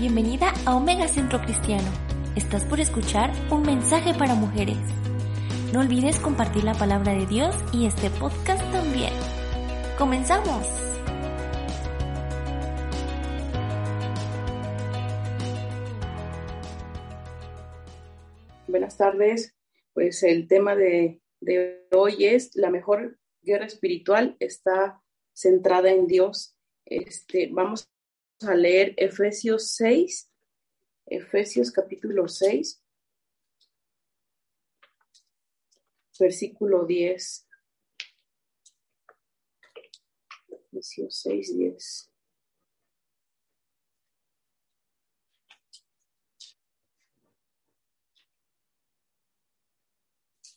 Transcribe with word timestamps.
Bienvenida 0.00 0.54
a 0.64 0.76
Omega 0.76 1.06
Centro 1.08 1.42
Cristiano. 1.42 1.86
Estás 2.34 2.64
por 2.64 2.80
escuchar 2.80 3.30
un 3.50 3.60
mensaje 3.60 4.14
para 4.14 4.34
mujeres. 4.34 4.78
No 5.74 5.80
olvides 5.80 6.18
compartir 6.18 6.64
la 6.64 6.72
palabra 6.72 7.12
de 7.12 7.26
Dios 7.26 7.54
y 7.74 7.84
este 7.84 8.08
podcast 8.08 8.62
también. 8.72 9.12
¡Comenzamos! 9.98 10.66
Buenas 18.68 18.96
tardes. 18.96 19.54
Pues 19.92 20.22
el 20.22 20.48
tema 20.48 20.76
de, 20.76 21.20
de 21.42 21.86
hoy 21.92 22.24
es 22.24 22.56
la 22.56 22.70
mejor 22.70 23.18
guerra 23.42 23.66
espiritual 23.66 24.34
está 24.40 25.02
centrada 25.34 25.90
en 25.90 26.06
Dios. 26.06 26.56
Este, 26.86 27.50
vamos 27.52 27.90
a 28.42 28.54
leer 28.54 28.94
Efesios 28.96 29.72
6, 29.72 30.30
Efesios 31.06 31.70
capítulo 31.70 32.26
6, 32.28 32.82
versículo 36.18 36.86
10. 36.86 37.46
Efesios 40.72 41.20
6, 41.20 41.56
10. 41.56 42.06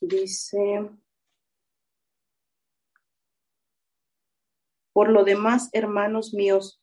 Dice, 0.01 0.89
por 4.91 5.09
lo 5.09 5.23
demás, 5.23 5.69
hermanos 5.71 6.33
míos, 6.33 6.82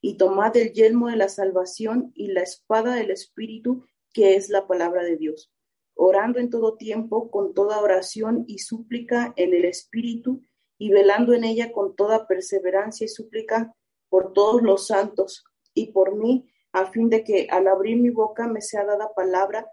y 0.00 0.16
tomad 0.16 0.56
el 0.56 0.72
yelmo 0.72 1.08
de 1.08 1.16
la 1.16 1.28
salvación 1.28 2.12
y 2.14 2.28
la 2.28 2.42
espada 2.42 2.94
del 2.94 3.10
Espíritu, 3.10 3.84
que 4.12 4.36
es 4.36 4.48
la 4.48 4.66
palabra 4.66 5.02
de 5.02 5.16
Dios, 5.16 5.52
orando 5.94 6.38
en 6.38 6.50
todo 6.50 6.76
tiempo 6.76 7.30
con 7.30 7.54
toda 7.54 7.80
oración 7.80 8.44
y 8.46 8.58
súplica 8.58 9.32
en 9.36 9.54
el 9.54 9.64
Espíritu, 9.64 10.42
y 10.80 10.90
velando 10.90 11.34
en 11.34 11.42
ella 11.42 11.72
con 11.72 11.96
toda 11.96 12.28
perseverancia 12.28 13.04
y 13.04 13.08
súplica 13.08 13.74
por 14.08 14.32
todos 14.32 14.62
los 14.62 14.86
santos 14.86 15.44
y 15.74 15.90
por 15.90 16.14
mí, 16.14 16.48
a 16.72 16.86
fin 16.86 17.10
de 17.10 17.24
que 17.24 17.48
al 17.50 17.66
abrir 17.66 17.96
mi 17.96 18.10
boca 18.10 18.46
me 18.46 18.60
sea 18.60 18.84
dada 18.84 19.12
palabra 19.12 19.68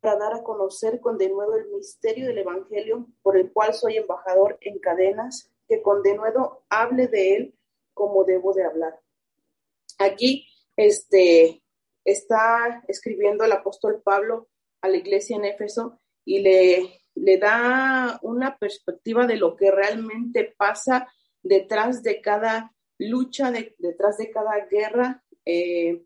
para 0.00 0.16
dar 0.16 0.34
a 0.34 0.42
conocer 0.42 1.00
con 1.00 1.18
denuedo 1.18 1.54
el 1.54 1.68
misterio 1.68 2.26
del 2.26 2.38
Evangelio, 2.38 3.06
por 3.22 3.36
el 3.36 3.52
cual 3.52 3.74
soy 3.74 3.96
embajador 3.96 4.58
en 4.60 4.80
cadenas, 4.80 5.50
que 5.68 5.80
con 5.80 6.02
denuedo 6.02 6.64
hable 6.68 7.06
de 7.06 7.36
él 7.36 7.54
como 7.94 8.24
debo 8.24 8.52
de 8.52 8.64
hablar 8.64 9.03
Aquí 9.98 10.46
este, 10.76 11.62
está 12.04 12.82
escribiendo 12.88 13.44
el 13.44 13.52
apóstol 13.52 14.02
Pablo 14.04 14.48
a 14.82 14.88
la 14.88 14.96
iglesia 14.96 15.36
en 15.36 15.44
Éfeso 15.44 16.00
y 16.24 16.40
le, 16.40 17.04
le 17.14 17.38
da 17.38 18.18
una 18.22 18.58
perspectiva 18.58 19.26
de 19.26 19.36
lo 19.36 19.56
que 19.56 19.70
realmente 19.70 20.54
pasa 20.56 21.08
detrás 21.42 22.02
de 22.02 22.20
cada 22.20 22.74
lucha, 22.98 23.52
detrás 23.78 24.18
de 24.18 24.30
cada 24.30 24.66
guerra 24.66 25.22
eh, 25.44 26.04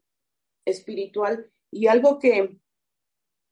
espiritual. 0.65 1.50
Y 1.71 1.87
algo 1.87 2.19
que 2.19 2.59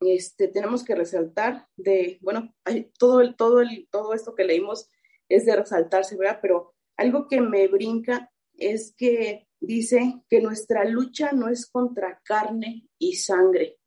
este, 0.00 0.48
tenemos 0.48 0.84
que 0.84 0.94
resaltar 0.94 1.68
de, 1.76 2.18
bueno, 2.20 2.54
todo, 2.98 3.20
el, 3.20 3.36
todo, 3.36 3.60
el, 3.60 3.88
todo 3.90 4.14
esto 4.14 4.34
que 4.34 4.44
leímos 4.44 4.90
es 5.28 5.46
de 5.46 5.56
resaltarse, 5.56 6.16
¿verdad? 6.16 6.38
Pero 6.42 6.74
algo 6.96 7.28
que 7.28 7.40
me 7.40 7.68
brinca 7.68 8.30
es 8.54 8.94
que 8.96 9.46
dice 9.60 10.22
que 10.28 10.40
nuestra 10.40 10.84
lucha 10.84 11.32
no 11.32 11.48
es 11.48 11.66
contra 11.66 12.20
carne 12.24 12.88
y 12.98 13.16
sangre. 13.16 13.78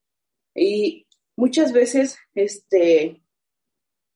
Y 0.56 1.08
muchas 1.36 1.74
veces 1.74 2.18
este, 2.34 3.24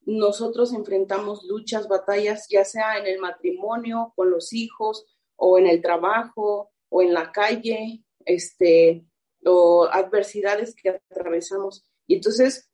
nosotros 0.02 0.74
enfrentamos 0.74 1.44
luchas, 1.44 1.88
batallas, 1.88 2.48
ya 2.50 2.66
sea 2.66 2.98
en 2.98 3.08
el 3.08 3.20
matrimonio, 3.20 4.14
con 4.16 4.30
los 4.30 4.54
hijos, 4.54 5.06
o 5.36 5.58
en 5.58 5.68
el 5.68 5.82
trabajo, 5.82 6.72
o 6.90 7.02
en 7.02 7.14
la 7.14 7.32
calle, 7.32 8.04
este, 8.26 9.06
o 9.46 9.88
adversidades 9.92 10.76
que 10.76 10.90
atravesamos. 10.90 11.86
Y 12.08 12.16
entonces 12.16 12.70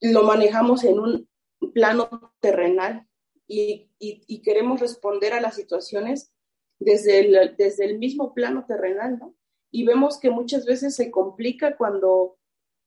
lo 0.00 0.22
manejamos 0.22 0.84
en 0.84 0.98
un 1.00 1.28
plano 1.74 2.32
terrenal 2.40 3.08
y, 3.46 3.90
y 3.98 4.42
queremos 4.42 4.80
responder 4.80 5.32
a 5.32 5.40
las 5.40 5.56
situaciones 5.56 6.32
desde 6.78 7.20
el, 7.20 7.56
desde 7.56 7.84
el 7.84 7.98
mismo 7.98 8.34
plano 8.34 8.64
terrenal, 8.66 9.18
¿no? 9.18 9.34
Y 9.70 9.84
vemos 9.84 10.18
que 10.18 10.30
muchas 10.30 10.64
veces 10.64 10.94
se 10.94 11.10
complica 11.10 11.76
cuando 11.76 12.38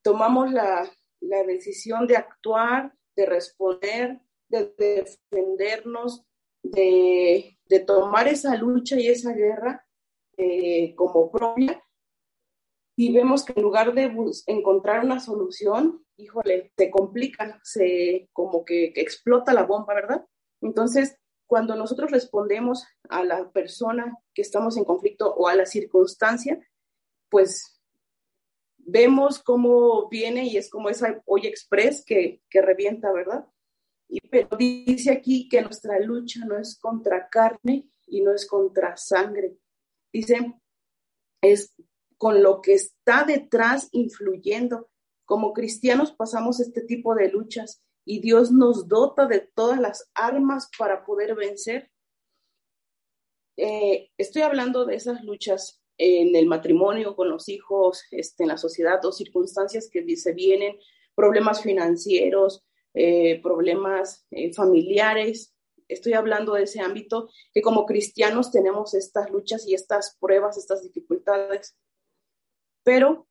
tomamos 0.03 0.51
la, 0.51 0.89
la 1.19 1.43
decisión 1.43 2.07
de 2.07 2.17
actuar, 2.17 2.93
de 3.15 3.25
responder, 3.25 4.19
de, 4.49 4.73
defendernos, 4.77 6.25
de, 6.63 7.57
de, 7.65 7.79
tomar 7.81 8.27
esa 8.27 8.55
lucha 8.55 8.99
y 8.99 9.07
esa 9.07 9.33
guerra 9.33 9.85
eh, 10.37 10.95
como 10.95 11.31
propia. 11.31 11.83
Y 12.97 13.13
vemos 13.13 13.45
que 13.45 13.53
en 13.55 13.61
lugar 13.61 13.93
de 13.93 14.11
encontrar 14.47 15.05
una 15.05 15.19
solución, 15.19 16.03
híjole, 16.17 16.71
se 16.77 16.89
complica, 16.91 17.59
se 17.63 18.29
como 18.33 18.65
que, 18.65 18.91
que 18.93 19.01
explota 19.01 19.53
la 19.53 19.63
bomba, 19.63 19.93
¿verdad? 19.93 20.25
Entonces, 20.61 21.17
cuando 21.51 21.75
nosotros 21.75 22.11
respondemos 22.11 22.87
a 23.09 23.25
la 23.25 23.51
persona 23.51 24.17
que 24.33 24.41
estamos 24.41 24.77
en 24.77 24.85
conflicto 24.85 25.33
o 25.33 25.49
a 25.49 25.55
la 25.55 25.65
circunstancia, 25.65 26.65
pues 27.29 27.83
vemos 28.77 29.43
cómo 29.43 30.07
viene 30.07 30.45
y 30.45 30.55
es 30.55 30.69
como 30.69 30.89
esa 30.89 31.21
olla 31.25 31.49
express 31.49 32.05
que, 32.05 32.41
que 32.49 32.61
revienta, 32.61 33.11
¿verdad? 33.11 33.45
Y, 34.07 34.21
pero 34.29 34.55
dice 34.55 35.11
aquí 35.11 35.49
que 35.49 35.61
nuestra 35.61 35.99
lucha 35.99 36.39
no 36.45 36.57
es 36.57 36.79
contra 36.79 37.27
carne 37.27 37.89
y 38.07 38.21
no 38.21 38.33
es 38.33 38.47
contra 38.47 38.95
sangre. 38.95 39.57
Dice, 40.13 40.53
es 41.41 41.73
con 42.17 42.41
lo 42.41 42.61
que 42.61 42.75
está 42.75 43.25
detrás 43.25 43.89
influyendo. 43.91 44.89
Como 45.25 45.51
cristianos 45.51 46.13
pasamos 46.13 46.61
este 46.61 46.79
tipo 46.79 47.13
de 47.13 47.27
luchas 47.27 47.83
y 48.05 48.19
Dios 48.19 48.51
nos 48.51 48.87
dota 48.87 49.25
de 49.25 49.39
todas 49.39 49.79
las 49.79 50.09
armas 50.13 50.69
para 50.77 51.05
poder 51.05 51.35
vencer. 51.35 51.91
Eh, 53.57 54.09
estoy 54.17 54.41
hablando 54.41 54.85
de 54.85 54.95
esas 54.95 55.23
luchas 55.23 55.81
en 55.97 56.35
el 56.35 56.47
matrimonio, 56.47 57.15
con 57.15 57.29
los 57.29 57.47
hijos, 57.47 58.03
este, 58.11 58.43
en 58.43 58.49
la 58.49 58.57
sociedad, 58.57 59.03
o 59.05 59.11
circunstancias 59.11 59.89
que 59.91 60.15
se 60.15 60.33
vienen, 60.33 60.77
problemas 61.15 61.61
financieros, 61.61 62.65
eh, 62.93 63.39
problemas 63.41 64.25
eh, 64.31 64.51
familiares. 64.53 65.53
Estoy 65.87 66.13
hablando 66.13 66.53
de 66.53 66.63
ese 66.63 66.79
ámbito 66.79 67.29
que 67.53 67.61
como 67.61 67.85
cristianos 67.85 68.51
tenemos 68.51 68.93
estas 68.93 69.29
luchas 69.29 69.67
y 69.67 69.75
estas 69.75 70.17
pruebas, 70.19 70.57
estas 70.57 70.81
dificultades. 70.81 71.77
Pero 72.83 73.27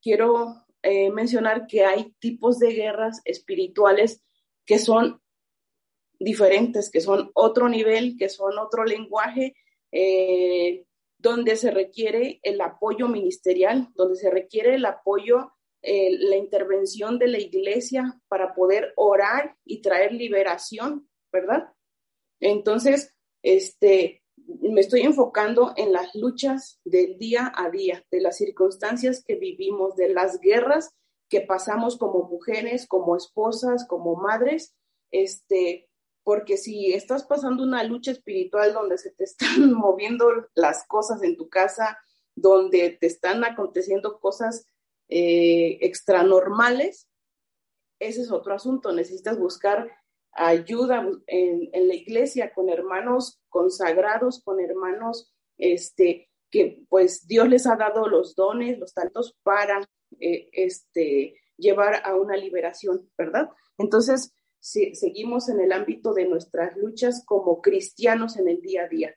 quiero 0.00 0.65
eh, 0.88 1.10
mencionar 1.10 1.66
que 1.66 1.84
hay 1.84 2.14
tipos 2.20 2.60
de 2.60 2.72
guerras 2.72 3.20
espirituales 3.24 4.22
que 4.64 4.78
son 4.78 5.20
diferentes, 6.16 6.90
que 6.90 7.00
son 7.00 7.32
otro 7.34 7.68
nivel, 7.68 8.16
que 8.16 8.28
son 8.28 8.56
otro 8.56 8.84
lenguaje, 8.84 9.56
eh, 9.90 10.84
donde 11.18 11.56
se 11.56 11.72
requiere 11.72 12.38
el 12.44 12.60
apoyo 12.60 13.08
ministerial, 13.08 13.88
donde 13.96 14.14
se 14.14 14.30
requiere 14.30 14.76
el 14.76 14.84
apoyo 14.84 15.50
eh, 15.82 16.16
la 16.20 16.36
intervención 16.36 17.18
de 17.18 17.26
la 17.26 17.38
iglesia 17.38 18.20
para 18.28 18.54
poder 18.54 18.92
orar 18.94 19.56
y 19.64 19.82
traer 19.82 20.12
liberación, 20.12 21.08
¿verdad? 21.32 21.72
Entonces, 22.38 23.12
este, 23.42 24.22
me 24.46 24.80
estoy 24.80 25.02
enfocando 25.02 25.72
en 25.76 25.92
las 25.92 26.14
luchas 26.14 26.80
del 26.84 27.18
día 27.18 27.52
a 27.54 27.70
día, 27.70 28.04
de 28.10 28.20
las 28.20 28.36
circunstancias 28.36 29.22
que 29.26 29.36
vivimos, 29.36 29.96
de 29.96 30.08
las 30.08 30.40
guerras 30.40 30.94
que 31.28 31.40
pasamos 31.40 31.98
como 31.98 32.28
mujeres, 32.28 32.86
como 32.86 33.16
esposas, 33.16 33.86
como 33.86 34.16
madres, 34.16 34.74
este, 35.10 35.88
porque 36.22 36.56
si 36.56 36.92
estás 36.92 37.24
pasando 37.24 37.62
una 37.62 37.82
lucha 37.84 38.12
espiritual 38.12 38.72
donde 38.72 38.98
se 38.98 39.10
te 39.10 39.24
están 39.24 39.72
moviendo 39.72 40.28
las 40.54 40.86
cosas 40.86 41.22
en 41.22 41.36
tu 41.36 41.48
casa, 41.48 41.98
donde 42.34 42.90
te 43.00 43.06
están 43.06 43.44
aconteciendo 43.44 44.20
cosas 44.20 44.66
eh, 45.08 45.78
extranormales, 45.80 47.08
ese 47.98 48.22
es 48.22 48.30
otro 48.30 48.54
asunto. 48.54 48.92
Necesitas 48.92 49.38
buscar 49.38 49.90
ayuda 50.36 51.08
en, 51.26 51.70
la 51.72 51.94
iglesia 51.94 52.52
con 52.52 52.68
hermanos 52.68 53.40
consagrados, 53.48 54.42
con 54.42 54.60
hermanos 54.60 55.32
este, 55.58 56.28
que 56.50 56.84
pues 56.88 57.26
Dios 57.26 57.48
les 57.48 57.66
ha 57.66 57.76
dado 57.76 58.08
los 58.08 58.34
dones, 58.34 58.78
los 58.78 58.94
talentos 58.94 59.36
para 59.42 59.80
eh, 60.20 60.48
este, 60.52 61.34
llevar 61.56 62.02
a 62.04 62.14
una 62.14 62.36
liberación, 62.36 63.10
¿verdad? 63.16 63.50
Entonces, 63.78 64.32
si, 64.60 64.94
seguimos 64.94 65.48
en 65.48 65.60
el 65.60 65.72
ámbito 65.72 66.12
de 66.12 66.26
nuestras 66.26 66.76
luchas 66.76 67.22
como 67.24 67.60
cristianos 67.60 68.36
en 68.36 68.48
el 68.48 68.60
día 68.60 68.84
a 68.84 68.88
día. 68.88 69.14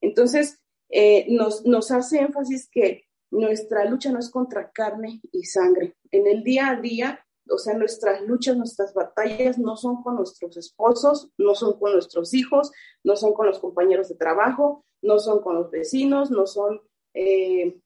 Entonces, 0.00 0.60
eh, 0.88 1.26
nos, 1.28 1.64
nos 1.64 1.90
hace 1.90 2.20
énfasis 2.20 2.68
que 2.70 3.06
nuestra 3.30 3.84
lucha 3.84 4.10
no 4.10 4.18
es 4.18 4.30
contra 4.30 4.70
carne 4.70 5.20
y 5.32 5.44
sangre. 5.44 5.96
En 6.10 6.26
el 6.26 6.44
día 6.44 6.70
a 6.70 6.80
día, 6.80 7.25
o 7.48 7.58
sea, 7.58 7.74
nuestras 7.74 8.22
luchas, 8.22 8.56
nuestras 8.56 8.92
batallas 8.94 9.58
no 9.58 9.76
son 9.76 10.02
con 10.02 10.16
nuestros 10.16 10.56
esposos, 10.56 11.30
no 11.38 11.54
son 11.54 11.78
con 11.78 11.92
nuestros 11.92 12.34
hijos, 12.34 12.72
no 13.04 13.16
son 13.16 13.34
con 13.34 13.46
los 13.46 13.58
compañeros 13.58 14.08
de 14.08 14.16
trabajo, 14.16 14.84
no 15.02 15.18
son 15.18 15.42
con 15.42 15.54
los 15.54 15.70
vecinos, 15.70 16.30
no 16.30 16.46
son 16.46 16.80
eh, 17.14 17.80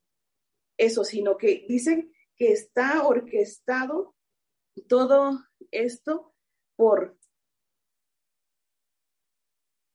eso, 0.79 1.05
sino 1.05 1.37
que 1.37 1.67
dicen 1.69 2.13
que 2.37 2.53
está 2.53 3.07
orquestado 3.07 4.15
todo 4.89 5.39
esto 5.71 6.33
por 6.77 7.19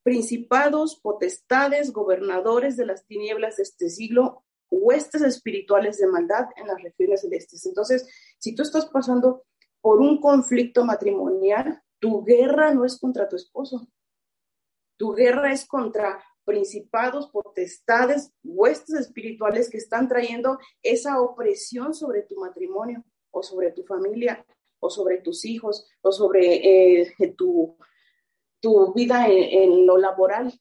principados, 0.04 1.00
potestades, 1.02 1.92
gobernadores 1.92 2.78
de 2.78 2.86
las 2.86 3.08
tinieblas 3.08 3.58
de 3.58 3.64
este 3.64 3.90
siglo, 3.90 4.46
huestes 4.70 5.24
espirituales 5.24 5.98
de 5.98 6.08
maldad 6.08 6.46
en 6.58 6.68
las 6.68 6.82
regiones 6.84 7.22
celestes. 7.22 7.66
Entonces, 7.66 8.08
si 8.38 8.54
tú 8.54 8.62
estás 8.62 8.86
pasando 8.86 9.46
por 9.86 10.02
un 10.02 10.20
conflicto 10.20 10.84
matrimonial, 10.84 11.80
tu 12.00 12.24
guerra 12.24 12.74
no 12.74 12.86
es 12.86 12.98
contra 12.98 13.30
tu 13.30 13.36
esposo. 13.36 13.88
Tu 14.98 15.14
guerra 15.14 15.54
es 15.54 15.64
contra 15.68 16.24
principados, 16.44 17.30
potestades, 17.30 18.34
huestes 18.44 18.96
espirituales 19.00 19.70
que 19.70 19.78
están 19.78 20.08
trayendo 20.08 20.58
esa 20.82 21.22
opresión 21.22 21.94
sobre 21.94 22.24
tu 22.24 22.36
matrimonio 22.40 23.06
o 23.30 23.44
sobre 23.44 23.74
tu 23.74 23.84
familia 23.84 24.44
o 24.80 24.90
sobre 24.90 25.20
tus 25.20 25.46
hijos 25.46 25.88
o 26.02 26.12
sobre 26.12 27.04
eh, 27.04 27.36
tu 27.38 27.78
tu 28.60 28.92
vida 28.92 29.28
en, 29.30 29.86
lo 29.86 30.00
laboral. 30.00 30.52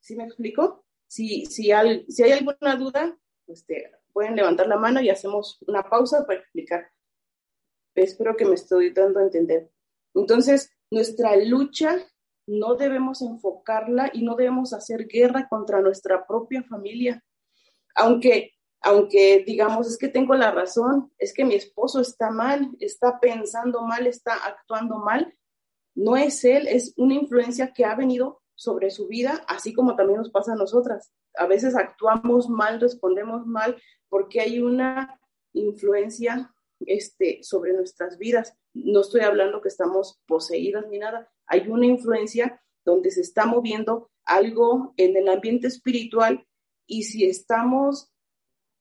¿Sí 0.00 0.16
me 0.16 0.24
explico? 0.24 0.86
Si, 1.06 1.44
si, 1.44 1.70
hay, 1.70 2.06
alguna 2.32 2.76
duda, 2.76 3.14
pues 3.44 3.66
pueden 4.14 4.36
levantar 4.36 4.68
la 4.68 4.78
mano 4.78 5.02
y 5.02 5.10
hacemos 5.10 5.58
una 5.66 5.82
pausa 5.82 6.24
para 6.24 6.40
explicar. 6.40 6.90
Espero 7.94 8.36
que 8.36 8.44
me 8.44 8.54
estoy 8.54 8.90
dando 8.90 9.20
a 9.20 9.24
entender. 9.24 9.70
Entonces, 10.14 10.72
nuestra 10.90 11.36
lucha 11.36 11.96
no 12.46 12.74
debemos 12.74 13.22
enfocarla 13.22 14.10
y 14.12 14.22
no 14.22 14.34
debemos 14.34 14.72
hacer 14.72 15.06
guerra 15.06 15.48
contra 15.48 15.80
nuestra 15.80 16.26
propia 16.26 16.62
familia. 16.64 17.24
Aunque, 17.94 18.52
aunque 18.80 19.44
digamos, 19.46 19.88
es 19.88 19.98
que 19.98 20.08
tengo 20.08 20.34
la 20.34 20.50
razón, 20.50 21.12
es 21.18 21.32
que 21.32 21.44
mi 21.44 21.54
esposo 21.54 22.00
está 22.00 22.30
mal, 22.30 22.70
está 22.80 23.20
pensando 23.20 23.82
mal, 23.82 24.06
está 24.06 24.34
actuando 24.34 24.98
mal, 24.98 25.32
no 25.94 26.16
es 26.16 26.44
él, 26.44 26.66
es 26.66 26.94
una 26.96 27.14
influencia 27.14 27.72
que 27.72 27.84
ha 27.84 27.94
venido 27.94 28.42
sobre 28.54 28.90
su 28.90 29.06
vida, 29.06 29.44
así 29.48 29.72
como 29.72 29.96
también 29.96 30.18
nos 30.18 30.30
pasa 30.30 30.52
a 30.52 30.56
nosotras. 30.56 31.12
A 31.36 31.46
veces 31.46 31.76
actuamos 31.76 32.48
mal, 32.48 32.80
respondemos 32.80 33.46
mal, 33.46 33.80
porque 34.08 34.40
hay 34.40 34.60
una 34.60 35.20
influencia 35.52 36.52
este, 36.86 37.42
sobre 37.42 37.72
nuestras 37.72 38.18
vidas. 38.18 38.54
No 38.74 39.00
estoy 39.00 39.22
hablando 39.22 39.60
que 39.60 39.68
estamos 39.68 40.20
poseídas 40.26 40.86
ni 40.88 40.98
nada. 40.98 41.30
Hay 41.46 41.68
una 41.68 41.86
influencia 41.86 42.62
donde 42.84 43.10
se 43.10 43.20
está 43.20 43.46
moviendo 43.46 44.10
algo 44.24 44.94
en 44.96 45.16
el 45.16 45.28
ambiente 45.28 45.66
espiritual 45.66 46.46
y 46.86 47.04
si 47.04 47.24
estamos, 47.24 48.12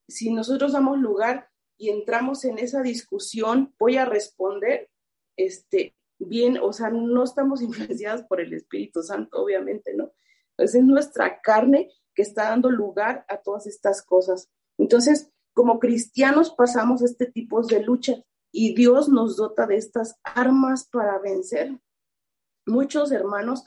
si 0.08 0.32
nosotros 0.32 0.74
damos 0.74 0.98
lugar 1.00 1.50
y 1.78 1.90
entramos 1.90 2.44
en 2.46 2.60
esa 2.60 2.82
discusión, 2.82 3.74
voy 3.80 3.98
a 3.98 4.06
responder, 4.06 4.90
este, 5.38 5.96
bien, 6.18 6.58
o 6.62 6.74
sea, 6.74 6.90
no 6.90 7.24
estamos 7.24 7.62
influenciadas 7.62 8.24
por 8.24 8.42
el 8.42 8.54
Espíritu 8.54 9.02
Santo, 9.02 9.42
obviamente, 9.42 9.94
¿no? 9.96 10.12
Pues 10.56 10.76
es 10.76 10.84
nuestra 10.84 11.40
carne 11.42 11.90
que 12.14 12.22
está 12.22 12.50
dando 12.50 12.70
lugar 12.70 13.26
a 13.30 13.38
todas 13.38 13.66
estas 13.66 14.02
cosas. 14.02 14.50
Entonces, 14.78 15.32
como 15.60 15.78
cristianos 15.78 16.52
pasamos 16.52 17.02
este 17.02 17.26
tipo 17.26 17.62
de 17.64 17.84
lucha 17.84 18.14
y 18.50 18.74
Dios 18.76 19.10
nos 19.10 19.36
dota 19.36 19.68
de 19.68 19.76
estas 19.76 20.18
armas 20.24 20.88
para 20.88 21.20
vencer. 21.20 21.78
Muchos 22.66 23.12
hermanos 23.12 23.66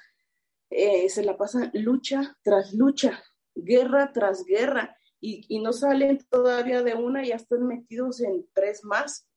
eh, 0.70 1.10
se 1.10 1.22
la 1.22 1.36
pasan 1.36 1.70
lucha 1.74 2.34
tras 2.42 2.72
lucha, 2.72 3.22
guerra 3.54 4.10
tras 4.10 4.46
guerra, 4.46 4.96
y, 5.20 5.44
y 5.54 5.60
no 5.60 5.74
salen 5.74 6.26
todavía 6.30 6.82
de 6.82 6.94
una 6.94 7.26
y 7.26 7.28
ya 7.28 7.34
están 7.34 7.66
metidos 7.66 8.22
en 8.22 8.48
tres 8.54 8.84
más. 8.84 9.28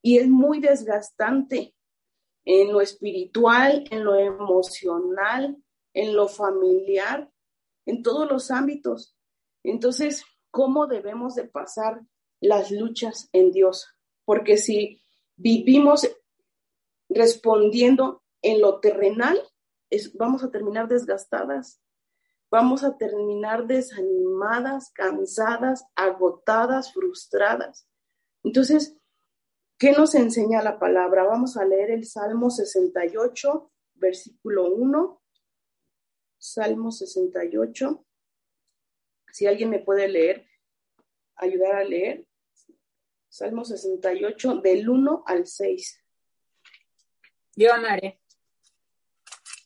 Y 0.00 0.16
es 0.16 0.28
muy 0.28 0.60
desgastante 0.60 1.74
en 2.46 2.72
lo 2.72 2.80
espiritual, 2.80 3.84
en 3.90 4.02
lo 4.02 4.14
emocional, 4.14 5.62
en 5.92 6.16
lo 6.16 6.26
familiar, 6.26 7.30
en 7.84 8.02
todos 8.02 8.26
los 8.30 8.50
ámbitos. 8.50 9.14
Entonces, 9.62 10.24
¿cómo 10.50 10.86
debemos 10.86 11.34
de 11.34 11.44
pasar 11.44 12.02
las 12.40 12.70
luchas 12.70 13.28
en 13.32 13.52
Dios? 13.52 13.86
Porque 14.24 14.56
si 14.56 15.00
vivimos 15.36 16.08
respondiendo 17.08 18.22
en 18.42 18.60
lo 18.60 18.80
terrenal, 18.80 19.40
vamos 20.14 20.44
a 20.44 20.50
terminar 20.50 20.88
desgastadas, 20.88 21.80
vamos 22.50 22.84
a 22.84 22.96
terminar 22.96 23.66
desanimadas, 23.66 24.90
cansadas, 24.92 25.84
agotadas, 25.96 26.92
frustradas. 26.92 27.88
Entonces, 28.42 28.98
¿Qué 29.78 29.92
nos 29.92 30.16
enseña 30.16 30.60
la 30.60 30.80
palabra? 30.80 31.22
Vamos 31.22 31.56
a 31.56 31.64
leer 31.64 31.92
el 31.92 32.04
Salmo 32.04 32.50
68, 32.50 33.70
versículo 33.94 34.74
1. 34.74 35.22
Salmo 36.36 36.90
68. 36.90 38.04
Si 39.32 39.46
alguien 39.46 39.70
me 39.70 39.78
puede 39.78 40.08
leer, 40.08 40.46
ayudar 41.36 41.76
a 41.76 41.84
leer. 41.84 42.26
Salmo 43.28 43.64
68, 43.64 44.60
del 44.62 44.88
1 44.88 45.24
al 45.26 45.46
6. 45.46 46.00
Yo 47.56 47.72
amaré. 47.72 48.20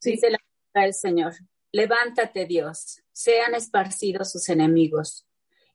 Dice 0.02 0.30
la 0.30 0.38
del 0.74 0.94
Señor. 0.94 1.34
Levántate, 1.70 2.46
Dios, 2.46 3.02
sean 3.12 3.54
esparcidos 3.54 4.32
sus 4.32 4.48
enemigos 4.48 5.26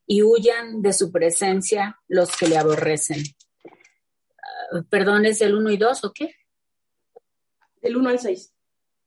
y 0.05 0.21
huyan 0.21 0.81
de 0.81 0.93
su 0.93 1.11
presencia 1.11 1.99
los 2.07 2.35
que 2.35 2.47
le 2.47 2.57
aborrecen 2.57 3.23
perdón, 4.89 5.25
¿es 5.25 5.39
del 5.39 5.55
1 5.55 5.69
y 5.71 5.77
2 5.77 6.03
o 6.03 6.13
qué? 6.13 6.35
Del 7.81 7.97
1 7.97 8.09
al 8.09 8.19
6. 8.19 8.53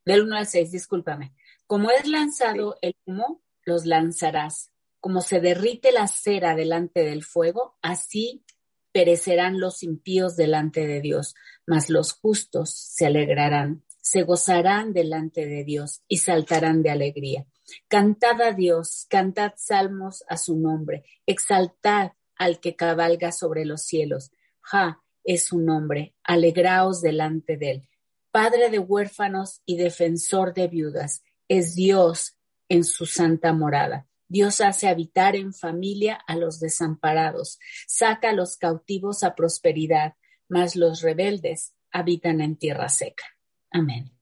Del 0.04 0.22
1 0.22 0.36
al 0.36 0.46
6, 0.46 0.70
discúlpame. 0.70 1.34
Como 1.66 1.90
es 1.90 2.06
lanzado 2.06 2.78
el 2.82 2.96
humo, 3.04 3.42
los 3.64 3.86
lanzarás. 3.86 4.70
Como 5.00 5.22
se 5.22 5.40
derrite 5.40 5.92
la 5.92 6.08
cera 6.08 6.54
delante 6.54 7.04
del 7.04 7.24
fuego, 7.24 7.78
así 7.82 8.44
perecerán 8.92 9.60
los 9.60 9.82
impíos 9.82 10.36
delante 10.36 10.86
de 10.86 11.00
Dios, 11.00 11.34
mas 11.66 11.90
los 11.90 12.12
justos 12.12 12.70
se 12.70 13.06
alegrarán, 13.06 13.84
se 14.00 14.22
gozarán 14.22 14.92
delante 14.92 15.46
de 15.46 15.64
Dios 15.64 16.02
y 16.08 16.18
saltarán 16.18 16.82
de 16.82 16.90
alegría. 16.90 17.46
Cantad 17.88 18.40
a 18.42 18.52
Dios, 18.52 19.06
cantad 19.08 19.52
salmos 19.56 20.24
a 20.28 20.36
su 20.36 20.58
nombre, 20.58 21.04
exaltad 21.26 22.12
al 22.36 22.58
que 22.58 22.74
cabalga 22.74 23.32
sobre 23.32 23.64
los 23.64 23.82
cielos. 23.82 24.32
Ja, 24.60 25.02
es 25.24 25.44
su 25.44 25.60
nombre, 25.60 26.14
alegraos 26.24 27.00
delante 27.00 27.56
de 27.56 27.70
él. 27.70 27.88
Padre 28.30 28.70
de 28.70 28.78
huérfanos 28.78 29.60
y 29.64 29.76
defensor 29.76 30.54
de 30.54 30.68
viudas, 30.68 31.22
es 31.48 31.74
Dios 31.74 32.36
en 32.70 32.84
su 32.84 33.04
santa 33.04 33.52
morada. 33.52 34.06
Dios 34.28 34.60
hace 34.60 34.86
habitar 34.86 35.34
en 35.34 35.52
familia 35.52 36.14
a 36.26 36.36
los 36.36 36.60
desamparados, 36.60 37.58
saca 37.86 38.30
a 38.30 38.32
los 38.32 38.56
cautivos 38.56 39.24
a 39.24 39.34
prosperidad, 39.34 40.14
mas 40.48 40.76
los 40.76 41.02
rebeldes 41.02 41.74
habitan 41.90 42.40
en 42.40 42.56
tierra 42.56 42.88
seca. 42.88 43.24
Amén. 43.72 44.12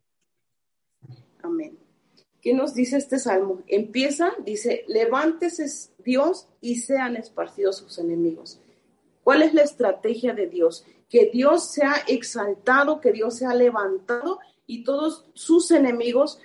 Amén. 1.42 1.78
¿Qué 2.40 2.54
nos 2.54 2.74
dice 2.74 2.96
este 2.96 3.18
salmo? 3.18 3.62
Empieza, 3.66 4.32
dice, 4.44 4.84
levántese 4.88 5.66
Dios 6.02 6.48
y 6.62 6.76
sean 6.76 7.16
esparcidos 7.16 7.76
sus 7.76 7.98
enemigos. 7.98 8.60
¿Cuál 9.22 9.42
es 9.42 9.52
la 9.52 9.62
estrategia 9.62 10.32
de 10.32 10.46
Dios? 10.46 10.86
Que 11.10 11.26
Dios 11.30 11.70
sea 11.70 11.96
exaltado, 12.06 13.00
que 13.02 13.12
Dios 13.12 13.36
sea 13.36 13.52
levantado 13.52 14.38
y 14.66 14.84
todos 14.84 15.26
sus 15.34 15.70
enemigos 15.70 16.40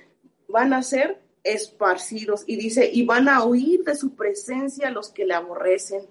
van 0.50 0.74
a 0.74 0.84
ser 0.84 1.23
esparcidos. 1.44 2.44
Y 2.48 2.56
dice, 2.56 2.90
y 2.92 3.06
van 3.06 3.30
a 3.30 3.44
huir 3.44 3.84
de 3.84 3.96
su 3.96 4.16
presencia 4.16 4.90
los 4.90 5.10
que 5.10 5.26
le 5.26 5.34
aborrecen. 5.34 6.02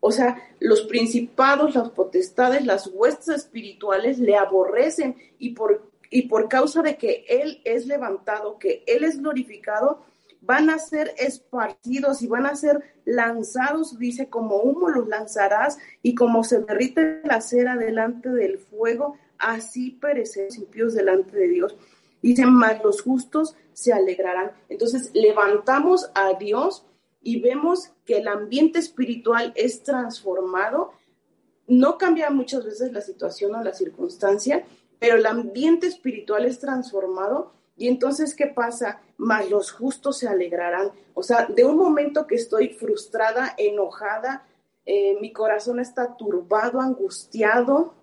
O 0.00 0.12
sea, 0.12 0.36
los 0.60 0.82
principados, 0.82 1.74
las 1.74 1.90
potestades, 1.90 2.64
las 2.64 2.86
huestes 2.88 3.28
espirituales 3.28 4.18
le 4.18 4.36
aborrecen 4.36 5.16
y 5.38 5.50
por, 5.50 5.90
y 6.10 6.22
por 6.22 6.48
causa 6.48 6.82
de 6.82 6.96
que 6.96 7.24
Él 7.28 7.60
es 7.64 7.86
levantado, 7.86 8.58
que 8.58 8.84
Él 8.86 9.04
es 9.04 9.18
glorificado, 9.18 10.04
van 10.46 10.70
a 10.70 10.78
ser 10.78 11.12
esparcidos 11.18 12.22
y 12.22 12.28
van 12.28 12.46
a 12.46 12.54
ser 12.54 12.80
lanzados, 13.04 13.98
dice, 13.98 14.28
como 14.28 14.58
humo 14.58 14.88
los 14.88 15.08
lanzarás 15.08 15.78
y 16.02 16.14
como 16.14 16.44
se 16.44 16.60
derrite 16.60 17.20
la 17.24 17.40
cera 17.40 17.76
delante 17.76 18.28
del 18.28 18.58
fuego, 18.58 19.16
así 19.38 19.90
perecerán 19.90 20.56
impíos 20.56 20.94
delante 20.94 21.36
de 21.36 21.48
Dios. 21.48 21.76
Dicen, 22.22 22.52
más 22.52 22.82
los 22.82 23.02
justos 23.02 23.56
se 23.72 23.92
alegrarán. 23.92 24.52
Entonces, 24.68 25.10
levantamos 25.14 26.10
a 26.14 26.34
Dios 26.34 26.86
y 27.22 27.40
vemos 27.40 27.90
que 28.04 28.18
el 28.18 28.28
ambiente 28.28 28.78
espiritual 28.78 29.52
es 29.56 29.82
transformado. 29.82 30.92
No 31.66 31.98
cambia 31.98 32.30
muchas 32.30 32.64
veces 32.64 32.92
la 32.92 33.00
situación 33.00 33.54
o 33.54 33.62
la 33.62 33.74
circunstancia, 33.74 34.64
pero 34.98 35.16
el 35.16 35.26
ambiente 35.26 35.86
espiritual 35.86 36.44
es 36.44 36.58
transformado 36.58 37.52
y 37.76 37.88
entonces, 37.88 38.34
¿qué 38.34 38.46
pasa? 38.46 39.00
Más 39.18 39.50
los 39.50 39.70
justos 39.70 40.18
se 40.18 40.28
alegrarán. 40.28 40.92
O 41.14 41.22
sea, 41.22 41.46
de 41.46 41.64
un 41.64 41.76
momento 41.76 42.26
que 42.26 42.36
estoy 42.36 42.70
frustrada, 42.70 43.54
enojada, 43.58 44.46
eh, 44.86 45.18
mi 45.20 45.32
corazón 45.32 45.78
está 45.78 46.16
turbado, 46.16 46.80
angustiado, 46.80 47.94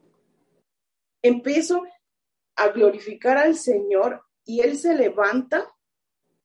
empiezo 1.24 1.84
a 2.56 2.70
glorificar 2.70 3.38
al 3.38 3.56
Señor 3.56 4.22
y 4.46 4.62
Él 4.62 4.78
se 4.78 4.96
levanta 4.96 5.68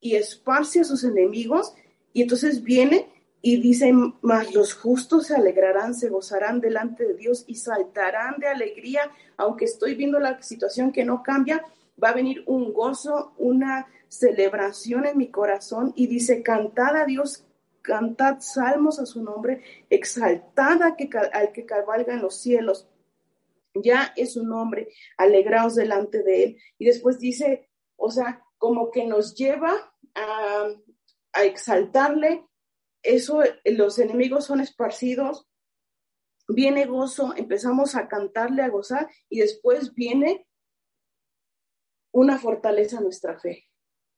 y 0.01 0.17
esparce 0.17 0.81
a 0.81 0.85
sus 0.85 1.05
enemigos 1.05 1.75
y 2.13 2.23
entonces 2.23 2.63
viene 2.63 3.09
y 3.41 3.61
dice, 3.61 3.93
más 4.21 4.53
los 4.55 4.75
justos 4.75 5.29
se 5.29 5.37
alegrarán, 5.37 5.95
se 5.95 6.09
gozarán 6.09 6.61
delante 6.61 7.07
de 7.07 7.15
Dios 7.15 7.45
y 7.47 7.55
saltarán 7.55 8.39
de 8.39 8.49
alegría, 8.49 9.13
aunque 9.37 9.65
estoy 9.65 9.95
viendo 9.95 10.19
la 10.19 10.43
situación 10.43 10.91
que 10.91 11.05
no 11.05 11.23
cambia, 11.23 11.65
va 12.03 12.11
a 12.11 12.15
venir 12.15 12.43
un 12.47 12.73
gozo, 12.73 13.33
una 13.39 13.87
celebración 14.09 15.07
en 15.07 15.19
mi 15.19 15.31
corazón 15.31 15.93
y 15.95 16.07
dice, 16.09 16.43
cantad 16.43 16.97
a 16.97 17.05
Dios, 17.05 17.45
cantad 17.83 18.41
salmos 18.41 18.99
a 18.99 19.07
su 19.07 19.23
nombre, 19.23 19.63
exaltad 19.89 20.83
al 20.83 20.97
que, 20.97 21.09
al 21.33 21.53
que 21.53 21.65
cabalga 21.65 22.15
en 22.15 22.23
los 22.23 22.37
cielos. 22.37 22.89
Ya 23.75 24.13
es 24.17 24.35
su 24.35 24.45
nombre, 24.45 24.89
alegraos 25.17 25.75
delante 25.75 26.23
de 26.23 26.45
él. 26.45 26.63
Y 26.79 26.87
después 26.87 27.19
dice, 27.19 27.69
o 27.97 28.11
sea, 28.11 28.43
como 28.59 28.91
que 28.91 29.07
nos 29.07 29.35
lleva 29.35 29.93
a, 30.15 30.69
exaltarle, 31.45 32.45
eso, 33.03 33.43
los 33.65 33.99
enemigos 34.01 34.47
son 34.47 34.61
esparcidos, 34.61 35.47
viene 36.49 36.87
gozo, 36.87 37.33
empezamos 37.37 37.95
a 37.95 38.09
cantarle, 38.09 38.63
a 38.63 38.69
gozar, 38.69 39.09
y 39.29 39.39
después 39.39 39.95
viene 39.95 40.49
una 42.13 42.39
fortaleza 42.39 43.01
nuestra 43.01 43.39
fe. 43.39 43.69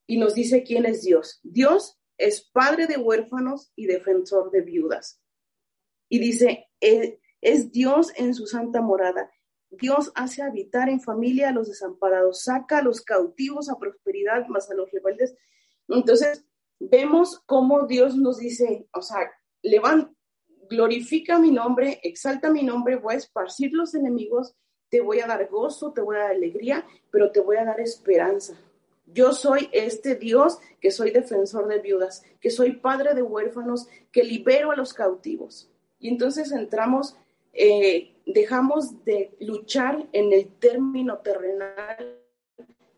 Y 0.06 0.18
nos 0.18 0.34
dice 0.34 0.62
quién 0.62 0.86
es 0.86 1.02
Dios. 1.02 1.40
Dios 1.42 2.00
es 2.16 2.48
padre 2.50 2.86
de 2.86 2.96
huérfanos 2.96 3.72
y 3.76 3.86
defensor 3.86 4.50
de 4.50 4.62
viudas. 4.62 5.20
Y 6.08 6.18
dice, 6.18 6.68
e, 6.80 7.20
es 7.40 7.70
Dios 7.70 8.12
en 8.16 8.34
su 8.34 8.46
santa 8.46 8.80
morada. 8.80 9.30
Dios 9.70 10.12
hace 10.14 10.42
habitar 10.42 10.88
en 10.88 11.00
familia 11.00 11.48
a 11.48 11.52
los 11.52 11.68
desamparados, 11.68 12.42
saca 12.42 12.78
a 12.78 12.82
los 12.82 13.02
cautivos 13.02 13.68
a 13.68 13.78
prosperidad, 13.78 14.46
más 14.48 14.70
a 14.70 14.74
los 14.74 14.90
rebeldes. 14.90 15.34
Entonces, 15.88 16.44
vemos 16.78 17.40
cómo 17.46 17.86
Dios 17.86 18.16
nos 18.16 18.38
dice, 18.38 18.88
o 18.92 19.02
sea, 19.02 19.30
levanta, 19.62 20.12
glorifica 20.68 21.38
mi 21.38 21.50
nombre, 21.50 22.00
exalta 22.02 22.50
mi 22.50 22.62
nombre, 22.62 22.96
voy 22.96 23.14
a 23.14 23.18
esparcir 23.18 23.72
los 23.72 23.94
enemigos, 23.94 24.54
te 24.88 25.00
voy 25.00 25.20
a 25.20 25.26
dar 25.26 25.48
gozo, 25.48 25.92
te 25.92 26.00
voy 26.00 26.16
a 26.16 26.20
dar 26.20 26.30
alegría, 26.32 26.84
pero 27.10 27.30
te 27.30 27.40
voy 27.40 27.56
a 27.56 27.64
dar 27.64 27.80
esperanza. 27.80 28.58
Yo 29.06 29.32
soy 29.32 29.68
este 29.72 30.14
Dios 30.14 30.58
que 30.80 30.90
soy 30.90 31.10
defensor 31.10 31.66
de 31.68 31.80
viudas, 31.80 32.24
que 32.40 32.50
soy 32.50 32.72
padre 32.72 33.14
de 33.14 33.22
huérfanos, 33.22 33.88
que 34.12 34.22
libero 34.24 34.70
a 34.70 34.76
los 34.76 34.94
cautivos. 34.94 35.70
Y 35.98 36.08
entonces 36.08 36.52
entramos, 36.52 37.16
eh, 37.52 38.14
dejamos 38.26 39.04
de 39.04 39.36
luchar 39.40 40.08
en 40.12 40.32
el 40.32 40.48
término 40.58 41.18
terrenal, 41.18 42.20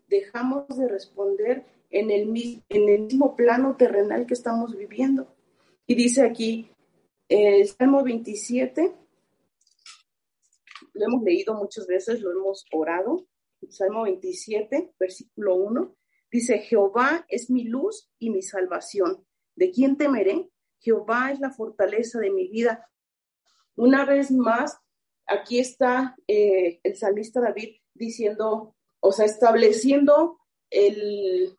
dejamos 0.07 0.67
de 0.77 0.87
responder 0.87 1.65
en 1.89 2.09
el, 2.09 2.27
mismo 2.27 3.35
plano 3.35 3.75
terrenal 3.77 4.25
que 4.25 4.33
estamos 4.33 4.75
viviendo. 4.75 5.35
Y 5.85 5.95
dice 5.95 6.23
aquí, 6.23 6.69
el 7.29 7.67
Salmo 7.67 8.03
27, 8.03 8.91
lo 10.93 11.05
hemos 11.05 11.23
leído 11.23 11.53
muchas 11.53 11.85
veces, 11.87 12.21
lo 12.21 12.31
hemos 12.31 12.65
orado. 12.71 13.27
Salmo 13.69 14.03
27, 14.03 14.93
versículo 14.99 15.55
1, 15.55 15.95
dice, 16.31 16.59
Jehová 16.59 17.25
es 17.29 17.49
mi 17.49 17.63
luz 17.63 18.09
y 18.19 18.29
mi 18.29 18.41
salvación. 18.41 19.25
¿De 19.55 19.71
quién 19.71 19.95
temeré? 19.95 20.49
Jehová 20.79 21.31
es 21.31 21.39
la 21.39 21.51
fortaleza 21.51 22.19
de 22.19 22.31
mi 22.31 22.47
vida. 22.49 22.89
Una 23.75 24.05
vez 24.05 24.31
más, 24.31 24.77
aquí 25.25 25.59
está 25.59 26.15
eh, 26.27 26.79
el 26.83 26.95
salmista 26.95 27.41
David 27.41 27.75
diciendo, 27.93 28.75
o 28.99 29.11
sea, 29.11 29.25
estableciendo 29.25 30.39
el, 30.69 31.57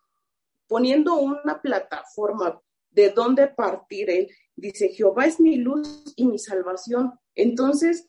poniendo 0.66 1.16
una 1.16 1.61
plataforma 1.61 2.61
de 2.90 3.11
dónde 3.11 3.49
partir 3.49 4.11
él. 4.11 4.28
Dice, 4.56 4.88
Jehová 4.88 5.26
es 5.26 5.40
mi 5.40 5.56
luz 5.56 6.14
y 6.16 6.26
mi 6.26 6.38
salvación. 6.38 7.18
Entonces, 7.35 8.09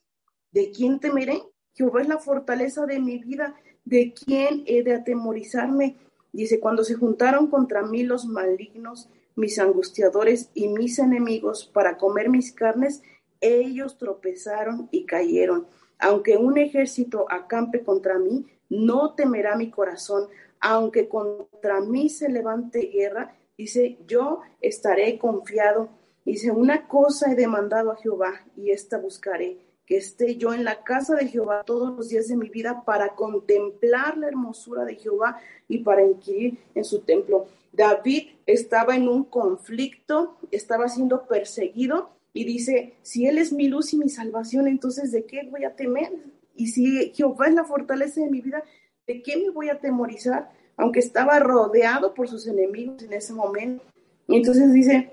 ¿de 0.51 0.71
quién 0.71 0.99
temeré? 0.99 1.41
Jehová 1.73 2.01
es 2.01 2.07
la 2.07 2.19
fortaleza 2.19 2.85
de 2.85 2.99
mi 2.99 3.17
vida. 3.17 3.55
¿De 3.83 4.13
quién 4.13 4.63
he 4.65 4.83
de 4.83 4.95
atemorizarme? 4.95 5.97
Dice, 6.31 6.59
cuando 6.59 6.83
se 6.83 6.95
juntaron 6.95 7.47
contra 7.47 7.83
mí 7.83 8.03
los 8.03 8.25
malignos, 8.25 9.09
mis 9.35 9.59
angustiadores 9.59 10.49
y 10.53 10.69
mis 10.69 10.99
enemigos 10.99 11.65
para 11.65 11.97
comer 11.97 12.29
mis 12.29 12.51
carnes, 12.51 13.01
ellos 13.45 13.97
tropezaron 13.97 14.87
y 14.91 15.05
cayeron. 15.05 15.67
Aunque 15.99 16.37
un 16.37 16.57
ejército 16.57 17.25
acampe 17.29 17.83
contra 17.83 18.19
mí, 18.19 18.45
no 18.69 19.13
temerá 19.13 19.55
mi 19.55 19.69
corazón 19.69 20.27
aunque 20.67 21.07
contra 21.07 21.79
mí 21.81 22.09
se 22.09 22.27
levante 22.27 22.79
guerra, 22.87 23.35
dice, 23.55 23.99
yo 24.07 24.41
estaré 24.61 25.19
confiado. 25.19 25.89
Dice, 26.25 26.49
una 26.49 26.87
cosa 26.87 27.31
he 27.31 27.35
demandado 27.35 27.91
a 27.91 27.97
Jehová 27.97 28.41
y 28.57 28.71
esta 28.71 28.97
buscaré, 28.97 29.59
que 29.85 29.97
esté 29.97 30.37
yo 30.37 30.55
en 30.55 30.63
la 30.63 30.83
casa 30.83 31.13
de 31.13 31.27
Jehová 31.27 31.61
todos 31.63 31.95
los 31.95 32.09
días 32.09 32.29
de 32.29 32.35
mi 32.35 32.49
vida 32.49 32.83
para 32.83 33.09
contemplar 33.09 34.17
la 34.17 34.27
hermosura 34.27 34.85
de 34.85 34.95
Jehová 34.95 35.37
y 35.67 35.83
para 35.83 36.01
inquirir 36.01 36.57
en 36.73 36.83
su 36.83 37.01
templo. 37.01 37.45
David 37.71 38.29
estaba 38.47 38.95
en 38.95 39.07
un 39.07 39.23
conflicto, 39.23 40.37
estaba 40.49 40.89
siendo 40.89 41.27
perseguido 41.27 42.09
y 42.35 42.43
dice, 42.43 42.93
si 43.01 43.25
Él 43.25 43.39
es 43.39 43.51
mi 43.51 43.67
luz 43.67 43.93
y 43.93 43.97
mi 43.97 44.09
salvación, 44.09 44.67
entonces 44.67 45.11
¿de 45.11 45.25
qué 45.25 45.47
voy 45.49 45.63
a 45.63 45.75
temer? 45.75 46.11
Y 46.55 46.67
si 46.67 47.11
Jehová 47.15 47.47
es 47.47 47.55
la 47.55 47.63
fortaleza 47.63 48.21
de 48.21 48.29
mi 48.29 48.41
vida, 48.41 48.63
¿De 49.07 49.21
qué 49.21 49.37
me 49.37 49.49
voy 49.51 49.69
a 49.69 49.79
temorizar? 49.79 50.49
Aunque 50.77 50.99
estaba 50.99 51.39
rodeado 51.39 52.13
por 52.13 52.27
sus 52.27 52.47
enemigos 52.47 53.03
en 53.03 53.13
ese 53.13 53.33
momento. 53.33 53.83
Y 54.27 54.37
entonces 54.37 54.73
dice, 54.73 55.11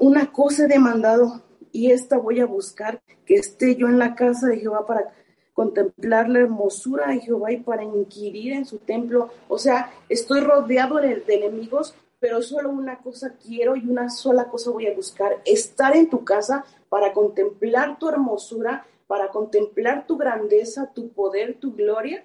una 0.00 0.32
cosa 0.32 0.64
he 0.64 0.68
demandado 0.68 1.42
y 1.70 1.90
esta 1.90 2.16
voy 2.16 2.40
a 2.40 2.46
buscar, 2.46 3.02
que 3.26 3.34
esté 3.34 3.76
yo 3.76 3.88
en 3.88 3.98
la 3.98 4.14
casa 4.14 4.46
de 4.46 4.58
Jehová 4.58 4.86
para 4.86 5.12
contemplar 5.52 6.30
la 6.30 6.40
hermosura 6.40 7.08
de 7.08 7.20
Jehová 7.20 7.52
y 7.52 7.58
para 7.58 7.84
inquirir 7.84 8.54
en 8.54 8.64
su 8.64 8.78
templo. 8.78 9.30
O 9.48 9.58
sea, 9.58 9.92
estoy 10.08 10.40
rodeado 10.40 10.96
de, 10.96 11.16
de 11.16 11.34
enemigos, 11.34 11.94
pero 12.20 12.42
solo 12.42 12.70
una 12.70 13.00
cosa 13.00 13.36
quiero 13.36 13.76
y 13.76 13.86
una 13.88 14.10
sola 14.10 14.48
cosa 14.48 14.70
voy 14.70 14.86
a 14.86 14.94
buscar, 14.94 15.40
estar 15.44 15.96
en 15.96 16.10
tu 16.10 16.24
casa 16.24 16.64
para 16.88 17.12
contemplar 17.12 17.98
tu 17.98 18.08
hermosura, 18.08 18.86
para 19.06 19.28
contemplar 19.30 20.06
tu 20.06 20.16
grandeza, 20.16 20.92
tu 20.92 21.12
poder, 21.12 21.58
tu 21.58 21.74
gloria 21.74 22.24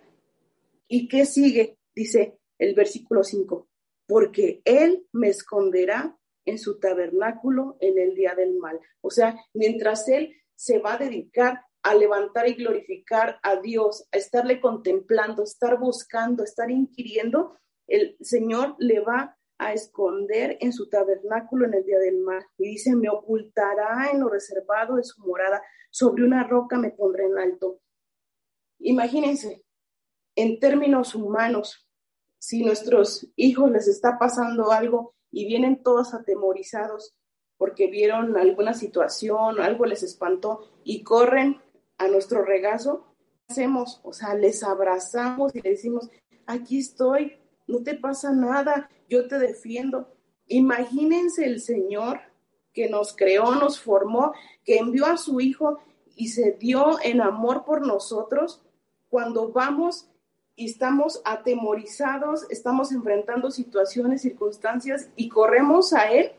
¿Y 0.95 1.07
qué 1.07 1.25
sigue? 1.25 1.79
Dice 1.95 2.37
el 2.59 2.75
versículo 2.75 3.23
5, 3.23 3.67
porque 4.05 4.61
Él 4.63 5.07
me 5.11 5.29
esconderá 5.29 6.15
en 6.45 6.59
su 6.59 6.79
tabernáculo 6.79 7.77
en 7.79 7.97
el 7.97 8.13
día 8.13 8.35
del 8.35 8.57
mal. 8.57 8.79
O 9.01 9.09
sea, 9.09 9.35
mientras 9.55 10.07
Él 10.07 10.35
se 10.55 10.77
va 10.77 10.93
a 10.93 10.97
dedicar 10.97 11.61
a 11.81 11.95
levantar 11.95 12.47
y 12.47 12.53
glorificar 12.53 13.39
a 13.41 13.55
Dios, 13.57 14.07
a 14.11 14.17
estarle 14.17 14.61
contemplando, 14.61 15.41
estar 15.41 15.79
buscando, 15.79 16.43
estar 16.43 16.69
inquiriendo, 16.69 17.57
el 17.87 18.15
Señor 18.21 18.75
le 18.77 18.99
va 18.99 19.35
a 19.57 19.73
esconder 19.73 20.57
en 20.59 20.73
su 20.73 20.89
tabernáculo 20.89 21.65
en 21.65 21.75
el 21.75 21.85
día 21.85 21.99
del 21.99 22.19
mar. 22.19 22.45
Y 22.57 22.69
dice, 22.69 22.95
me 22.95 23.09
ocultará 23.09 24.09
en 24.11 24.19
lo 24.19 24.29
reservado 24.29 24.95
de 24.95 25.03
su 25.03 25.21
morada, 25.21 25.61
sobre 25.89 26.23
una 26.23 26.43
roca 26.43 26.77
me 26.77 26.91
pondré 26.91 27.25
en 27.25 27.37
alto. 27.37 27.79
Imagínense, 28.79 29.63
en 30.35 30.59
términos 30.59 31.15
humanos, 31.15 31.87
si 32.39 32.63
nuestros 32.63 33.29
hijos 33.35 33.71
les 33.71 33.87
está 33.87 34.17
pasando 34.19 34.71
algo 34.71 35.15
y 35.31 35.45
vienen 35.45 35.81
todos 35.81 36.13
atemorizados 36.13 37.15
porque 37.57 37.87
vieron 37.87 38.35
alguna 38.35 38.73
situación, 38.73 39.61
algo 39.61 39.85
les 39.85 40.03
espantó 40.03 40.69
y 40.83 41.03
corren 41.03 41.61
a 41.97 42.07
nuestro 42.09 42.43
regazo, 42.43 43.15
¿qué 43.47 43.53
hacemos? 43.53 44.01
O 44.03 44.11
sea, 44.11 44.35
les 44.35 44.63
abrazamos 44.63 45.55
y 45.55 45.61
le 45.61 45.69
decimos, 45.69 46.09
aquí 46.45 46.79
estoy, 46.79 47.37
no 47.67 47.83
te 47.83 47.95
pasa 47.95 48.31
nada, 48.31 48.89
yo 49.09 49.27
te 49.27 49.39
defiendo. 49.39 50.13
Imagínense 50.47 51.45
el 51.45 51.61
Señor 51.61 52.19
que 52.73 52.89
nos 52.89 53.15
creó, 53.15 53.55
nos 53.55 53.79
formó, 53.79 54.33
que 54.63 54.77
envió 54.77 55.05
a 55.05 55.17
su 55.17 55.39
Hijo 55.39 55.79
y 56.15 56.29
se 56.29 56.51
dio 56.53 56.97
en 57.03 57.21
amor 57.21 57.65
por 57.65 57.85
nosotros 57.85 58.63
cuando 59.09 59.51
vamos 59.51 60.09
y 60.55 60.65
estamos 60.65 61.21
atemorizados, 61.25 62.45
estamos 62.49 62.91
enfrentando 62.91 63.49
situaciones, 63.51 64.21
circunstancias 64.21 65.09
y 65.15 65.29
corremos 65.29 65.93
a 65.93 66.11
Él. 66.11 66.31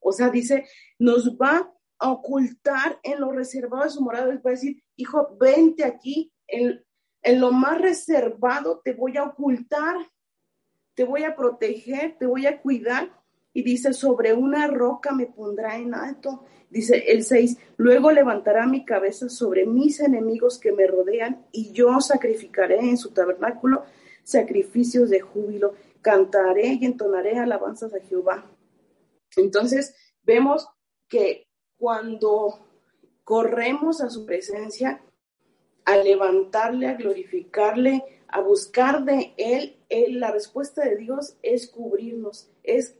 O 0.00 0.12
sea, 0.12 0.28
dice, 0.30 0.66
nos 0.98 1.36
va 1.36 1.72
a 1.98 2.10
ocultar 2.10 2.98
en 3.02 3.20
lo 3.20 3.30
reservado 3.30 3.84
de 3.84 3.90
su 3.90 4.02
morada. 4.02 4.26
Les 4.26 4.38
va 4.38 4.50
a 4.50 4.54
decir, 4.54 4.82
hijo, 4.96 5.36
vente 5.38 5.84
aquí, 5.84 6.32
en, 6.46 6.84
en 7.22 7.40
lo 7.40 7.52
más 7.52 7.80
reservado 7.80 8.80
te 8.84 8.92
voy 8.92 9.16
a 9.16 9.24
ocultar 9.24 9.96
te 10.94 11.04
voy 11.04 11.24
a 11.24 11.36
proteger, 11.36 12.16
te 12.18 12.26
voy 12.26 12.46
a 12.46 12.60
cuidar. 12.60 13.10
Y 13.54 13.62
dice, 13.62 13.92
sobre 13.92 14.32
una 14.32 14.66
roca 14.66 15.12
me 15.12 15.26
pondrá 15.26 15.76
en 15.76 15.94
alto. 15.94 16.44
Dice 16.70 17.04
el 17.08 17.22
6, 17.22 17.58
luego 17.76 18.10
levantará 18.12 18.66
mi 18.66 18.84
cabeza 18.84 19.28
sobre 19.28 19.66
mis 19.66 20.00
enemigos 20.00 20.58
que 20.58 20.72
me 20.72 20.86
rodean 20.86 21.44
y 21.52 21.72
yo 21.72 22.00
sacrificaré 22.00 22.78
en 22.80 22.96
su 22.96 23.10
tabernáculo 23.10 23.84
sacrificios 24.24 25.10
de 25.10 25.20
júbilo, 25.20 25.74
cantaré 26.00 26.78
y 26.80 26.86
entonaré 26.86 27.38
alabanzas 27.38 27.92
a 27.92 28.00
Jehová. 28.00 28.50
Entonces, 29.36 29.94
vemos 30.22 30.68
que 31.08 31.46
cuando 31.76 32.66
corremos 33.24 34.00
a 34.00 34.10
su 34.10 34.24
presencia, 34.24 35.02
a 35.84 35.96
levantarle, 35.96 36.86
a 36.86 36.94
glorificarle, 36.94 38.21
a 38.32 38.40
buscar 38.40 39.04
de 39.04 39.34
Él, 39.36 39.76
la 40.18 40.32
respuesta 40.32 40.82
de 40.82 40.96
Dios 40.96 41.36
es 41.42 41.68
cubrirnos, 41.68 42.50
es 42.62 42.96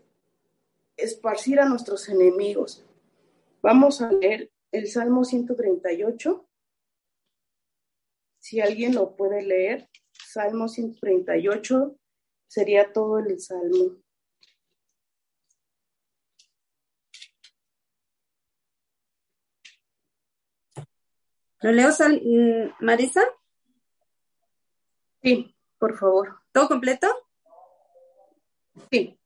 esparcir 0.96 1.58
a 1.58 1.64
nuestros 1.64 2.08
enemigos. 2.10 2.84
Vamos 3.62 4.02
a 4.02 4.12
leer 4.12 4.50
el 4.70 4.88
Salmo 4.88 5.24
138. 5.24 6.46
Si 8.40 8.60
alguien 8.60 8.94
lo 8.94 9.16
puede 9.16 9.42
leer, 9.42 9.88
Salmo 10.12 10.68
138 10.68 11.96
sería 12.46 12.92
todo 12.92 13.18
el 13.18 13.40
Salmo. 13.40 13.96
¿Lo 21.62 21.72
leo, 21.72 21.88
mm, 21.88 22.84
Marisa? 22.84 23.23
Sí, 25.23 25.56
por 25.78 25.97
favor. 25.99 26.41
¿Todo 26.52 26.69
completo? 26.69 27.06
Sí. 28.91 29.19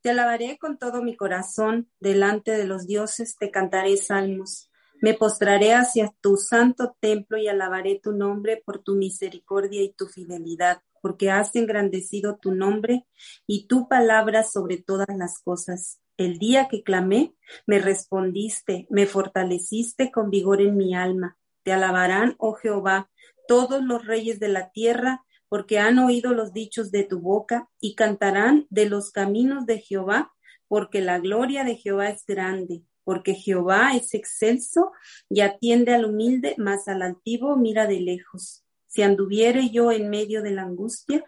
Te 0.00 0.10
alabaré 0.10 0.56
con 0.58 0.78
todo 0.78 1.02
mi 1.02 1.14
corazón, 1.14 1.90
delante 2.00 2.52
de 2.52 2.64
los 2.64 2.86
dioses 2.86 3.36
te 3.36 3.50
cantaré 3.50 3.98
salmos. 3.98 4.70
Me 5.02 5.12
postraré 5.14 5.74
hacia 5.74 6.14
tu 6.20 6.36
santo 6.36 6.96
templo 7.00 7.36
y 7.36 7.48
alabaré 7.48 8.00
tu 8.02 8.12
nombre 8.12 8.62
por 8.64 8.82
tu 8.82 8.94
misericordia 8.94 9.82
y 9.82 9.92
tu 9.92 10.06
fidelidad, 10.06 10.82
porque 11.02 11.30
has 11.30 11.54
engrandecido 11.54 12.38
tu 12.38 12.54
nombre 12.54 13.06
y 13.46 13.66
tu 13.66 13.88
palabra 13.88 14.42
sobre 14.42 14.78
todas 14.78 15.08
las 15.16 15.42
cosas. 15.42 16.00
El 16.16 16.38
día 16.38 16.68
que 16.68 16.82
clamé, 16.82 17.34
me 17.66 17.78
respondiste, 17.78 18.86
me 18.90 19.06
fortaleciste 19.06 20.10
con 20.10 20.30
vigor 20.30 20.62
en 20.62 20.76
mi 20.76 20.94
alma. 20.94 21.38
Te 21.62 21.72
alabarán, 21.72 22.36
oh 22.38 22.54
Jehová, 22.54 23.09
todos 23.50 23.82
los 23.82 24.06
reyes 24.06 24.38
de 24.38 24.46
la 24.46 24.70
tierra, 24.70 25.24
porque 25.48 25.80
han 25.80 25.98
oído 25.98 26.32
los 26.34 26.52
dichos 26.52 26.92
de 26.92 27.02
tu 27.02 27.18
boca, 27.18 27.68
y 27.80 27.96
cantarán 27.96 28.68
de 28.70 28.88
los 28.88 29.10
caminos 29.10 29.66
de 29.66 29.80
Jehová, 29.80 30.32
porque 30.68 31.00
la 31.00 31.18
gloria 31.18 31.64
de 31.64 31.74
Jehová 31.74 32.10
es 32.10 32.24
grande, 32.24 32.84
porque 33.02 33.34
Jehová 33.34 33.96
es 33.96 34.14
excelso 34.14 34.92
y 35.28 35.40
atiende 35.40 35.92
al 35.92 36.04
humilde, 36.04 36.54
mas 36.58 36.86
al 36.86 37.02
altivo 37.02 37.56
mira 37.56 37.88
de 37.88 37.98
lejos. 37.98 38.62
Si 38.86 39.02
anduviere 39.02 39.70
yo 39.70 39.90
en 39.90 40.10
medio 40.10 40.42
de 40.42 40.52
la 40.52 40.62
angustia, 40.62 41.24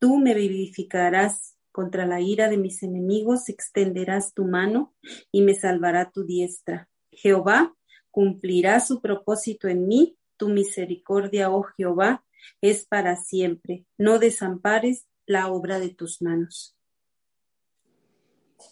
tú 0.00 0.18
me 0.18 0.34
vivificarás. 0.34 1.56
Contra 1.70 2.04
la 2.04 2.20
ira 2.20 2.48
de 2.48 2.56
mis 2.56 2.82
enemigos 2.82 3.48
extenderás 3.48 4.34
tu 4.34 4.44
mano 4.44 4.92
y 5.30 5.42
me 5.42 5.54
salvará 5.54 6.10
tu 6.10 6.24
diestra. 6.24 6.88
Jehová 7.12 7.76
cumplirá 8.10 8.80
su 8.80 9.00
propósito 9.00 9.68
en 9.68 9.86
mí 9.86 10.16
tu 10.40 10.48
misericordia, 10.48 11.50
oh 11.50 11.64
Jehová, 11.76 12.24
es 12.62 12.86
para 12.86 13.16
siempre. 13.16 13.84
No 13.98 14.18
desampares 14.18 15.06
la 15.26 15.52
obra 15.52 15.78
de 15.78 15.90
tus 15.90 16.22
manos. 16.22 16.74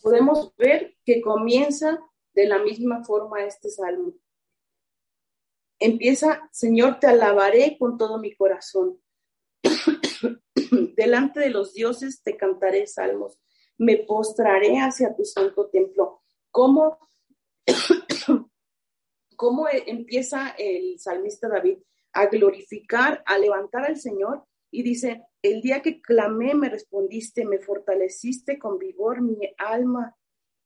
Podemos 0.02 0.56
ver 0.56 0.96
que 1.04 1.20
comienza 1.20 2.00
de 2.32 2.46
la 2.46 2.58
misma 2.58 3.04
forma 3.04 3.44
este 3.44 3.68
salmo. 3.68 4.14
Empieza, 5.78 6.48
Señor, 6.52 7.00
te 7.00 7.06
alabaré 7.06 7.76
con 7.78 7.98
todo 7.98 8.18
mi 8.18 8.34
corazón. 8.34 8.98
Delante 10.96 11.40
de 11.40 11.50
los 11.50 11.74
dioses 11.74 12.22
te 12.22 12.38
cantaré 12.38 12.86
salmos. 12.86 13.38
Me 13.76 13.98
postraré 13.98 14.78
hacia 14.78 15.14
tu 15.14 15.24
santo 15.26 15.68
templo. 15.68 16.22
¿Cómo 16.50 16.98
cómo 19.38 19.68
e, 19.68 19.84
empieza 19.86 20.50
el 20.58 20.98
salmista 20.98 21.48
David 21.48 21.78
a 22.12 22.26
glorificar, 22.26 23.22
a 23.24 23.38
levantar 23.38 23.84
al 23.84 23.96
Señor 23.96 24.42
y 24.70 24.82
dice, 24.82 25.22
el 25.42 25.62
día 25.62 25.80
que 25.80 26.02
clamé 26.02 26.54
me 26.54 26.68
respondiste, 26.68 27.44
me 27.44 27.60
fortaleciste 27.60 28.58
con 28.58 28.78
vigor 28.78 29.22
mi 29.22 29.38
alma. 29.56 30.16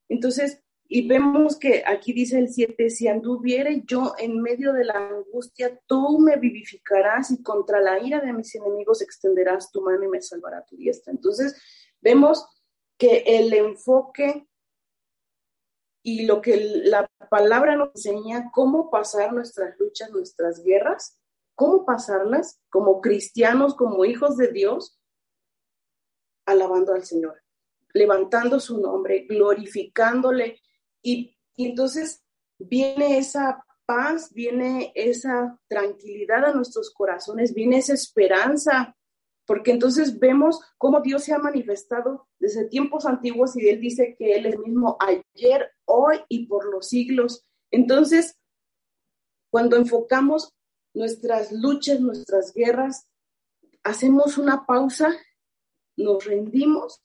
Entonces, 0.09 0.63
y 0.89 1.07
vemos 1.07 1.59
que 1.59 1.85
aquí 1.87 2.15
dice 2.15 2.39
el 2.39 2.49
7, 2.49 2.89
si 2.89 3.09
anduviere 3.09 3.83
yo 3.87 4.15
en 4.19 4.41
medio 4.41 4.73
de 4.73 4.87
la 4.87 5.07
angustia, 5.07 5.79
tú 5.87 6.19
me 6.19 6.37
vivificarás 6.37 7.31
y 7.31 7.43
contra 7.43 7.79
la 7.79 8.01
ira 8.01 8.21
de 8.21 8.33
mis 8.33 8.55
enemigos 8.55 9.03
extenderás 9.03 9.71
tu 9.71 9.83
mano 9.83 10.05
y 10.05 10.09
me 10.09 10.23
salvará 10.23 10.65
tu 10.65 10.77
diestra. 10.77 11.13
Entonces, 11.13 11.61
vemos 12.01 12.47
que 12.97 13.23
el 13.27 13.53
enfoque 13.53 14.47
y 16.03 16.25
lo 16.25 16.41
que 16.41 16.57
la 16.85 17.09
palabra 17.31 17.77
nos 17.77 17.91
enseña, 17.95 18.51
cómo 18.53 18.91
pasar 18.91 19.33
nuestras 19.33 19.79
luchas, 19.79 20.11
nuestras 20.11 20.63
guerras, 20.63 21.19
cómo 21.55 21.85
pasarlas 21.87 22.61
como 22.71 23.01
cristianos, 23.01 23.75
como 23.75 24.05
hijos 24.05 24.37
de 24.37 24.49
Dios, 24.49 24.99
alabando 26.45 26.93
al 26.93 27.05
Señor, 27.05 27.41
levantando 27.93 28.59
su 28.59 28.81
nombre, 28.81 29.27
glorificándole. 29.29 30.61
Y, 31.03 31.37
y 31.55 31.67
entonces 31.67 32.25
viene 32.59 33.19
esa 33.19 33.65
paz, 33.87 34.33
viene 34.33 34.93
esa 34.97 35.59
tranquilidad 35.69 36.45
a 36.47 36.53
nuestros 36.53 36.93
corazones, 36.93 37.55
viene 37.55 37.79
esa 37.79 37.95
esperanza 37.95 38.97
porque 39.47 39.73
entonces 39.73 40.19
vemos 40.19 40.61
cómo 40.79 41.01
Dios 41.01 41.25
se 41.25 41.33
ha 41.33 41.39
manifestado 41.39 42.29
desde 42.39 42.69
tiempos 42.69 43.07
antiguos 43.07 43.57
y 43.57 43.69
Él 43.69 43.81
dice 43.81 44.15
que 44.19 44.35
Él 44.35 44.47
es 44.47 44.59
mismo 44.59 44.97
ayer, 45.01 45.73
hoy 45.85 46.19
y 46.29 46.47
por 46.47 46.71
los 46.71 46.89
siglos. 46.89 47.45
Entonces, 47.71 48.39
cuando 49.51 49.77
enfocamos 49.77 50.55
nuestras 50.95 51.53
luchas, 51.53 52.01
nuestras 52.01 52.53
guerras, 52.55 53.09
hacemos 53.83 54.39
una 54.39 54.65
pausa, 54.67 55.17
nos 55.97 56.25
rendimos, 56.25 57.03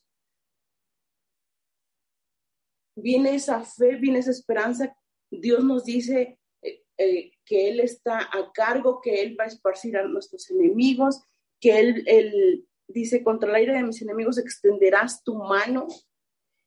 viene 2.96 3.36
esa 3.36 3.64
fe, 3.64 3.96
viene 3.96 4.20
esa 4.20 4.32
esperanza. 4.32 4.96
Dios 5.30 5.64
nos 5.64 5.86
dice 5.86 6.40
eh, 6.62 6.84
eh, 6.98 7.32
que 7.46 7.70
Él 7.70 7.80
está 7.80 8.20
a 8.20 8.52
cargo, 8.54 9.02
que 9.02 9.22
Él 9.22 9.38
va 9.40 9.46
a 9.46 9.48
esparcir 9.48 9.98
a 9.98 10.08
nuestros 10.08 10.50
enemigos, 10.50 11.22
que 11.60 11.80
él, 11.80 12.68
dice, 12.88 13.24
contra 13.24 13.50
el 13.50 13.56
aire 13.56 13.74
de 13.74 13.84
mis 13.84 14.02
enemigos 14.02 14.38
extenderás 14.38 15.24
tu 15.24 15.36
mano. 15.36 15.88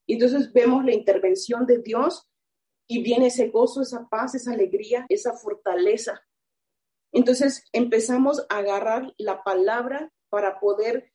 Entonces 0.07 0.53
vemos 0.53 0.85
la 0.85 0.93
intervención 0.93 1.67
de 1.67 1.79
Dios 1.79 2.29
y 2.89 3.03
viene 3.03 3.29
ese 3.29 3.49
gozo, 3.49 3.83
esa 3.83 4.09
paz, 4.09 4.35
esa 4.35 4.53
alegría, 4.53 5.07
esa 5.09 5.35
fortaleza. 5.35 6.21
Entonces 7.13 7.65
empezamos 7.73 8.45
a 8.49 8.59
agarrar 8.59 9.15
la 9.17 9.43
palabra 9.43 10.13
para 10.29 10.59
poder 10.59 11.13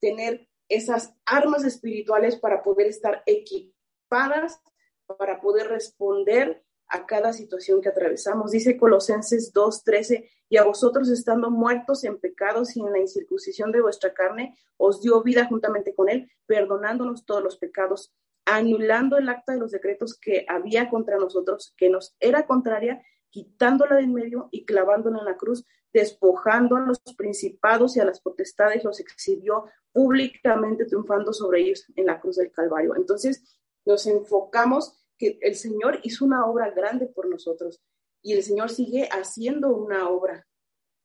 tener 0.00 0.48
esas 0.68 1.14
armas 1.24 1.64
espirituales, 1.64 2.36
para 2.36 2.62
poder 2.62 2.88
estar 2.88 3.22
equipadas, 3.26 4.60
para 5.06 5.40
poder 5.40 5.68
responder 5.68 6.65
a 6.88 7.06
cada 7.06 7.32
situación 7.32 7.80
que 7.80 7.88
atravesamos. 7.88 8.50
Dice 8.50 8.76
Colosenses 8.76 9.52
2:13, 9.52 10.28
y 10.48 10.56
a 10.56 10.64
vosotros 10.64 11.08
estando 11.08 11.50
muertos 11.50 12.04
en 12.04 12.18
pecados 12.18 12.76
y 12.76 12.80
en 12.80 12.92
la 12.92 13.00
incircuncisión 13.00 13.72
de 13.72 13.80
vuestra 13.80 14.14
carne, 14.14 14.56
os 14.76 15.00
dio 15.00 15.22
vida 15.22 15.46
juntamente 15.46 15.94
con 15.94 16.08
él, 16.08 16.30
perdonándonos 16.46 17.24
todos 17.26 17.42
los 17.42 17.56
pecados, 17.58 18.14
anulando 18.44 19.18
el 19.18 19.28
acta 19.28 19.52
de 19.52 19.58
los 19.58 19.72
decretos 19.72 20.16
que 20.18 20.46
había 20.48 20.88
contra 20.88 21.18
nosotros, 21.18 21.74
que 21.76 21.90
nos 21.90 22.14
era 22.20 22.46
contraria, 22.46 23.02
quitándola 23.30 23.96
de 23.96 24.02
en 24.04 24.14
medio 24.14 24.48
y 24.52 24.64
clavándola 24.64 25.18
en 25.18 25.24
la 25.24 25.36
cruz, 25.36 25.66
despojando 25.92 26.76
a 26.76 26.80
los 26.80 27.00
principados 27.16 27.96
y 27.96 28.00
a 28.00 28.04
las 28.04 28.20
potestades, 28.20 28.84
los 28.84 29.00
exhibió 29.00 29.64
públicamente, 29.92 30.84
triunfando 30.84 31.32
sobre 31.32 31.62
ellos 31.62 31.86
en 31.96 32.06
la 32.06 32.20
cruz 32.20 32.36
del 32.36 32.52
Calvario. 32.52 32.94
Entonces, 32.94 33.42
nos 33.84 34.06
enfocamos 34.06 35.05
que 35.18 35.38
el 35.40 35.54
Señor 35.54 36.00
hizo 36.02 36.24
una 36.24 36.46
obra 36.46 36.70
grande 36.70 37.06
por 37.06 37.28
nosotros 37.28 37.82
y 38.22 38.32
el 38.32 38.42
Señor 38.42 38.70
sigue 38.70 39.08
haciendo 39.10 39.68
una 39.68 40.08
obra. 40.08 40.46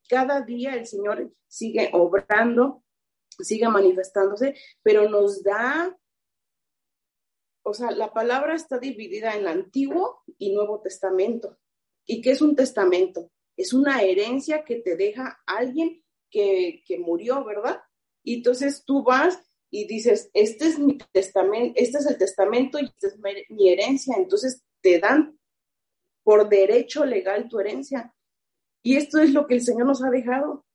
Cada 0.09 0.41
día 0.41 0.75
el 0.75 0.87
Señor 0.87 1.31
sigue 1.47 1.89
obrando, 1.93 2.83
sigue 3.39 3.67
manifestándose, 3.69 4.55
pero 4.81 5.09
nos 5.09 5.43
da, 5.43 5.97
o 7.63 7.73
sea, 7.73 7.91
la 7.91 8.11
palabra 8.13 8.55
está 8.55 8.79
dividida 8.79 9.35
en 9.35 9.47
Antiguo 9.47 10.23
y 10.37 10.53
Nuevo 10.53 10.81
Testamento. 10.81 11.57
¿Y 12.05 12.21
qué 12.21 12.31
es 12.31 12.41
un 12.41 12.55
testamento? 12.55 13.31
Es 13.55 13.73
una 13.73 14.01
herencia 14.01 14.63
que 14.63 14.77
te 14.77 14.95
deja 14.95 15.41
alguien 15.45 16.03
que, 16.29 16.83
que 16.85 16.97
murió, 16.97 17.43
¿verdad? 17.45 17.81
Y 18.23 18.37
entonces 18.37 18.83
tú 18.85 19.03
vas 19.03 19.39
y 19.71 19.87
dices, 19.87 20.29
este 20.33 20.65
es 20.67 20.77
mi 20.77 20.97
testamento, 21.11 21.73
este 21.77 21.97
es 21.99 22.05
el 22.05 22.17
testamento 22.17 22.77
y 22.77 22.85
esta 22.85 23.07
es 23.07 23.17
mi 23.49 23.69
herencia, 23.69 24.15
entonces 24.17 24.63
te 24.81 24.99
dan 24.99 25.39
por 26.23 26.49
derecho 26.49 27.05
legal 27.05 27.47
tu 27.47 27.59
herencia. 27.59 28.13
Y 28.83 28.97
esto 28.97 29.19
es 29.19 29.31
lo 29.31 29.47
que 29.47 29.55
el 29.55 29.61
Señor 29.61 29.87
nos 29.87 30.03
ha 30.03 30.09
dejado, 30.09 30.65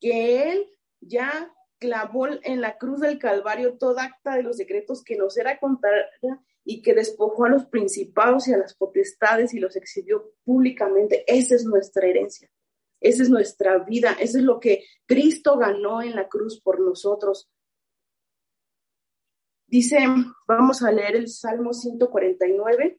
que 0.00 0.50
Él 0.50 0.66
ya 1.00 1.52
clavó 1.78 2.28
en 2.42 2.60
la 2.60 2.78
cruz 2.78 3.00
del 3.00 3.18
Calvario 3.18 3.78
toda 3.78 4.04
acta 4.04 4.36
de 4.36 4.42
los 4.42 4.58
decretos 4.58 5.02
que 5.02 5.16
nos 5.16 5.36
era 5.36 5.58
contada 5.58 6.06
y 6.62 6.82
que 6.82 6.94
despojó 6.94 7.46
a 7.46 7.48
los 7.48 7.66
principados 7.66 8.46
y 8.46 8.52
a 8.52 8.58
las 8.58 8.74
potestades 8.74 9.54
y 9.54 9.58
los 9.58 9.76
exhibió 9.76 10.34
públicamente. 10.44 11.24
Esa 11.26 11.54
es 11.54 11.64
nuestra 11.64 12.06
herencia, 12.06 12.50
esa 13.00 13.22
es 13.22 13.30
nuestra 13.30 13.78
vida, 13.78 14.16
eso 14.20 14.38
es 14.38 14.44
lo 14.44 14.60
que 14.60 14.84
Cristo 15.06 15.56
ganó 15.56 16.02
en 16.02 16.14
la 16.14 16.28
cruz 16.28 16.60
por 16.60 16.80
nosotros. 16.80 17.50
Dice, 19.70 19.98
vamos 20.48 20.82
a 20.82 20.90
leer 20.90 21.14
el 21.14 21.28
Salmo 21.28 21.72
149. 21.72 22.98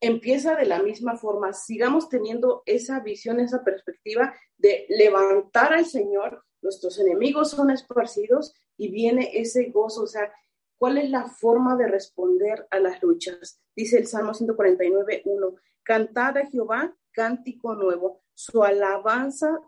Empieza 0.00 0.54
de 0.54 0.66
la 0.66 0.80
misma 0.84 1.16
forma, 1.16 1.52
sigamos 1.52 2.08
teniendo 2.08 2.62
esa 2.64 3.00
visión, 3.00 3.40
esa 3.40 3.64
perspectiva 3.64 4.36
de 4.56 4.86
levantar 4.88 5.72
al 5.72 5.84
Señor, 5.84 6.44
nuestros 6.62 7.00
enemigos 7.00 7.50
son 7.50 7.70
esparcidos 7.70 8.54
y 8.76 8.88
viene 8.92 9.30
ese 9.34 9.70
gozo, 9.70 10.04
o 10.04 10.06
sea, 10.06 10.32
¿cuál 10.78 10.98
es 10.98 11.10
la 11.10 11.26
forma 11.26 11.76
de 11.76 11.88
responder 11.88 12.68
a 12.70 12.78
las 12.78 13.02
luchas? 13.02 13.60
Dice 13.74 13.98
el 13.98 14.06
Salmo 14.06 14.32
149, 14.32 15.22
1, 15.24 15.54
cantad 15.82 16.38
a 16.38 16.46
Jehová 16.46 16.96
cántico 17.10 17.74
nuevo, 17.74 18.22
su 18.34 18.62
alabanza 18.62 19.60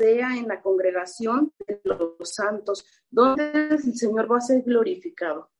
sea 0.00 0.34
en 0.36 0.48
la 0.48 0.62
congregación 0.62 1.52
de 1.66 1.80
los 1.84 2.16
santos, 2.22 2.86
donde 3.10 3.68
el 3.70 3.94
Señor 3.94 4.32
va 4.32 4.38
a 4.38 4.40
ser 4.40 4.62
glorificado, 4.62 5.50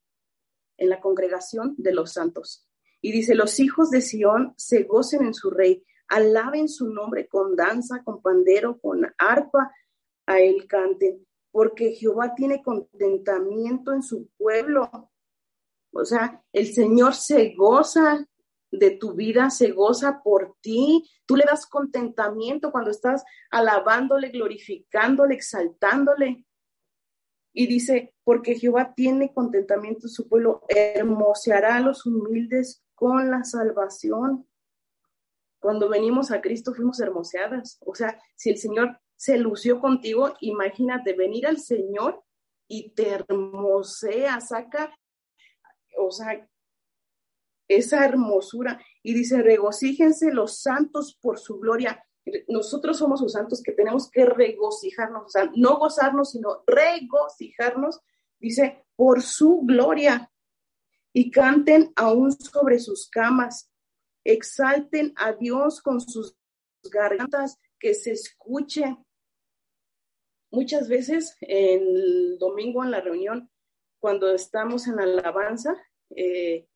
en 0.77 0.89
la 0.89 0.99
congregación 0.99 1.75
de 1.77 1.93
los 1.93 2.13
santos. 2.13 2.67
Y 3.01 3.11
dice, 3.11 3.35
los 3.35 3.59
hijos 3.59 3.91
de 3.91 4.01
Sión 4.01 4.55
se 4.57 4.83
gocen 4.83 5.25
en 5.25 5.35
su 5.35 5.51
rey, 5.51 5.83
alaben 6.07 6.67
su 6.69 6.87
nombre 6.87 7.27
con 7.27 7.55
danza, 7.55 8.03
con 8.03 8.21
pandero, 8.21 8.79
con 8.79 9.05
arpa, 9.17 9.71
a 10.25 10.39
él 10.39 10.65
canten, 10.67 11.25
porque 11.51 11.91
Jehová 11.91 12.33
tiene 12.33 12.63
contentamiento 12.63 13.93
en 13.93 14.01
su 14.01 14.27
pueblo. 14.37 15.11
O 15.93 16.03
sea, 16.03 16.43
el 16.51 16.73
Señor 16.73 17.13
se 17.13 17.53
goza 17.55 18.25
de 18.71 18.91
tu 18.91 19.13
vida 19.13 19.49
se 19.49 19.71
goza 19.71 20.21
por 20.23 20.55
ti. 20.61 21.09
Tú 21.25 21.35
le 21.35 21.43
das 21.43 21.65
contentamiento 21.65 22.71
cuando 22.71 22.89
estás 22.89 23.23
alabándole, 23.49 24.29
glorificándole, 24.29 25.35
exaltándole. 25.35 26.45
Y 27.53 27.67
dice, 27.67 28.13
porque 28.23 28.55
Jehová 28.55 28.93
tiene 28.95 29.33
contentamiento 29.33 30.07
en 30.07 30.09
su 30.09 30.29
pueblo, 30.29 30.63
hermoseará 30.69 31.75
a 31.75 31.81
los 31.81 32.05
humildes 32.05 32.81
con 32.95 33.29
la 33.29 33.43
salvación. 33.43 34.47
Cuando 35.59 35.89
venimos 35.89 36.31
a 36.31 36.41
Cristo 36.41 36.73
fuimos 36.73 36.99
hermoseadas. 37.01 37.77
O 37.85 37.93
sea, 37.93 38.19
si 38.35 38.49
el 38.49 38.57
Señor 38.57 38.99
se 39.15 39.37
lució 39.37 39.79
contigo, 39.81 40.33
imagínate 40.39 41.13
venir 41.13 41.45
al 41.45 41.59
Señor 41.59 42.23
y 42.67 42.91
te 42.91 43.09
hermosea, 43.09 44.39
saca, 44.39 44.97
o 45.97 46.09
sea, 46.09 46.49
esa 47.75 48.05
hermosura. 48.05 48.81
Y 49.03 49.13
dice, 49.13 49.41
regocíjense 49.41 50.31
los 50.31 50.59
santos 50.61 51.17
por 51.21 51.39
su 51.39 51.59
gloria. 51.59 52.03
Nosotros 52.47 52.97
somos 52.97 53.21
los 53.21 53.33
santos 53.33 53.61
que 53.63 53.71
tenemos 53.71 54.09
que 54.09 54.25
regocijarnos, 54.25 55.33
no 55.55 55.77
gozarnos, 55.77 56.31
sino 56.31 56.63
regocijarnos, 56.67 57.99
dice, 58.39 58.85
por 58.95 59.21
su 59.21 59.61
gloria. 59.63 60.31
Y 61.13 61.31
canten 61.31 61.91
aún 61.95 62.31
sobre 62.31 62.79
sus 62.79 63.09
camas, 63.09 63.69
exalten 64.23 65.13
a 65.17 65.33
Dios 65.33 65.81
con 65.81 65.99
sus 65.99 66.37
gargantas, 66.83 67.59
que 67.79 67.95
se 67.95 68.11
escuche. 68.11 68.95
Muchas 70.51 70.87
veces 70.87 71.35
el 71.41 72.37
domingo 72.39 72.83
en 72.83 72.91
la 72.91 73.01
reunión, 73.01 73.49
cuando 73.99 74.31
estamos 74.31 74.87
en 74.87 74.99
alabanza, 74.99 75.75
eh, 76.15 76.67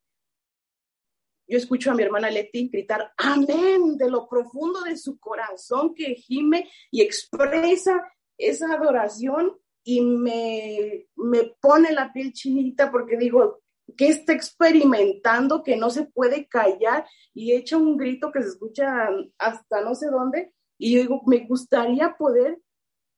yo 1.47 1.57
escucho 1.57 1.91
a 1.91 1.95
mi 1.95 2.03
hermana 2.03 2.29
Leti 2.29 2.69
gritar 2.69 3.13
amén 3.17 3.97
de 3.97 4.09
lo 4.09 4.27
profundo 4.27 4.81
de 4.81 4.97
su 4.97 5.19
corazón 5.19 5.93
que 5.93 6.15
gime 6.15 6.69
y 6.91 7.01
expresa 7.01 8.11
esa 8.37 8.73
adoración 8.73 9.57
y 9.83 10.01
me, 10.01 11.07
me 11.15 11.55
pone 11.61 11.91
la 11.91 12.11
piel 12.11 12.33
chinita 12.33 12.91
porque 12.91 13.17
digo, 13.17 13.61
que 13.95 14.07
está 14.07 14.33
experimentando, 14.33 15.63
que 15.63 15.77
no 15.77 15.89
se 15.89 16.05
puede 16.05 16.47
callar 16.47 17.05
y 17.33 17.53
echa 17.53 17.77
un 17.77 17.97
grito 17.97 18.31
que 18.31 18.41
se 18.41 18.49
escucha 18.49 19.09
hasta 19.37 19.81
no 19.81 19.95
sé 19.95 20.07
dónde. 20.07 20.53
Y 20.77 20.95
yo 20.95 21.01
digo, 21.01 21.21
me 21.25 21.45
gustaría 21.45 22.15
poder 22.17 22.59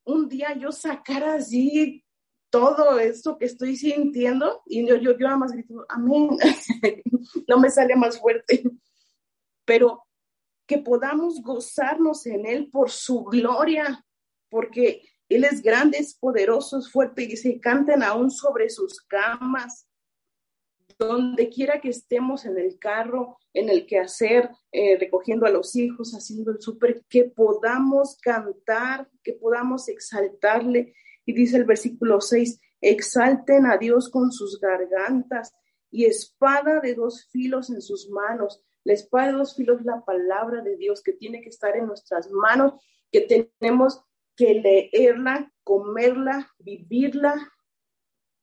un 0.06 0.28
día 0.30 0.56
yo 0.56 0.72
sacar 0.72 1.24
así 1.24 2.04
todo 2.50 3.00
esto 3.00 3.38
que 3.38 3.46
estoy 3.46 3.76
sintiendo 3.76 4.62
y 4.66 4.88
yo, 4.88 4.96
yo, 4.96 5.12
yo 5.12 5.26
nada 5.26 5.38
más 5.38 5.52
grito, 5.52 5.86
amén, 5.90 6.30
no 7.48 7.60
me 7.60 7.70
sale 7.70 7.96
más 7.96 8.20
fuerte, 8.20 8.64
pero 9.66 10.04
que 10.66 10.78
podamos 10.78 11.42
gozarnos 11.42 12.26
en 12.26 12.46
Él 12.46 12.70
por 12.70 12.92
su 12.92 13.24
gloria, 13.24 14.06
porque 14.50 15.02
Él 15.30 15.46
es 15.46 15.62
grande, 15.62 15.98
es 15.98 16.16
poderoso, 16.16 16.78
es 16.80 16.92
fuerte 16.92 17.24
y 17.24 17.38
se 17.38 17.60
canten 17.60 18.04
aún 18.04 18.30
sobre 18.30 18.70
sus 18.70 19.02
camas. 19.02 19.88
Donde 21.00 21.50
quiera 21.50 21.80
que 21.80 21.90
estemos 21.90 22.46
en 22.46 22.58
el 22.58 22.80
carro, 22.80 23.38
en 23.54 23.70
el 23.70 23.86
quehacer, 23.86 24.50
eh, 24.72 24.98
recogiendo 24.98 25.46
a 25.46 25.52
los 25.52 25.76
hijos, 25.76 26.14
haciendo 26.14 26.52
el 26.52 26.60
súper, 26.60 27.04
que 27.08 27.26
podamos 27.26 28.18
cantar, 28.20 29.08
que 29.24 29.34
podamos 29.34 29.90
exaltarle, 29.90 30.96
y 31.28 31.34
dice 31.34 31.58
el 31.58 31.66
versículo 31.66 32.22
6, 32.22 32.60
exalten 32.80 33.66
a 33.66 33.78
Dios 33.78 34.10
con 34.10 34.32
sus 34.32 34.60
gargantas 34.62 35.54
y 35.92 36.06
espada 36.06 36.80
de 36.80 36.96
dos 36.96 37.28
filos 37.32 37.70
en 37.70 37.82
sus 37.82 38.10
manos. 38.10 38.64
La 38.86 38.94
espada 38.94 39.28
de 39.28 39.34
dos 39.34 39.54
filos 39.54 39.82
es 39.82 39.86
la 39.86 40.06
palabra 40.06 40.62
de 40.62 40.78
Dios 40.78 41.04
que 41.04 41.12
tiene 41.12 41.42
que 41.42 41.50
estar 41.50 41.76
en 41.76 41.86
nuestras 41.86 42.32
manos, 42.32 42.76
que 43.12 43.22
tenemos 43.60 44.02
que 44.38 44.54
leerla, 44.54 45.52
comerla, 45.66 46.50
vivirla. 46.60 47.36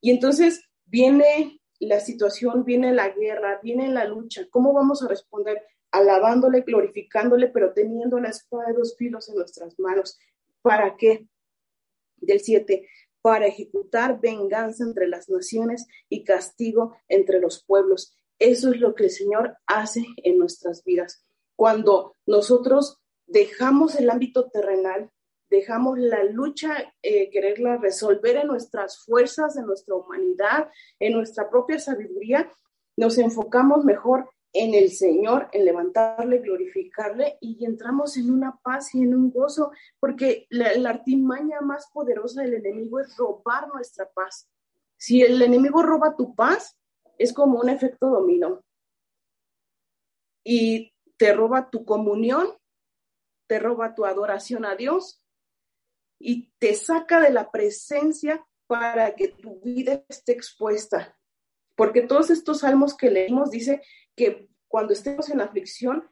Y 0.02 0.10
entonces 0.10 0.68
viene 0.84 1.62
la 1.80 2.00
situación, 2.00 2.64
viene 2.64 2.92
la 2.92 3.08
guerra, 3.08 3.60
viene 3.62 3.88
la 3.88 4.04
lucha. 4.04 4.46
¿Cómo 4.50 4.74
vamos 4.74 5.02
a 5.02 5.08
responder? 5.08 5.62
Alabándole, 5.90 6.60
glorificándole, 6.60 7.48
pero 7.48 7.72
teniendo 7.72 8.20
la 8.20 8.28
espada 8.28 8.66
de 8.66 8.74
dos 8.74 8.94
filos 8.98 9.30
en 9.30 9.36
nuestras 9.36 9.78
manos. 9.78 10.18
¿Para 10.60 10.96
qué? 10.96 11.28
Del 12.16 12.40
7, 12.40 12.88
para 13.22 13.46
ejecutar 13.46 14.20
venganza 14.20 14.84
entre 14.84 15.08
las 15.08 15.28
naciones 15.28 15.86
y 16.08 16.24
castigo 16.24 16.96
entre 17.08 17.40
los 17.40 17.64
pueblos. 17.64 18.18
eso 18.38 18.72
es 18.72 18.80
lo 18.80 18.94
que 18.94 19.04
el 19.04 19.10
Señor 19.10 19.56
hace 19.66 20.04
en 20.16 20.38
nuestras 20.38 20.84
vidas. 20.84 21.24
Cuando 21.56 22.14
nosotros 22.26 23.00
dejamos 23.26 23.94
el 23.94 24.10
ámbito 24.10 24.50
terrenal, 24.50 25.10
dejamos 25.48 25.98
la 25.98 26.24
lucha, 26.24 26.92
eh, 27.02 27.30
quererla 27.30 27.76
resolver 27.76 28.36
en 28.36 28.48
nuestras 28.48 29.04
fuerzas, 29.04 29.56
en 29.56 29.66
nuestra 29.66 29.94
humanidad, 29.94 30.68
en 30.98 31.12
nuestra 31.12 31.48
propia 31.48 31.78
sabiduría, 31.78 32.50
nos 32.96 33.18
enfocamos 33.18 33.84
mejor 33.84 34.28
en 34.54 34.72
el 34.72 34.92
Señor, 34.92 35.48
en 35.52 35.64
levantarle, 35.64 36.38
glorificarle 36.38 37.38
y 37.40 37.64
entramos 37.64 38.16
en 38.16 38.30
una 38.30 38.56
paz 38.62 38.94
y 38.94 39.02
en 39.02 39.12
un 39.12 39.32
gozo, 39.32 39.72
porque 39.98 40.46
la, 40.48 40.88
artimaña 40.88 41.60
más 41.60 41.90
poderosa 41.92 42.42
del 42.42 42.54
enemigo 42.54 43.00
es 43.00 43.16
robar 43.16 43.66
nuestra 43.68 44.08
paz. 44.08 44.48
Si 44.96 45.22
el 45.22 45.42
enemigo 45.42 45.82
roba 45.82 46.16
tu 46.16 46.36
paz, 46.36 46.78
es 47.18 47.32
como 47.32 47.58
un 47.58 47.68
efecto 47.68 48.06
dominó. 48.06 48.64
Y 50.44 50.94
te 51.16 51.32
roba 51.34 51.68
tu 51.68 51.84
comunión, 51.84 52.46
te 53.48 53.58
roba 53.58 53.96
tu 53.96 54.04
adoración 54.04 54.64
a 54.64 54.76
Dios 54.76 55.20
y 56.20 56.52
te 56.58 56.74
saca 56.74 57.20
de 57.20 57.30
la 57.30 57.50
presencia 57.50 58.46
para 58.68 59.16
que 59.16 59.28
tu 59.28 59.60
vida 59.62 60.04
esté 60.08 60.30
expuesta. 60.30 61.18
Porque 61.74 62.02
todos 62.02 62.30
estos 62.30 62.60
salmos 62.60 62.96
que 62.96 63.10
leímos 63.10 63.50
dice 63.50 63.82
que 64.16 64.48
cuando 64.68 64.92
estemos 64.92 65.28
en 65.30 65.40
aflicción, 65.40 66.10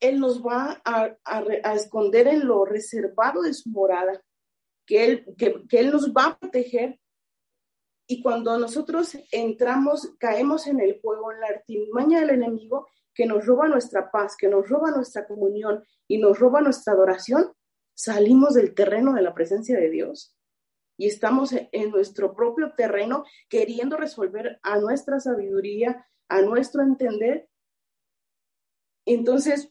Él 0.00 0.20
nos 0.20 0.42
va 0.42 0.80
a, 0.84 1.74
esconder 1.74 2.28
en 2.28 2.46
lo 2.46 2.64
reservado 2.64 3.42
de 3.42 3.52
su 3.52 3.68
morada, 3.70 4.22
que 4.86 5.04
él, 5.04 5.26
que, 5.36 5.78
él 5.78 5.90
nos 5.90 6.12
va 6.12 6.26
a 6.26 6.38
proteger. 6.38 6.98
Y 8.06 8.22
cuando 8.22 8.58
nosotros 8.58 9.16
entramos, 9.30 10.14
caemos 10.18 10.66
en 10.66 10.80
el 10.80 11.00
juego, 11.00 11.30
en 11.30 11.40
la 11.40 11.46
artimaña 11.48 12.20
del 12.20 12.30
enemigo, 12.30 12.88
que 13.14 13.26
nos 13.26 13.44
roba 13.46 13.68
nuestra 13.68 14.10
paz, 14.10 14.36
que 14.36 14.48
nos 14.48 14.68
roba 14.68 14.90
nuestra 14.90 15.26
comunión 15.26 15.84
y 16.08 16.18
nos 16.18 16.38
roba 16.38 16.60
nuestra 16.60 16.94
adoración, 16.94 17.52
salimos 17.94 18.54
del 18.54 18.74
terreno 18.74 19.12
de 19.12 19.22
la 19.22 19.34
presencia 19.34 19.78
de 19.78 19.90
Dios. 19.90 20.34
Y 20.96 21.06
estamos 21.06 21.52
en 21.52 21.90
nuestro 21.90 22.34
propio 22.34 22.72
terreno 22.74 23.24
queriendo 23.48 23.96
resolver 23.96 24.58
a 24.62 24.78
nuestra 24.78 25.20
sabiduría, 25.20 26.06
a 26.30 26.40
nuestro 26.40 26.82
entender. 26.82 27.48
Entonces, 29.04 29.70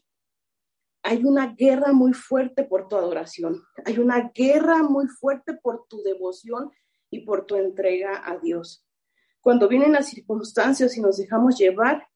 hay 1.02 1.24
una 1.24 1.54
guerra 1.54 1.92
muy 1.92 2.12
fuerte 2.12 2.62
por 2.62 2.86
tu 2.88 2.96
adoración, 2.96 3.64
hay 3.84 3.98
una 3.98 4.30
guerra 4.34 4.82
muy 4.82 5.08
fuerte 5.08 5.54
por 5.54 5.86
tu 5.88 6.02
devoción 6.02 6.70
y 7.10 7.20
por 7.20 7.46
tu 7.46 7.56
entrega 7.56 8.22
a 8.24 8.38
Dios. 8.38 8.86
Cuando 9.40 9.66
vienen 9.66 9.92
las 9.92 10.08
circunstancias 10.08 10.96
y 10.96 11.00
nos 11.00 11.16
dejamos 11.16 11.56
llevar, 11.56 12.06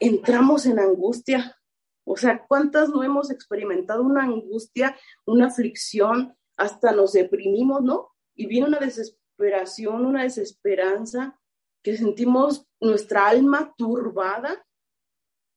entramos 0.00 0.64
en 0.64 0.78
angustia. 0.78 1.56
O 2.04 2.16
sea, 2.16 2.46
¿cuántas 2.48 2.88
no 2.88 3.02
hemos 3.02 3.30
experimentado 3.30 4.02
una 4.02 4.24
angustia, 4.24 4.96
una 5.26 5.48
aflicción, 5.48 6.34
hasta 6.56 6.92
nos 6.92 7.12
deprimimos, 7.12 7.82
¿no? 7.82 8.14
Y 8.34 8.46
viene 8.46 8.68
una 8.68 8.78
desesperación, 8.78 10.06
una 10.06 10.22
desesperanza, 10.22 11.37
que 11.82 11.96
sentimos 11.96 12.66
nuestra 12.80 13.28
alma 13.28 13.74
turbada. 13.76 14.64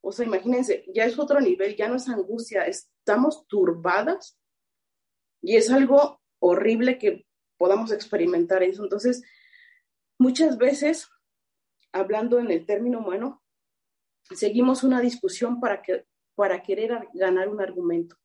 O 0.03 0.11
sea, 0.11 0.25
imagínense, 0.25 0.85
ya 0.93 1.05
es 1.05 1.17
otro 1.19 1.39
nivel, 1.39 1.75
ya 1.75 1.87
no 1.87 1.95
es 1.95 2.09
angustia, 2.09 2.65
estamos 2.65 3.45
turbadas. 3.47 4.39
Y 5.41 5.55
es 5.55 5.69
algo 5.69 6.21
horrible 6.39 6.97
que 6.97 7.25
podamos 7.57 7.91
experimentar 7.91 8.63
eso. 8.63 8.83
Entonces, 8.83 9.23
muchas 10.17 10.57
veces, 10.57 11.09
hablando 11.91 12.39
en 12.39 12.51
el 12.51 12.65
término 12.65 12.99
humano, 12.99 13.41
seguimos 14.31 14.83
una 14.83 15.01
discusión 15.01 15.59
para, 15.59 15.81
que, 15.81 16.05
para 16.35 16.61
querer 16.63 17.07
ganar 17.13 17.49
un 17.49 17.61
argumento. 17.61 18.15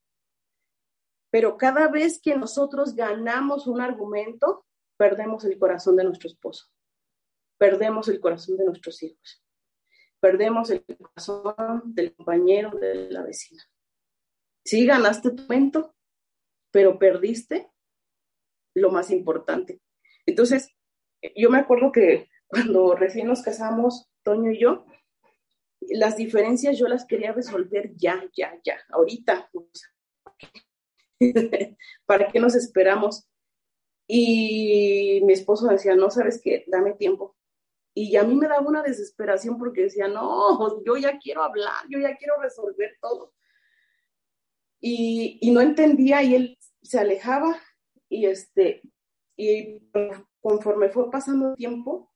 Pero 1.31 1.59
cada 1.59 1.89
vez 1.89 2.21
que 2.21 2.37
nosotros 2.37 2.95
ganamos 2.95 3.67
un 3.67 3.81
argumento, 3.81 4.65
perdemos 4.97 5.45
el 5.45 5.59
corazón 5.59 5.97
de 5.97 6.05
nuestro 6.05 6.29
esposo, 6.29 6.67
perdemos 7.59 8.09
el 8.09 8.21
corazón 8.21 8.57
de 8.57 8.65
nuestros 8.65 9.03
hijos, 9.03 9.45
perdemos 10.21 10.71
el 10.71 10.85
corazón 10.85 11.95
del 11.95 12.15
compañero, 12.15 12.71
de 12.71 13.11
la 13.11 13.23
vecina. 13.23 13.63
Sí, 14.65 14.85
ganaste 14.85 15.31
tu 15.31 15.43
momento, 15.43 15.95
pero 16.71 16.99
perdiste 16.99 17.71
lo 18.75 18.91
más 18.91 19.11
importante. 19.11 19.81
Entonces, 20.27 20.69
yo 21.35 21.51
me 21.51 21.59
acuerdo 21.59 21.93
que 21.93 22.29
cuando 22.47 22.95
recién 22.95 23.29
nos 23.29 23.43
casamos, 23.43 24.09
Toño 24.23 24.51
y 24.51 24.59
yo, 24.59 24.85
las 25.81 26.17
diferencias 26.17 26.79
yo 26.79 26.89
las 26.89 27.07
quería 27.07 27.33
resolver 27.33 27.95
ya, 27.97 28.29
ya, 28.37 28.59
ya, 28.65 28.77
ahorita. 28.91 29.51
¿Para 32.07 32.29
qué 32.29 32.41
nos 32.41 32.55
esperamos? 32.55 33.29
Y 34.09 35.21
mi 35.25 35.33
esposo 35.33 35.67
decía, 35.69 35.95
no, 35.95 36.11
sabes 36.11 36.41
qué, 36.43 36.65
dame 36.67 36.93
tiempo. 36.95 37.37
Y 37.99 38.15
a 38.17 38.25
mí 38.25 38.35
me 38.35 38.47
daba 38.47 38.69
una 38.69 38.83
desesperación 38.83 39.57
porque 39.57 39.85
decía, 39.85 40.07
no, 40.07 40.85
yo 40.85 40.99
ya 40.99 41.19
quiero 41.19 41.43
hablar, 41.43 41.87
yo 41.89 41.99
ya 41.99 42.15
quiero 42.15 42.35
resolver 42.39 42.99
todo. 43.01 43.33
Y, 44.79 45.39
y 45.41 45.51
no 45.51 45.63
entendía 45.63 46.23
y 46.23 46.35
él 46.35 46.59
se 46.83 46.99
alejaba 46.99 47.59
y 48.11 48.27
este, 48.27 48.83
y 49.35 49.81
conforme 50.43 50.91
fue 50.91 51.11
pasando 51.11 51.53
el 51.53 51.57
tiempo, 51.57 52.13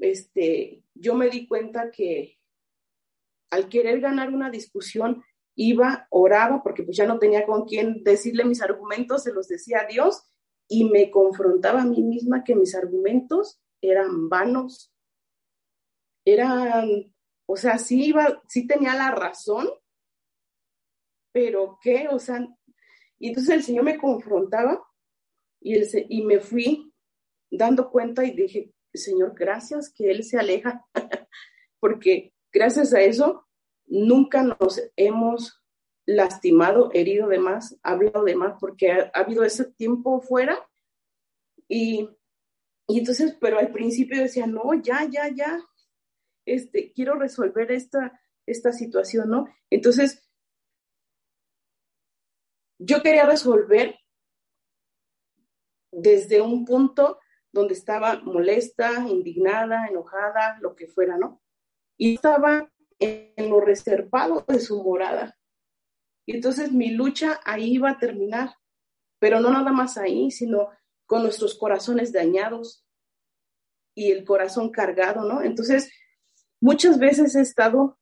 este, 0.00 0.84
yo 0.94 1.16
me 1.16 1.28
di 1.28 1.48
cuenta 1.48 1.90
que 1.90 2.38
al 3.50 3.68
querer 3.68 4.00
ganar 4.00 4.30
una 4.30 4.48
discusión, 4.48 5.24
iba, 5.56 6.06
oraba, 6.10 6.62
porque 6.62 6.84
pues 6.84 6.96
ya 6.96 7.06
no 7.06 7.18
tenía 7.18 7.44
con 7.46 7.64
quién 7.64 8.04
decirle 8.04 8.44
mis 8.44 8.62
argumentos, 8.62 9.24
se 9.24 9.32
los 9.32 9.48
decía 9.48 9.80
a 9.80 9.86
Dios, 9.86 10.22
y 10.68 10.88
me 10.88 11.10
confrontaba 11.10 11.82
a 11.82 11.84
mí 11.84 12.00
misma 12.00 12.44
que 12.44 12.54
mis 12.54 12.76
argumentos 12.76 13.60
eran 13.90 14.28
vanos, 14.28 14.92
eran, 16.24 17.14
o 17.46 17.56
sea, 17.56 17.78
sí 17.78 18.06
iba, 18.06 18.42
sí 18.48 18.66
tenía 18.66 18.94
la 18.94 19.10
razón, 19.10 19.68
pero 21.32 21.78
qué, 21.82 22.08
o 22.08 22.18
sea, 22.18 22.46
y 23.18 23.28
entonces 23.28 23.54
el 23.54 23.62
Señor 23.62 23.84
me 23.84 23.98
confrontaba 23.98 24.82
y, 25.60 25.76
y 26.08 26.22
me 26.22 26.40
fui 26.40 26.92
dando 27.50 27.90
cuenta 27.90 28.24
y 28.24 28.32
dije, 28.32 28.72
Señor, 28.92 29.34
gracias 29.34 29.92
que 29.92 30.10
Él 30.10 30.24
se 30.24 30.38
aleja, 30.38 30.84
porque 31.80 32.32
gracias 32.52 32.94
a 32.94 33.00
eso 33.00 33.46
nunca 33.86 34.42
nos 34.42 34.80
hemos 34.96 35.64
lastimado, 36.06 36.90
herido 36.92 37.28
de 37.28 37.38
más, 37.38 37.78
hablado 37.82 38.24
de 38.24 38.36
más, 38.36 38.56
porque 38.60 38.92
ha, 38.92 39.10
habido 39.14 39.44
ese 39.44 39.64
tiempo 39.64 40.20
fuera. 40.20 40.58
Y, 41.68 42.08
y, 42.86 42.98
entonces, 42.98 43.36
pero 43.40 43.58
al 43.58 43.72
principio 43.72 44.20
decía, 44.20 44.46
no, 44.46 44.74
ya, 44.74 45.04
ya, 45.10 45.28
ya, 45.28 45.58
este, 46.46 46.92
quiero 46.92 47.14
resolver 47.14 47.72
esta, 47.72 48.20
esta 48.46 48.72
situación, 48.72 49.30
¿no? 49.30 49.46
Entonces, 49.70 50.28
yo 52.78 53.02
quería 53.02 53.24
resolver 53.24 53.96
desde 55.90 56.40
un 56.40 56.64
punto 56.64 57.18
donde 57.52 57.74
estaba 57.74 58.20
molesta, 58.20 59.06
indignada, 59.08 59.86
enojada, 59.86 60.58
lo 60.60 60.74
que 60.74 60.88
fuera, 60.88 61.16
¿no? 61.16 61.40
Y 61.96 62.14
estaba 62.14 62.70
en 62.98 63.48
lo 63.48 63.60
reservado 63.60 64.44
de 64.48 64.58
su 64.58 64.82
morada. 64.82 65.38
Y 66.26 66.36
entonces 66.36 66.72
mi 66.72 66.90
lucha 66.90 67.40
ahí 67.44 67.74
iba 67.74 67.90
a 67.90 67.98
terminar, 67.98 68.54
pero 69.18 69.40
no 69.40 69.50
nada 69.50 69.72
más 69.72 69.96
ahí, 69.96 70.30
sino 70.30 70.70
con 71.06 71.22
nuestros 71.22 71.56
corazones 71.56 72.12
dañados 72.12 72.84
y 73.94 74.10
el 74.10 74.24
corazón 74.24 74.70
cargado, 74.70 75.24
¿no? 75.24 75.42
Entonces, 75.42 75.92
muchas 76.60 76.98
veces 76.98 77.34
he 77.36 77.40
estado 77.40 77.98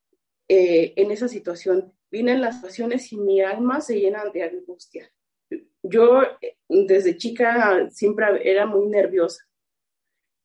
eh, 0.48 0.94
en 0.96 1.10
esa 1.10 1.28
situación. 1.28 1.92
Vienen 2.10 2.40
las 2.40 2.56
situaciones 2.56 3.12
y 3.12 3.16
mi 3.16 3.40
alma 3.40 3.80
se 3.80 3.98
llena 3.98 4.24
de 4.32 4.42
angustia 4.42 5.10
yo 5.82 6.22
desde 6.68 7.16
chica 7.16 7.90
siempre 7.90 8.48
era 8.48 8.66
muy 8.66 8.86
nerviosa. 8.86 9.44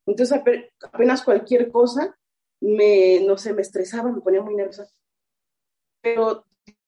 Entonces 0.05 0.41
apenas 0.81 1.23
cualquier 1.23 1.71
cosa 1.71 2.17
me, 2.59 3.21
no 3.21 3.37
sé, 3.37 3.53
me 3.53 3.61
estresaba, 3.61 4.11
me 4.11 4.21
ponía 4.21 4.41
muy 4.41 4.55
nerviosa. 4.55 4.87
Pero 6.01 6.45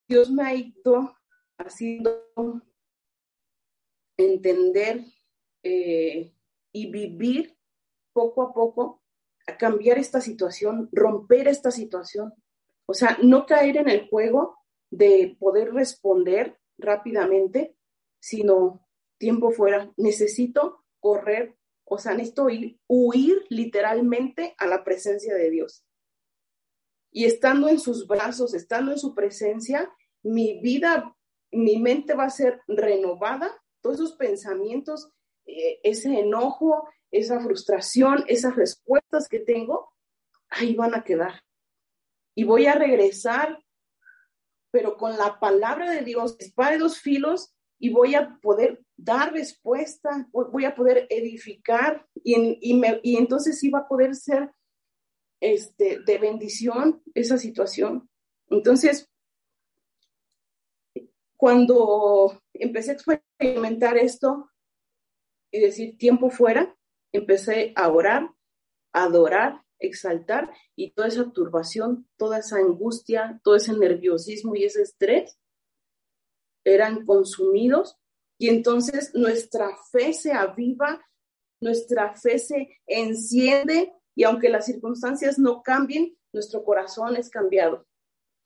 Dios 0.08 0.32
me 0.32 0.44
ha 0.44 0.56
ido 0.56 1.16
haciendo 1.58 2.26
entender 4.18 5.06
eh, 5.64 6.34
y 6.72 6.92
vivir 6.92 7.58
poco 8.14 8.42
a 8.44 8.54
poco 8.54 9.02
a 9.48 9.58
cambiar 9.58 9.98
esta 9.98 10.22
situación, 10.22 10.90
romper 10.92 11.48
esta 11.48 11.72
situación. 11.72 12.34
O 12.86 12.94
sea, 12.94 13.18
no 13.22 13.46
caer 13.46 13.78
en 13.78 13.90
el 13.90 14.08
juego 14.10 14.58
de 14.92 15.36
poder 15.40 15.74
responder 15.74 16.60
rápidamente, 16.78 17.76
sino 18.20 18.88
tiempo 19.18 19.52
fuera. 19.52 19.92
Necesito 19.98 20.84
correr, 21.00 21.56
o 21.86 21.98
sea, 21.98 22.14
necesito 22.14 22.50
ir, 22.50 22.80
huir 22.88 23.46
literalmente 23.50 24.56
a 24.58 24.68
la 24.68 24.84
presencia 24.84 25.36
de 25.36 25.50
Dios. 25.50 25.86
y 27.12 27.26
estando 27.26 27.70
en 27.70 27.80
sus 27.80 28.06
brazos, 28.08 28.54
estando 28.54 28.92
en 28.92 29.00
su 29.00 29.16
presencia, 29.16 29.92
mi 30.22 30.60
vida, 30.62 31.16
mi 31.52 31.80
mente 31.80 32.14
va 32.14 32.26
a 32.26 32.30
ser 32.30 32.62
renovada, 32.68 33.52
todos 33.82 33.96
esos 33.96 34.14
pensamientos, 34.14 35.12
eh, 35.50 35.80
ese 35.84 36.20
enojo, 36.20 36.88
esa 37.12 37.40
frustración, 37.40 38.24
esas 38.28 38.56
respuestas 38.56 39.28
que 39.28 39.40
tengo, 39.40 39.92
ahí 40.50 40.76
van 40.76 40.94
a 40.94 41.04
quedar. 41.04 41.44
Y 42.36 42.44
voy 42.44 42.68
a 42.68 42.76
regresar, 42.76 43.64
pero 44.72 44.96
con 44.96 45.18
la 45.18 45.40
palabra 45.40 45.92
de 45.92 46.02
Dios, 46.02 46.38
de 46.38 46.78
dos 46.78 47.00
filos, 47.00 47.56
y 47.80 47.90
voy 47.90 48.14
a 48.14 48.38
poder 48.42 48.84
dar 48.96 49.34
respuesta, 49.34 50.28
voy 50.32 50.66
a 50.66 50.76
poder 50.76 51.08
edificar, 51.10 52.06
y, 52.24 52.60
y 52.62 53.18
entonces 53.18 53.60
sí 53.60 53.70
va 53.70 53.80
a 53.80 53.88
poder 53.88 54.16
ser 54.16 54.52
este, 55.40 56.00
de 56.00 56.18
bendición 56.18 57.02
esa 57.14 57.38
situación. 57.38 58.10
Entonces, 58.50 59.10
cuando 61.38 62.42
empecé 62.54 62.92
a 62.92 62.94
experimentar 62.96 63.98
esto 63.98 64.49
y 65.52 65.60
decir 65.60 65.98
tiempo 65.98 66.30
fuera, 66.30 66.76
empecé 67.12 67.74
a 67.76 67.90
orar, 67.90 68.32
a 68.94 69.04
adorar, 69.04 69.64
exaltar 69.80 70.52
y 70.76 70.92
toda 70.92 71.08
esa 71.08 71.32
turbación, 71.32 72.08
toda 72.18 72.40
esa 72.40 72.58
angustia, 72.58 73.40
todo 73.44 73.56
ese 73.56 73.74
nerviosismo 73.74 74.56
y 74.56 74.66
ese 74.66 74.82
estrés 74.82 75.38
eran 76.64 77.06
consumidos 77.06 77.98
y 78.38 78.50
entonces 78.50 79.12
nuestra 79.14 79.70
fe 79.92 80.14
se 80.14 80.34
aviva, 80.34 81.02
nuestra 81.62 82.14
fe 82.16 82.40
se 82.40 82.80
enciende 82.86 83.94
y 84.16 84.24
aunque 84.24 84.50
las 84.50 84.66
circunstancias 84.66 85.40
no 85.40 85.62
cambien, 85.64 86.18
nuestro 86.32 86.64
corazón 86.64 87.16
es 87.16 87.30
cambiado. 87.30 87.86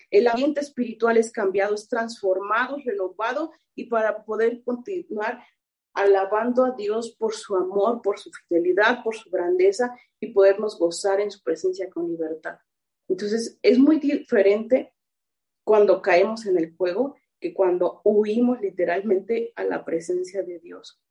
El 0.10 0.28
ambiente 0.28 0.62
espiritual 0.62 1.18
es 1.18 1.32
cambiado, 1.32 1.74
es 1.74 1.88
transformado, 1.88 2.78
renovado 2.86 3.52
y 3.76 3.86
para 3.86 4.24
poder 4.24 4.64
continuar 4.64 5.44
alabando 5.94 6.66
a 6.66 6.72
Dios 6.72 7.16
por 7.18 7.34
su 7.34 7.56
amor, 7.56 8.02
por 8.02 8.20
su 8.20 8.32
fidelidad, 8.32 9.04
por 9.04 9.16
su 9.16 9.30
grandeza 9.30 9.96
y 10.20 10.32
podernos 10.32 10.78
gozar 10.78 11.20
en 11.20 11.32
su 11.32 11.42
presencia 11.42 11.90
con 11.90 12.08
libertad. 12.08 12.60
Entonces, 13.08 13.60
es 13.62 13.78
muy 13.78 14.00
diferente 14.00 14.94
cuando 15.64 16.02
caemos 16.02 16.46
en 16.46 16.58
el 16.58 16.76
juego 16.76 17.16
que 17.40 17.54
cuando 17.54 18.02
huimos 18.04 18.62
literalmente 18.62 19.52
a 19.56 19.64
la 19.64 19.84
presencia 19.84 20.44
de 20.44 20.60
Dios. 20.60 21.02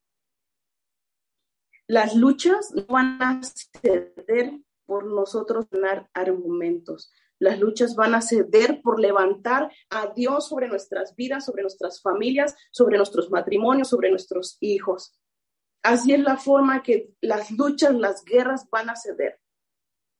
Las 1.87 2.15
luchas 2.15 2.73
no 2.73 2.87
van 2.87 3.23
a 3.23 3.41
ceder 3.43 4.59
por 4.87 5.05
nosotros 5.05 5.69
ganar 5.71 6.09
argumentos. 6.15 7.13
Las 7.43 7.59
luchas 7.59 7.97
van 7.97 8.15
a 8.15 8.21
ceder 8.21 8.81
por 8.83 9.01
levantar 9.01 9.69
a 9.91 10.13
Dios 10.15 10.47
sobre 10.47 10.69
nuestras 10.69 11.17
vidas, 11.17 11.45
sobre 11.45 11.63
nuestras 11.63 12.01
familias, 12.01 12.55
sobre 12.71 12.97
nuestros 12.97 13.33
matrimonios, 13.33 13.89
sobre 13.89 14.11
nuestros 14.11 14.59
hijos. 14.61 15.19
Así 15.83 16.13
es 16.13 16.21
la 16.21 16.37
forma 16.37 16.85
que 16.85 17.11
las 17.21 17.51
luchas, 17.51 17.97
las 17.97 18.25
guerras 18.25 18.69
van 18.71 18.91
a 18.91 18.95
ceder. 18.95 19.41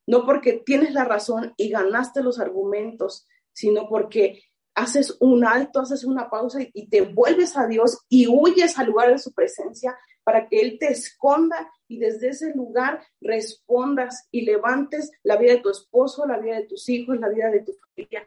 No 0.05 0.27
porque 0.27 0.65
tienes 0.67 0.95
la 0.95 1.05
razón 1.05 1.55
y 1.57 1.69
ganaste 1.69 2.25
los 2.25 2.41
argumentos, 2.41 3.29
sino 3.53 3.89
porque 3.89 4.43
haces 4.75 5.17
un 5.21 5.45
alto, 5.47 5.79
haces 5.79 6.03
una 6.03 6.29
pausa 6.29 6.59
y, 6.73 6.89
te 6.89 7.03
vuelves 7.03 7.57
a 7.57 7.69
Dios 7.69 8.01
y 8.09 8.27
huyes 8.27 8.77
al 8.81 8.87
lugar 8.87 9.13
de 9.13 9.19
su 9.19 9.33
presencia 9.33 9.97
para 10.25 10.49
que 10.49 10.61
Él 10.61 10.77
te 10.81 10.89
esconda 10.89 11.71
y 11.93 11.99
desde 11.99 12.31
ese 12.31 12.55
lugar 12.55 13.03
respondas 13.21 14.27
y 14.31 14.47
levantes 14.47 15.11
la 15.23 15.37
vida 15.37 15.53
de 15.53 15.61
tu 15.61 15.69
esposo, 15.69 16.27
la 16.27 16.39
vida 16.39 16.57
de 16.57 16.67
tus 16.67 16.89
hijos, 16.89 17.21
la 17.21 17.29
vida 17.29 17.51
de 17.51 17.61
tu 17.61 17.75
familia. 17.75 18.27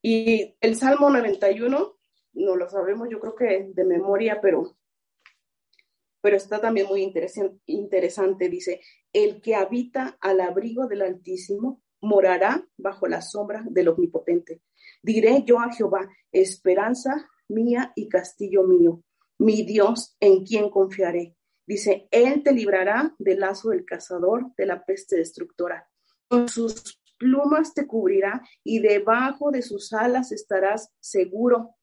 Y 0.00 0.56
el 0.62 0.76
Salmo 0.76 1.10
91, 1.10 1.98
no 2.32 2.56
lo 2.56 2.68
sabemos, 2.70 3.08
yo 3.10 3.20
creo 3.20 3.34
que 3.34 3.70
de 3.74 3.84
memoria, 3.84 4.40
pero, 4.40 4.78
pero 6.22 6.36
está 6.38 6.58
también 6.58 6.86
muy 6.86 7.02
interesante, 7.02 7.60
interesante. 7.66 8.48
Dice, 8.48 8.80
el 9.12 9.42
que 9.42 9.56
habita 9.56 10.16
al 10.22 10.40
abrigo 10.40 10.86
del 10.86 11.02
Altísimo 11.02 11.82
morará 12.00 12.66
bajo 12.78 13.08
la 13.08 13.20
sombra 13.20 13.62
del 13.68 13.88
Omnipotente. 13.88 14.62
Diré 15.02 15.42
yo 15.44 15.60
a 15.60 15.70
Jehová, 15.70 16.08
esperanza 16.32 17.28
mía 17.48 17.92
y 17.94 18.08
castillo 18.08 18.62
mío, 18.62 19.02
mi 19.38 19.62
Dios 19.64 20.16
en 20.20 20.44
quien 20.44 20.70
confiaré. 20.70 21.34
Dice, 21.66 22.08
Él 22.10 22.42
te 22.42 22.52
librará 22.52 23.14
del 23.18 23.40
lazo 23.40 23.70
del 23.70 23.84
cazador, 23.84 24.52
de 24.56 24.66
la 24.66 24.84
peste 24.84 25.16
destructora. 25.16 25.88
Con 26.28 26.48
sus 26.48 27.00
plumas 27.18 27.74
te 27.74 27.86
cubrirá 27.86 28.42
y 28.62 28.80
debajo 28.80 29.50
de 29.50 29.62
sus 29.62 29.92
alas 29.92 30.32
estarás 30.32 30.92
seguro. 31.00 31.74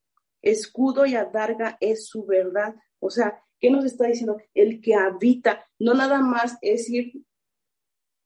Escudo 0.42 1.06
y 1.06 1.16
adarga 1.16 1.78
es 1.80 2.08
su 2.08 2.26
verdad. 2.26 2.76
O 3.00 3.10
sea, 3.10 3.42
¿qué 3.60 3.70
nos 3.70 3.86
está 3.86 4.08
diciendo? 4.08 4.38
El 4.54 4.82
que 4.82 4.96
habita, 4.96 5.66
no 5.80 5.94
nada 5.94 6.22
más 6.22 6.58
es 6.62 6.90
ir 6.90 7.14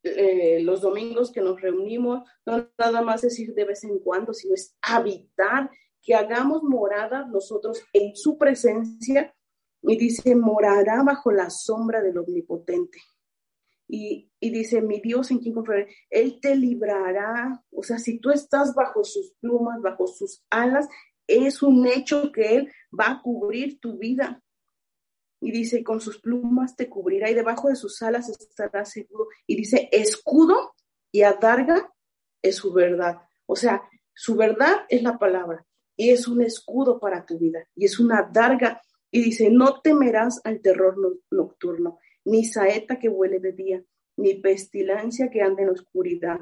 eh, 0.03 0.61
los 0.61 0.81
domingos 0.81 1.31
que 1.31 1.41
nos 1.41 1.59
reunimos, 1.59 2.23
no 2.45 2.69
nada 2.77 3.01
más 3.01 3.21
decir 3.21 3.53
de 3.53 3.65
vez 3.65 3.83
en 3.83 3.99
cuando, 3.99 4.33
sino 4.33 4.53
es 4.53 4.75
habitar, 4.81 5.69
que 6.07 6.15
hagamos 6.15 6.63
morada 6.63 7.25
nosotros 7.25 7.83
en 7.91 8.15
su 8.15 8.37
presencia. 8.37 9.35
Y 9.81 9.97
dice, 9.97 10.35
morará 10.35 11.03
bajo 11.03 11.31
la 11.31 11.49
sombra 11.49 12.01
del 12.01 12.17
omnipotente. 12.17 12.99
Y, 13.89 14.31
y, 14.39 14.49
dice, 14.49 14.81
mi 14.81 15.01
Dios 15.01 15.31
en 15.31 15.39
quien 15.39 15.53
confiaré, 15.53 15.93
Él 16.09 16.39
te 16.41 16.55
librará. 16.55 17.61
O 17.71 17.83
sea, 17.83 17.99
si 17.99 18.19
tú 18.19 18.31
estás 18.31 18.73
bajo 18.73 19.03
sus 19.03 19.33
plumas, 19.39 19.81
bajo 19.81 20.07
sus 20.07 20.43
alas, 20.49 20.87
es 21.27 21.61
un 21.61 21.85
hecho 21.85 22.31
que 22.31 22.55
Él 22.55 22.71
va 22.97 23.11
a 23.11 23.21
cubrir 23.21 23.79
tu 23.79 23.97
vida. 23.97 24.41
Y 25.41 25.51
dice, 25.51 25.83
con 25.83 25.99
sus 25.99 26.19
plumas 26.19 26.75
te 26.77 26.89
cubrirá 26.89 27.29
y 27.29 27.35
debajo 27.35 27.67
de 27.67 27.75
sus 27.75 28.01
alas 28.01 28.29
estarás 28.29 28.91
seguro. 28.91 29.27
Y 29.45 29.57
dice, 29.57 29.89
escudo 29.91 30.73
y 31.11 31.23
adarga 31.23 31.93
es 32.41 32.55
su 32.55 32.73
verdad. 32.73 33.21
O 33.45 33.55
sea, 33.57 33.83
su 34.13 34.35
verdad 34.35 34.85
es 34.89 35.03
la 35.03 35.19
palabra 35.19 35.66
es 35.97 36.27
un 36.27 36.41
escudo 36.41 36.99
para 36.99 37.25
tu 37.25 37.38
vida 37.38 37.67
y 37.75 37.86
es 37.86 37.99
una 37.99 38.19
adarga. 38.19 38.81
Y 39.10 39.21
dice, 39.21 39.49
no 39.49 39.81
temerás 39.81 40.41
al 40.43 40.62
terror 40.62 40.95
nocturno, 41.31 41.97
ni 42.25 42.45
saeta 42.45 42.99
que 42.99 43.10
huele 43.10 43.39
de 43.39 43.53
día, 43.53 43.83
ni 44.17 44.36
pestilencia 44.36 45.29
que 45.29 45.41
ande 45.41 45.63
en 45.63 45.69
oscuridad, 45.69 46.39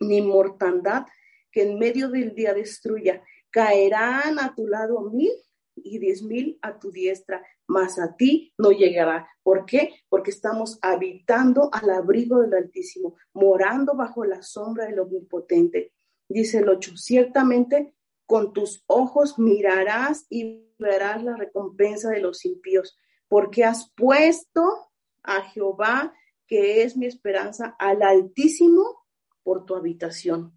ni 0.00 0.22
mortandad 0.22 1.06
que 1.50 1.62
en 1.62 1.78
medio 1.78 2.08
del 2.08 2.34
día 2.34 2.54
destruya. 2.54 3.22
Caerán 3.50 4.38
a 4.38 4.54
tu 4.54 4.66
lado 4.66 5.00
mil 5.10 5.32
y 5.74 5.98
diez 5.98 6.22
mil 6.22 6.58
a 6.62 6.78
tu 6.78 6.90
diestra, 6.90 7.42
mas 7.66 7.98
a 7.98 8.16
ti 8.16 8.52
no 8.58 8.72
llegará. 8.72 9.28
¿Por 9.42 9.64
qué? 9.64 9.94
Porque 10.08 10.30
estamos 10.30 10.78
habitando 10.82 11.70
al 11.72 11.90
abrigo 11.90 12.40
del 12.40 12.54
Altísimo, 12.54 13.16
morando 13.32 13.94
bajo 13.94 14.24
la 14.24 14.42
sombra 14.42 14.86
del 14.86 14.98
Omnipotente. 15.00 15.92
Dice 16.28 16.58
el 16.58 16.68
8, 16.68 16.96
ciertamente 16.96 17.94
con 18.28 18.52
tus 18.52 18.84
ojos 18.86 19.40
mirarás 19.40 20.26
y 20.30 20.68
verás 20.78 21.24
la 21.24 21.34
recompensa 21.34 22.10
de 22.10 22.20
los 22.20 22.44
impíos, 22.44 22.96
porque 23.26 23.64
has 23.64 23.90
puesto 23.96 24.92
a 25.24 25.42
Jehová, 25.42 26.14
que 26.46 26.84
es 26.84 26.96
mi 26.96 27.06
esperanza, 27.06 27.74
al 27.80 28.04
Altísimo 28.04 29.04
por 29.42 29.66
tu 29.66 29.74
habitación 29.74 30.52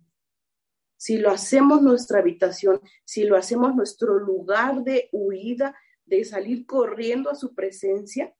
si 1.02 1.18
lo 1.18 1.32
hacemos 1.32 1.82
nuestra 1.82 2.20
habitación, 2.20 2.80
si 3.06 3.24
lo 3.24 3.36
hacemos 3.36 3.74
nuestro 3.74 4.20
lugar 4.20 4.84
de 4.84 5.10
huida, 5.12 5.76
de 6.06 6.24
salir 6.24 6.68
corriendo 6.68 7.32
a 7.32 7.36
su 7.36 7.56
presencia, 7.56 8.36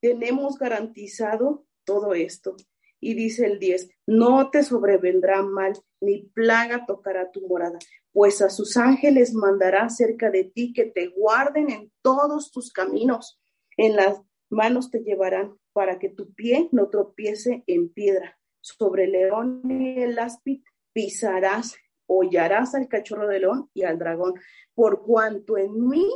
tenemos 0.00 0.58
garantizado 0.58 1.64
todo 1.84 2.14
esto. 2.14 2.56
Y 2.98 3.14
dice 3.14 3.46
el 3.46 3.60
10, 3.60 3.88
no 4.08 4.50
te 4.50 4.64
sobrevendrá 4.64 5.44
mal, 5.44 5.74
ni 6.00 6.24
plaga 6.24 6.86
tocará 6.86 7.30
tu 7.30 7.46
morada, 7.46 7.78
pues 8.12 8.42
a 8.42 8.50
sus 8.50 8.76
ángeles 8.76 9.34
mandará 9.34 9.88
cerca 9.88 10.30
de 10.30 10.44
ti 10.44 10.72
que 10.72 10.84
te 10.84 11.08
guarden 11.08 11.70
en 11.70 11.92
todos 12.02 12.50
tus 12.50 12.72
caminos. 12.72 13.40
En 13.76 13.96
las 13.96 14.20
manos 14.50 14.90
te 14.90 15.00
llevarán 15.00 15.56
para 15.72 15.98
que 15.98 16.10
tu 16.10 16.32
pie 16.34 16.68
no 16.72 16.88
tropiece 16.88 17.64
en 17.66 17.88
piedra. 17.92 18.38
Sobre 18.60 19.04
el 19.04 19.12
león 19.12 19.62
y 19.64 20.02
el 20.02 20.18
áspid 20.18 20.62
pisarás 20.92 21.74
hollarás 22.06 22.74
al 22.74 22.88
cachorro 22.88 23.28
de 23.28 23.40
león 23.40 23.70
y 23.74 23.84
al 23.84 23.98
dragón, 23.98 24.34
por 24.74 25.02
cuanto 25.02 25.56
en 25.56 25.88
mí 25.88 26.06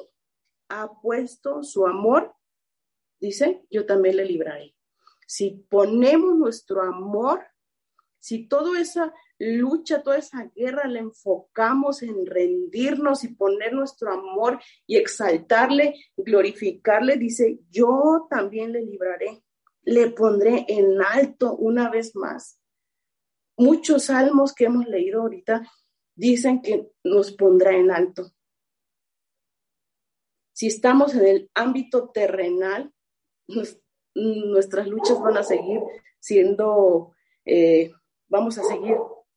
ha 0.68 1.00
puesto 1.00 1.62
su 1.62 1.86
amor, 1.86 2.34
dice, 3.20 3.64
yo 3.70 3.86
también 3.86 4.16
le 4.16 4.24
libraré. 4.24 4.74
Si 5.26 5.66
ponemos 5.68 6.36
nuestro 6.36 6.82
amor, 6.82 7.46
si 8.18 8.48
toda 8.48 8.80
esa 8.80 9.12
lucha, 9.38 10.02
toda 10.02 10.18
esa 10.18 10.50
guerra 10.54 10.88
la 10.88 11.00
enfocamos 11.00 12.02
en 12.02 12.26
rendirnos 12.26 13.24
y 13.24 13.34
poner 13.34 13.72
nuestro 13.72 14.12
amor 14.12 14.60
y 14.86 14.96
exaltarle, 14.96 15.94
glorificarle, 16.16 17.16
dice, 17.16 17.60
yo 17.70 18.26
también 18.30 18.72
le 18.72 18.82
libraré, 18.82 19.42
le 19.82 20.10
pondré 20.10 20.64
en 20.68 21.00
alto 21.02 21.54
una 21.56 21.90
vez 21.90 22.14
más. 22.16 22.60
muchos 23.58 24.04
salmos 24.04 24.54
que 24.54 24.66
hemos 24.66 24.86
leído 24.86 25.22
ahorita 25.22 25.66
dicen 26.14 26.60
que 26.60 26.90
nos 27.04 27.32
pondrá 27.32 27.74
en 27.74 27.90
alto. 27.90 28.32
Si 30.52 30.66
estamos 30.66 31.14
en 31.14 31.26
el 31.26 31.50
ámbito 31.54 32.10
terrenal, 32.10 32.92
nuestras 34.14 34.88
luchas 34.88 35.20
van 35.20 35.36
a 35.38 35.42
seguir 35.42 35.80
siendo, 36.18 37.12
eh, 37.44 37.92
vamos 38.28 38.58
a 38.58 38.62
seguir 38.62 38.96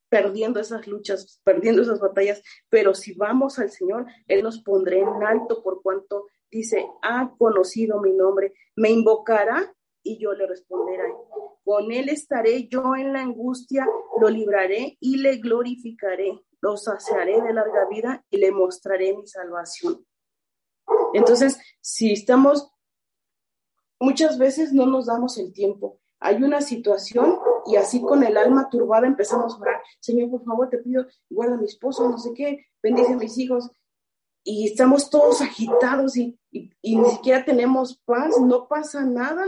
perdiendo 0.09 0.59
esas 0.59 0.87
luchas, 0.87 1.39
perdiendo 1.43 1.81
esas 1.81 1.99
batallas, 1.99 2.41
pero 2.69 2.93
si 2.93 3.13
vamos 3.13 3.59
al 3.59 3.69
Señor, 3.69 4.07
Él 4.27 4.43
nos 4.43 4.61
pondrá 4.61 4.97
en 4.97 5.23
alto 5.23 5.61
por 5.63 5.81
cuanto 5.81 6.25
dice, 6.51 6.85
ha 7.01 7.33
conocido 7.37 8.01
mi 8.01 8.11
nombre, 8.11 8.53
me 8.75 8.89
invocará 8.89 9.73
y 10.03 10.19
yo 10.19 10.33
le 10.33 10.47
responderé. 10.47 11.13
Con 11.63 11.91
Él 11.91 12.09
estaré 12.09 12.67
yo 12.67 12.95
en 12.95 13.13
la 13.13 13.21
angustia, 13.21 13.87
lo 14.19 14.29
libraré 14.29 14.97
y 14.99 15.17
le 15.17 15.37
glorificaré, 15.37 16.43
lo 16.61 16.77
saciaré 16.77 17.41
de 17.41 17.53
larga 17.53 17.87
vida 17.89 18.25
y 18.29 18.37
le 18.37 18.51
mostraré 18.51 19.15
mi 19.15 19.27
salvación. 19.27 20.05
Entonces, 21.13 21.59
si 21.81 22.13
estamos, 22.13 22.71
muchas 23.99 24.39
veces 24.39 24.73
no 24.73 24.85
nos 24.85 25.05
damos 25.05 25.37
el 25.37 25.53
tiempo. 25.53 25.99
Hay 26.19 26.43
una 26.43 26.61
situación 26.61 27.39
y 27.65 27.75
así 27.75 28.01
con 28.01 28.23
el 28.23 28.37
alma 28.37 28.69
turbada 28.69 29.07
empezamos 29.07 29.53
a 29.53 29.57
orar, 29.57 29.81
Señor, 29.99 30.29
por 30.29 30.43
favor, 30.43 30.69
te 30.69 30.79
pido, 30.79 31.05
guarda 31.29 31.55
a 31.55 31.57
mi 31.57 31.65
esposo, 31.65 32.09
no 32.09 32.17
sé 32.17 32.33
qué, 32.33 32.65
bendice 32.81 33.13
a 33.13 33.17
mis 33.17 33.37
hijos. 33.37 33.71
Y 34.43 34.67
estamos 34.67 35.09
todos 35.09 35.41
agitados 35.41 36.17
y, 36.17 36.39
y, 36.51 36.97
ni 36.97 37.09
siquiera 37.09 37.43
tenemos 37.43 38.01
paz, 38.05 38.39
no 38.39 38.67
pasa 38.67 39.03
nada. 39.03 39.45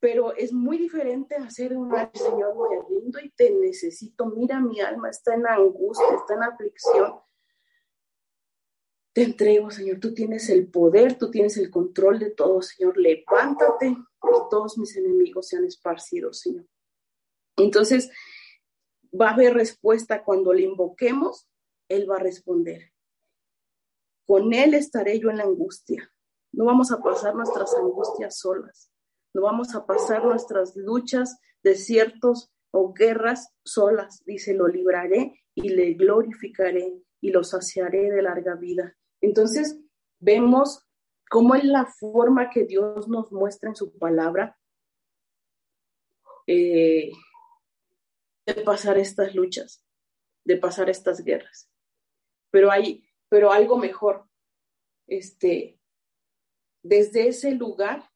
Pero 0.00 0.34
es 0.34 0.52
muy 0.52 0.78
diferente 0.78 1.36
hacer 1.36 1.76
un 1.76 1.90
Señor, 2.12 2.54
me 2.70 2.82
rindo 2.88 3.20
y 3.20 3.30
te 3.30 3.50
necesito. 3.50 4.26
Mira, 4.26 4.60
mi 4.60 4.80
alma 4.80 5.10
está 5.10 5.34
en 5.34 5.46
angustia, 5.46 6.06
está 6.16 6.34
en 6.34 6.42
aflicción. 6.42 7.20
Te 9.16 9.22
entrego, 9.22 9.70
Señor, 9.70 9.98
tú 9.98 10.12
tienes 10.12 10.50
el 10.50 10.68
poder, 10.68 11.16
tú 11.16 11.30
tienes 11.30 11.56
el 11.56 11.70
control 11.70 12.18
de 12.18 12.32
todo, 12.32 12.60
Señor. 12.60 12.98
Levántate 12.98 13.86
y 13.86 13.96
todos 14.50 14.76
mis 14.76 14.94
enemigos 14.94 15.48
sean 15.48 15.64
esparcidos, 15.64 16.40
Señor. 16.40 16.66
Entonces, 17.56 18.10
va 19.18 19.30
a 19.30 19.32
haber 19.32 19.54
respuesta 19.54 20.22
cuando 20.22 20.52
le 20.52 20.64
invoquemos, 20.64 21.48
Él 21.88 22.06
va 22.10 22.16
a 22.16 22.18
responder. 22.18 22.92
Con 24.26 24.52
Él 24.52 24.74
estaré 24.74 25.18
yo 25.18 25.30
en 25.30 25.38
la 25.38 25.44
angustia. 25.44 26.12
No 26.52 26.66
vamos 26.66 26.92
a 26.92 26.98
pasar 26.98 27.34
nuestras 27.34 27.74
angustias 27.74 28.38
solas. 28.38 28.92
No 29.32 29.44
vamos 29.44 29.74
a 29.74 29.86
pasar 29.86 30.26
nuestras 30.26 30.76
luchas, 30.76 31.38
desiertos 31.62 32.50
o 32.70 32.92
guerras 32.92 33.48
solas. 33.64 34.22
Dice, 34.26 34.52
lo 34.52 34.68
libraré 34.68 35.42
y 35.54 35.70
le 35.70 35.94
glorificaré 35.94 37.02
y 37.22 37.30
lo 37.30 37.44
saciaré 37.44 38.10
de 38.10 38.20
larga 38.20 38.56
vida. 38.56 38.94
Entonces, 39.20 39.78
vemos 40.20 40.86
cómo 41.28 41.54
es 41.54 41.64
la 41.64 41.86
forma 41.86 42.50
que 42.50 42.64
Dios 42.64 43.08
nos 43.08 43.32
muestra 43.32 43.70
en 43.70 43.76
su 43.76 43.96
palabra 43.98 44.58
eh, 46.46 47.10
de 48.46 48.54
pasar 48.62 48.98
estas 48.98 49.34
luchas, 49.34 49.84
de 50.44 50.56
pasar 50.56 50.88
estas 50.88 51.24
guerras. 51.24 51.68
Pero 52.50 52.70
hay, 52.70 53.04
pero 53.28 53.52
algo 53.52 53.76
mejor. 53.76 54.28
Este, 55.08 55.80
desde 56.82 57.28
ese 57.28 57.52
lugar 57.52 58.10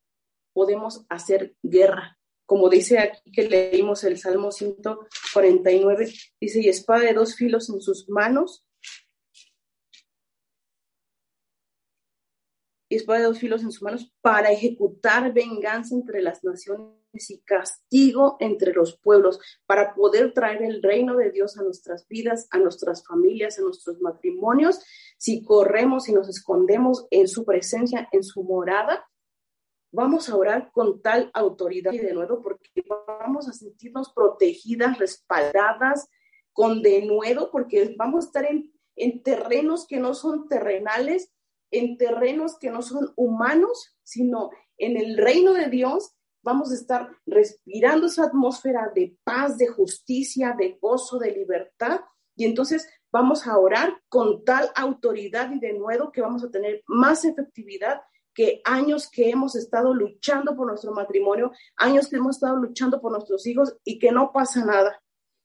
podemos 0.53 1.05
hacer 1.09 1.57
guerra. 1.63 2.19
Como 2.47 2.69
dice 2.69 2.99
aquí 2.99 3.31
que 3.33 3.49
leímos 3.49 4.03
el 4.05 4.19
Salmo 4.19 4.51
149, 4.51 6.13
dice, 6.41 6.61
y 6.61 6.69
espada 6.69 7.01
de 7.01 7.15
dos 7.15 7.37
filos 7.37 7.71
en 7.71 7.81
sus 7.81 8.09
manos 8.09 8.65
y 12.91 12.97
espada 12.97 13.21
de 13.21 13.27
dos 13.27 13.39
filos 13.39 13.63
en 13.63 13.71
sus 13.71 13.83
manos 13.83 14.13
para 14.21 14.51
ejecutar 14.51 15.33
venganza 15.33 15.95
entre 15.95 16.21
las 16.21 16.43
naciones 16.43 17.31
y 17.31 17.41
castigo 17.43 18.37
entre 18.41 18.73
los 18.73 18.99
pueblos, 18.99 19.41
para 19.65 19.95
poder 19.95 20.35
traer 20.35 20.63
el 20.63 20.83
reino 20.83 21.17
de 21.17 21.31
Dios 21.31 21.57
a 21.57 21.63
nuestras 21.63 22.07
vidas, 22.09 22.49
a 22.51 22.59
nuestras 22.59 23.07
familias, 23.07 23.59
a 23.59 23.63
nuestros 23.63 24.01
matrimonios. 24.01 24.81
Si 25.19 25.45
corremos 25.45 26.09
y 26.09 26.13
nos 26.13 26.29
escondemos 26.29 27.07
en 27.11 27.29
su 27.29 27.45
presencia, 27.45 28.09
en 28.11 28.25
su 28.25 28.43
morada, 28.43 29.09
vamos 29.93 30.29
a 30.29 30.37
orar 30.37 30.71
con 30.73 31.01
tal 31.01 31.31
autoridad 31.33 31.93
y 31.93 31.99
de 31.99 32.13
nuevo 32.13 32.43
porque 32.43 32.83
vamos 33.07 33.49
a 33.49 33.53
sentirnos 33.53 34.13
protegidas, 34.13 34.99
respaldadas, 34.99 36.09
con 36.53 36.83
denuedo, 36.83 37.53
porque 37.53 37.95
vamos 37.97 38.25
a 38.25 38.27
estar 38.27 38.45
en, 38.47 38.73
en 38.97 39.23
terrenos 39.23 39.87
que 39.87 40.01
no 40.01 40.15
son 40.15 40.49
terrenales, 40.49 41.33
en 41.71 41.97
terrenos 41.97 42.59
que 42.59 42.71
no 42.71 42.83
son 42.83 43.13
humanos, 43.17 43.97
sino 44.03 44.51
en 44.77 44.97
el 44.97 45.17
reino 45.17 45.53
de 45.53 45.67
Dios, 45.67 46.15
vamos 46.43 46.71
a 46.71 46.75
estar 46.75 47.09
respirando 47.27 48.07
esa 48.07 48.25
atmósfera 48.25 48.91
de 48.95 49.17
paz, 49.25 49.59
de 49.59 49.69
justicia, 49.69 50.55
de 50.59 50.79
gozo, 50.81 51.19
de 51.19 51.33
libertad. 51.33 52.01
Y 52.35 52.45
entonces 52.45 52.89
vamos 53.13 53.47
a 53.47 53.59
orar 53.59 54.01
con 54.09 54.45
tal 54.45 54.71
autoridad 54.75 55.51
y 55.53 55.59
de 55.59 55.75
nuevo 55.75 56.11
que 56.11 56.23
vamos 56.23 56.45
a 56.45 56.51
tener 56.51 56.83
más 56.87 57.25
efectividad 57.25 58.01
que 58.33 58.63
años 58.65 59.11
que 59.11 59.29
hemos 59.29 59.57
estado 59.57 59.93
luchando 59.93 60.57
por 60.57 60.67
nuestro 60.67 60.93
matrimonio, 60.93 61.53
años 61.77 62.09
que 62.09 62.17
hemos 62.17 62.37
estado 62.37 62.57
luchando 62.57 63.01
por 63.01 63.13
nuestros 63.13 63.47
hijos 63.47 63.77
y 63.85 63.99
que 63.99 64.13
no 64.13 64.33
pasa 64.33 64.65
nada. 64.65 65.03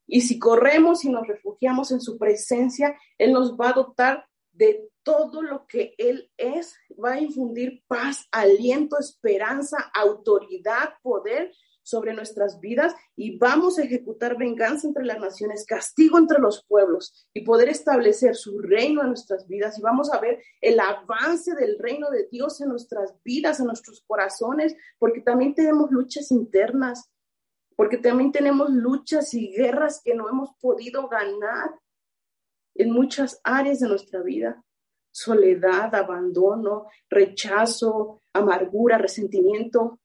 Y 0.08 0.22
si 0.22 0.38
corremos 0.38 1.04
y 1.04 1.10
nos 1.10 1.28
refugiamos 1.28 1.92
en 1.92 2.00
su 2.00 2.18
presencia, 2.18 2.96
Él 3.18 3.34
nos 3.34 3.58
va 3.58 3.70
a 3.70 3.74
dotar 3.74 4.26
de 4.52 4.88
todo 5.06 5.44
lo 5.44 5.68
que 5.68 5.94
Él 6.00 6.32
es, 6.36 6.76
va 7.02 7.14
a 7.14 7.22
infundir 7.22 7.84
paz, 7.88 8.28
aliento, 8.32 8.98
esperanza, 9.00 9.78
autoridad, 9.94 10.96
poder 11.04 11.54
sobre 11.84 12.16
nuestras 12.16 12.60
vidas 12.60 12.96
y 13.16 13.38
vamos 13.38 13.78
a 13.78 13.84
ejecutar 13.84 14.36
venganza 14.36 14.88
entre 14.88 15.06
las 15.06 15.20
naciones, 15.20 15.68
castigo 15.68 16.18
entre 16.18 16.40
los 16.40 16.66
pueblos 16.68 17.30
y 17.32 17.42
poder 17.42 17.70
establecer 17.70 18.36
su 18.36 18.58
reino 18.60 19.02
en 19.02 19.10
nuestras 19.10 19.48
vidas 19.48 19.78
y 19.78 19.84
vamos 19.84 20.12
a 20.12 20.20
ver 20.20 20.42
el 20.62 20.80
avance 20.80 21.54
del 21.54 21.78
reino 21.78 22.10
de 22.10 22.28
Dios 22.32 22.60
en 22.62 22.70
nuestras 22.70 23.14
vidas, 23.24 23.60
en 23.60 23.68
nuestros 23.68 24.04
corazones, 24.08 24.76
porque 24.98 25.22
también 25.22 25.54
tenemos 25.54 25.92
luchas 25.92 26.32
internas, 26.32 27.12
porque 27.76 27.98
también 27.98 28.32
tenemos 28.32 28.72
luchas 28.72 29.36
y 29.36 29.52
guerras 29.52 30.02
que 30.04 30.16
no 30.16 30.28
hemos 30.28 30.50
podido 30.60 31.08
ganar 31.08 31.70
en 32.74 32.92
muchas 32.92 33.40
áreas 33.44 33.80
de 33.80 33.90
nuestra 33.90 34.24
vida. 34.24 34.65
Soledad, 35.16 35.96
abandono, 35.96 36.88
rechazo, 37.10 38.20
amargura, 38.34 38.98
resentimiento, 38.98 40.02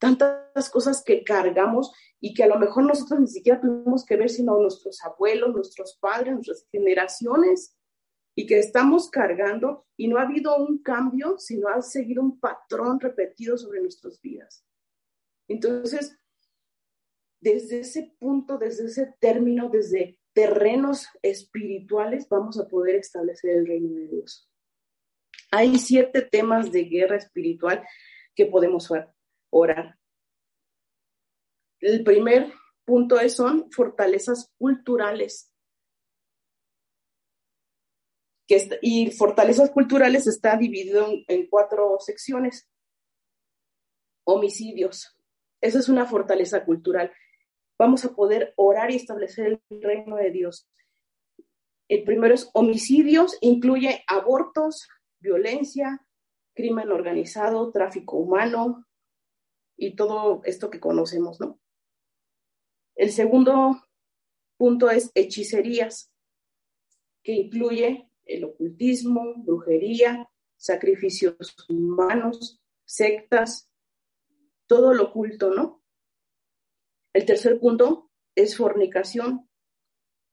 tantas 0.00 0.68
cosas 0.70 1.04
que 1.04 1.22
cargamos 1.22 1.92
y 2.18 2.34
que 2.34 2.42
a 2.42 2.48
lo 2.48 2.58
mejor 2.58 2.84
nosotros 2.84 3.20
ni 3.20 3.28
siquiera 3.28 3.60
tuvimos 3.60 4.04
que 4.04 4.16
ver, 4.16 4.28
sino 4.28 4.58
nuestros 4.58 5.04
abuelos, 5.04 5.54
nuestros 5.54 5.96
padres, 6.00 6.34
nuestras 6.34 6.66
generaciones, 6.72 7.76
y 8.34 8.46
que 8.46 8.58
estamos 8.58 9.10
cargando 9.10 9.86
y 9.96 10.08
no 10.08 10.18
ha 10.18 10.22
habido 10.22 10.56
un 10.56 10.82
cambio, 10.82 11.38
sino 11.38 11.68
ha 11.68 11.82
seguido 11.82 12.22
un 12.22 12.40
patrón 12.40 12.98
repetido 12.98 13.56
sobre 13.58 13.80
nuestras 13.80 14.20
vidas. 14.20 14.64
Entonces, 15.46 16.16
desde 17.40 17.80
ese 17.80 18.16
punto, 18.18 18.56
desde 18.56 18.86
ese 18.86 19.14
término, 19.20 19.68
desde 19.68 20.18
terrenos 20.40 21.06
espirituales 21.20 22.26
vamos 22.26 22.58
a 22.58 22.66
poder 22.66 22.96
establecer 22.96 23.58
el 23.58 23.66
reino 23.66 23.94
de 23.94 24.08
Dios. 24.08 24.50
Hay 25.50 25.78
siete 25.78 26.22
temas 26.22 26.72
de 26.72 26.84
guerra 26.84 27.18
espiritual 27.18 27.86
que 28.34 28.46
podemos 28.46 28.90
orar. 29.50 29.98
El 31.80 32.02
primer 32.04 32.54
punto 32.86 33.20
es, 33.20 33.36
son 33.36 33.70
fortalezas 33.70 34.50
culturales. 34.56 35.52
Y 38.80 39.10
fortalezas 39.10 39.70
culturales 39.70 40.26
está 40.26 40.56
dividido 40.56 41.06
en 41.28 41.48
cuatro 41.50 41.98
secciones. 42.00 42.66
Homicidios. 44.24 45.18
Esa 45.60 45.80
es 45.80 45.90
una 45.90 46.06
fortaleza 46.06 46.64
cultural 46.64 47.12
vamos 47.80 48.04
a 48.04 48.14
poder 48.14 48.52
orar 48.56 48.90
y 48.90 48.96
establecer 48.96 49.58
el 49.70 49.82
reino 49.82 50.16
de 50.16 50.30
Dios. 50.30 50.68
El 51.88 52.04
primero 52.04 52.34
es 52.34 52.50
homicidios, 52.52 53.38
incluye 53.40 54.04
abortos, 54.06 54.86
violencia, 55.18 56.06
crimen 56.54 56.92
organizado, 56.92 57.72
tráfico 57.72 58.18
humano 58.18 58.86
y 59.78 59.96
todo 59.96 60.42
esto 60.44 60.68
que 60.68 60.78
conocemos, 60.78 61.40
¿no? 61.40 61.58
El 62.96 63.12
segundo 63.12 63.82
punto 64.58 64.90
es 64.90 65.10
hechicerías, 65.14 66.12
que 67.22 67.32
incluye 67.32 68.10
el 68.26 68.44
ocultismo, 68.44 69.36
brujería, 69.38 70.28
sacrificios 70.58 71.56
humanos, 71.66 72.60
sectas, 72.84 73.70
todo 74.66 74.92
lo 74.92 75.04
oculto, 75.04 75.54
¿no? 75.54 75.79
El 77.12 77.24
tercer 77.26 77.58
punto 77.58 78.10
es 78.36 78.56
fornicación, 78.56 79.48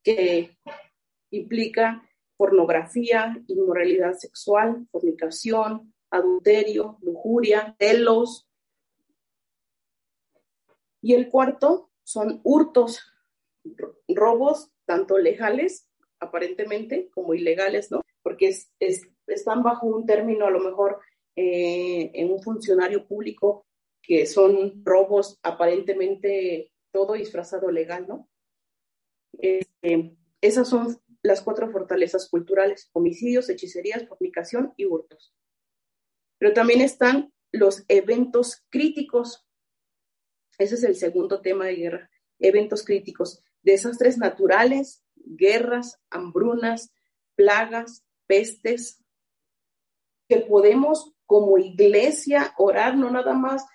que 0.03 0.57
implica 1.31 2.07
pornografía, 2.37 3.35
inmoralidad 3.47 4.13
sexual, 4.13 4.87
fornicación, 4.91 5.93
adulterio, 6.11 6.97
lujuria, 7.01 7.75
celos. 7.79 8.47
Y 11.01 11.13
el 11.13 11.29
cuarto 11.29 11.89
son 12.03 12.41
hurtos, 12.43 13.11
robos, 14.07 14.71
tanto 14.85 15.17
legales, 15.17 15.89
aparentemente, 16.19 17.09
como 17.13 17.33
ilegales, 17.33 17.91
¿no? 17.91 18.01
Porque 18.21 18.55
están 19.27 19.63
bajo 19.63 19.87
un 19.87 20.05
término, 20.05 20.45
a 20.45 20.51
lo 20.51 20.59
mejor, 20.59 20.99
eh, 21.35 22.11
en 22.13 22.31
un 22.31 22.41
funcionario 22.41 23.05
público, 23.05 23.66
que 24.07 24.25
son 24.25 24.83
robos 24.85 25.37
aparentemente 25.43 26.71
todo 26.91 27.13
disfrazado 27.13 27.69
legal, 27.69 28.07
¿no? 28.07 28.29
Este, 29.33 30.17
esas 30.39 30.69
son 30.69 30.97
las 31.21 31.41
cuatro 31.41 31.69
fortalezas 31.69 32.29
culturales, 32.29 32.89
homicidios, 32.93 33.49
hechicerías, 33.49 34.07
fornicación 34.07 34.73
y 34.77 34.85
hurtos. 34.85 35.35
Pero 36.39 36.53
también 36.53 36.79
están 36.79 37.33
los 37.51 37.83
eventos 37.89 38.63
críticos. 38.69 39.45
Ese 40.57 40.75
es 40.75 40.83
el 40.83 40.95
segundo 40.95 41.41
tema 41.41 41.65
de 41.65 41.75
guerra, 41.75 42.09
eventos 42.39 42.85
críticos, 42.85 43.43
desastres 43.61 44.17
naturales, 44.17 45.03
guerras, 45.15 45.99
hambrunas, 46.09 46.93
plagas, 47.35 48.05
pestes, 48.25 49.03
que 50.29 50.37
podemos 50.37 51.13
como 51.25 51.57
iglesia 51.57 52.53
orar, 52.57 52.95
no 52.95 53.11
nada 53.11 53.33
más 53.33 53.65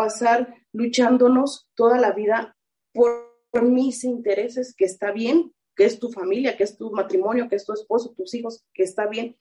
pasar 0.00 0.54
luchándonos 0.72 1.68
toda 1.74 1.98
la 1.98 2.12
vida 2.12 2.56
por 2.94 3.62
mis 3.62 4.02
intereses, 4.02 4.74
que 4.74 4.86
está 4.86 5.12
bien, 5.12 5.52
que 5.76 5.84
es 5.84 5.98
tu 5.98 6.10
familia, 6.10 6.56
que 6.56 6.64
es 6.64 6.78
tu 6.78 6.90
matrimonio, 6.90 7.50
que 7.50 7.56
es 7.56 7.66
tu 7.66 7.74
esposo, 7.74 8.14
tus 8.16 8.32
hijos, 8.32 8.64
que 8.72 8.82
está 8.82 9.06
bien, 9.08 9.36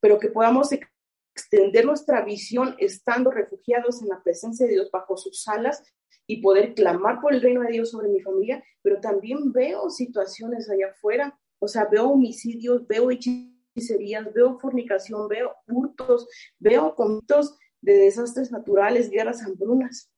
pero 0.00 0.18
que 0.18 0.28
podamos 0.28 0.70
extender 0.72 1.84
nuestra 1.84 2.24
visión 2.24 2.76
estando 2.78 3.30
refugiados 3.30 4.00
en 4.00 4.08
la 4.08 4.22
presencia 4.22 4.64
de 4.64 4.72
Dios 4.72 4.90
bajo 4.90 5.18
sus 5.18 5.46
alas 5.48 5.82
y 6.26 6.40
poder 6.40 6.72
clamar 6.72 7.20
por 7.20 7.34
el 7.34 7.42
reino 7.42 7.60
de 7.60 7.72
Dios 7.72 7.90
sobre 7.90 8.08
mi 8.08 8.22
familia, 8.22 8.64
pero 8.80 9.00
también 9.00 9.52
veo 9.52 9.90
situaciones 9.90 10.70
allá 10.70 10.92
afuera, 10.92 11.38
o 11.58 11.68
sea, 11.68 11.84
veo 11.84 12.08
homicidios, 12.08 12.86
veo 12.86 13.10
hechicerías, 13.10 14.32
veo 14.32 14.58
fornicación, 14.58 15.28
veo 15.28 15.54
hurtos, 15.66 16.26
veo 16.58 16.94
conflictos 16.94 17.58
de 17.84 17.98
desastres 17.98 18.50
naturales, 18.50 19.10
guerras, 19.10 19.42
hambrunas. 19.42 20.10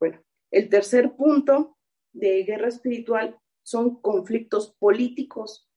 Bueno, 0.00 0.20
el 0.50 0.68
tercer 0.68 1.14
punto 1.14 1.78
de 2.12 2.42
guerra 2.42 2.68
espiritual 2.68 3.38
son 3.62 4.00
conflictos 4.00 4.74
políticos. 4.80 5.70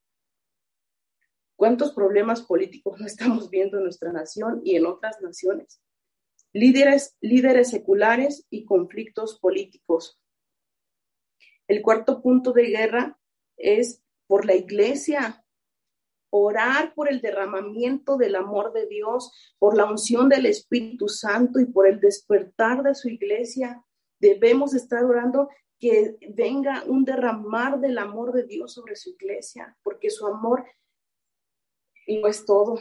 ¿Cuántos 1.55 1.93
problemas 1.93 2.41
políticos 2.41 2.99
no 2.99 3.05
estamos 3.05 3.51
viendo 3.51 3.77
en 3.77 3.83
nuestra 3.83 4.11
nación 4.11 4.61
y 4.63 4.75
en 4.75 4.87
otras 4.87 5.21
naciones? 5.21 5.79
Líderes, 6.51 7.15
líderes 7.21 7.69
seculares 7.69 8.47
y 8.49 8.65
conflictos 8.65 9.39
políticos. 9.39 10.19
El 11.67 11.83
cuarto 11.83 12.23
punto 12.23 12.53
de 12.53 12.67
guerra 12.67 13.19
es 13.55 14.03
por 14.25 14.45
la 14.45 14.55
iglesia, 14.55 15.45
orar 16.29 16.93
por 16.93 17.09
el 17.09 17.21
derramamiento 17.21 18.17
del 18.17 18.35
amor 18.35 18.73
de 18.73 18.87
Dios, 18.87 19.31
por 19.59 19.77
la 19.77 19.85
unción 19.85 20.29
del 20.29 20.45
Espíritu 20.45 21.07
Santo 21.07 21.59
y 21.59 21.65
por 21.65 21.87
el 21.87 21.99
despertar 21.99 22.83
de 22.83 22.95
su 22.95 23.09
iglesia. 23.09 23.83
Debemos 24.19 24.73
estar 24.73 25.03
orando 25.03 25.49
que 25.79 26.17
venga 26.29 26.83
un 26.85 27.05
derramar 27.05 27.79
del 27.79 27.97
amor 27.97 28.33
de 28.33 28.43
Dios 28.43 28.73
sobre 28.73 28.95
su 28.95 29.11
iglesia, 29.11 29.77
porque 29.83 30.09
su 30.09 30.25
amor 30.25 30.65
no 32.07 32.27
es 32.27 32.45
todo. 32.45 32.79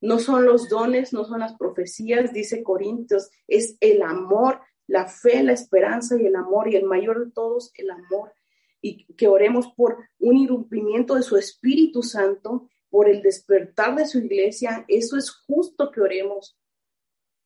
No 0.00 0.18
son 0.18 0.44
los 0.44 0.68
dones, 0.68 1.12
no 1.12 1.24
son 1.24 1.40
las 1.40 1.56
profecías, 1.56 2.32
dice 2.32 2.62
Corintios, 2.62 3.30
es 3.46 3.76
el 3.80 4.02
amor, 4.02 4.60
la 4.86 5.06
fe, 5.06 5.42
la 5.42 5.52
esperanza 5.52 6.20
y 6.20 6.26
el 6.26 6.36
amor, 6.36 6.68
y 6.68 6.76
el 6.76 6.84
mayor 6.84 7.24
de 7.24 7.30
todos, 7.30 7.72
el 7.76 7.90
amor. 7.90 8.34
Y 8.82 9.06
que 9.14 9.28
oremos 9.28 9.72
por 9.74 9.96
un 10.18 10.36
irrumpimiento 10.36 11.14
de 11.14 11.22
su 11.22 11.38
Espíritu 11.38 12.02
Santo, 12.02 12.68
por 12.94 13.08
el 13.08 13.22
despertar 13.22 13.96
de 13.96 14.06
su 14.06 14.18
iglesia. 14.18 14.84
Eso 14.86 15.16
es 15.16 15.28
justo 15.28 15.90
que 15.90 16.00
oremos 16.00 16.56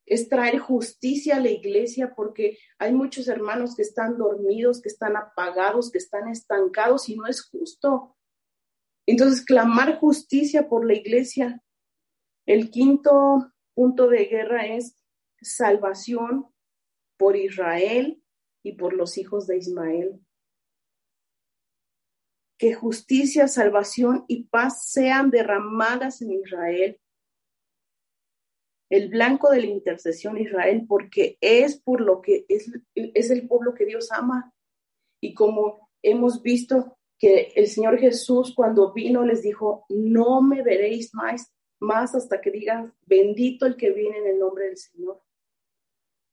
es 0.04 0.28
traer 0.28 0.58
justicia 0.58 1.36
a 1.36 1.40
la 1.40 1.50
iglesia 1.50 2.12
porque 2.14 2.58
hay 2.78 2.92
muchos 2.92 3.28
hermanos 3.28 3.74
que 3.74 3.82
están 3.82 4.18
dormidos, 4.18 4.82
que 4.82 4.90
están 4.90 5.16
apagados, 5.16 5.90
que 5.90 5.96
están 5.96 6.28
estancados 6.28 7.08
y 7.08 7.16
no 7.16 7.26
es 7.26 7.42
justo. 7.48 8.14
Entonces, 9.06 9.42
clamar 9.42 9.98
justicia 9.98 10.68
por 10.68 10.86
la 10.86 10.94
iglesia. 10.94 11.62
El 12.46 12.70
quinto 12.70 13.50
punto 13.74 14.08
de 14.08 14.26
guerra 14.26 14.66
es 14.66 14.98
salvación 15.40 16.46
por 17.18 17.36
Israel 17.36 18.22
y 18.62 18.72
por 18.72 18.92
los 18.92 19.16
hijos 19.16 19.46
de 19.46 19.56
Ismael. 19.56 20.20
Que 22.58 22.74
justicia, 22.74 23.48
salvación 23.48 24.24
y 24.28 24.44
paz 24.44 24.90
sean 24.90 25.30
derramadas 25.30 26.20
en 26.22 26.32
Israel 26.32 27.00
el 28.90 29.08
blanco 29.08 29.50
de 29.50 29.60
la 29.60 29.66
intercesión 29.66 30.38
Israel, 30.38 30.84
porque 30.88 31.36
es 31.40 31.78
por 31.78 32.00
lo 32.00 32.20
que 32.22 32.46
es, 32.48 33.30
el 33.30 33.46
pueblo 33.46 33.74
que 33.74 33.84
Dios 33.84 34.10
ama. 34.12 34.54
Y 35.20 35.34
como 35.34 35.90
hemos 36.02 36.42
visto 36.42 36.96
que 37.18 37.52
el 37.54 37.66
Señor 37.66 37.98
Jesús 37.98 38.54
cuando 38.54 38.92
vino 38.92 39.24
les 39.24 39.42
dijo, 39.42 39.84
no 39.88 40.40
me 40.40 40.62
veréis 40.62 41.14
más, 41.14 41.52
más 41.80 42.14
hasta 42.14 42.40
que 42.40 42.50
digan, 42.50 42.94
bendito 43.04 43.66
el 43.66 43.76
que 43.76 43.90
viene 43.90 44.18
en 44.18 44.26
el 44.28 44.38
nombre 44.38 44.66
del 44.66 44.76
Señor. 44.76 45.20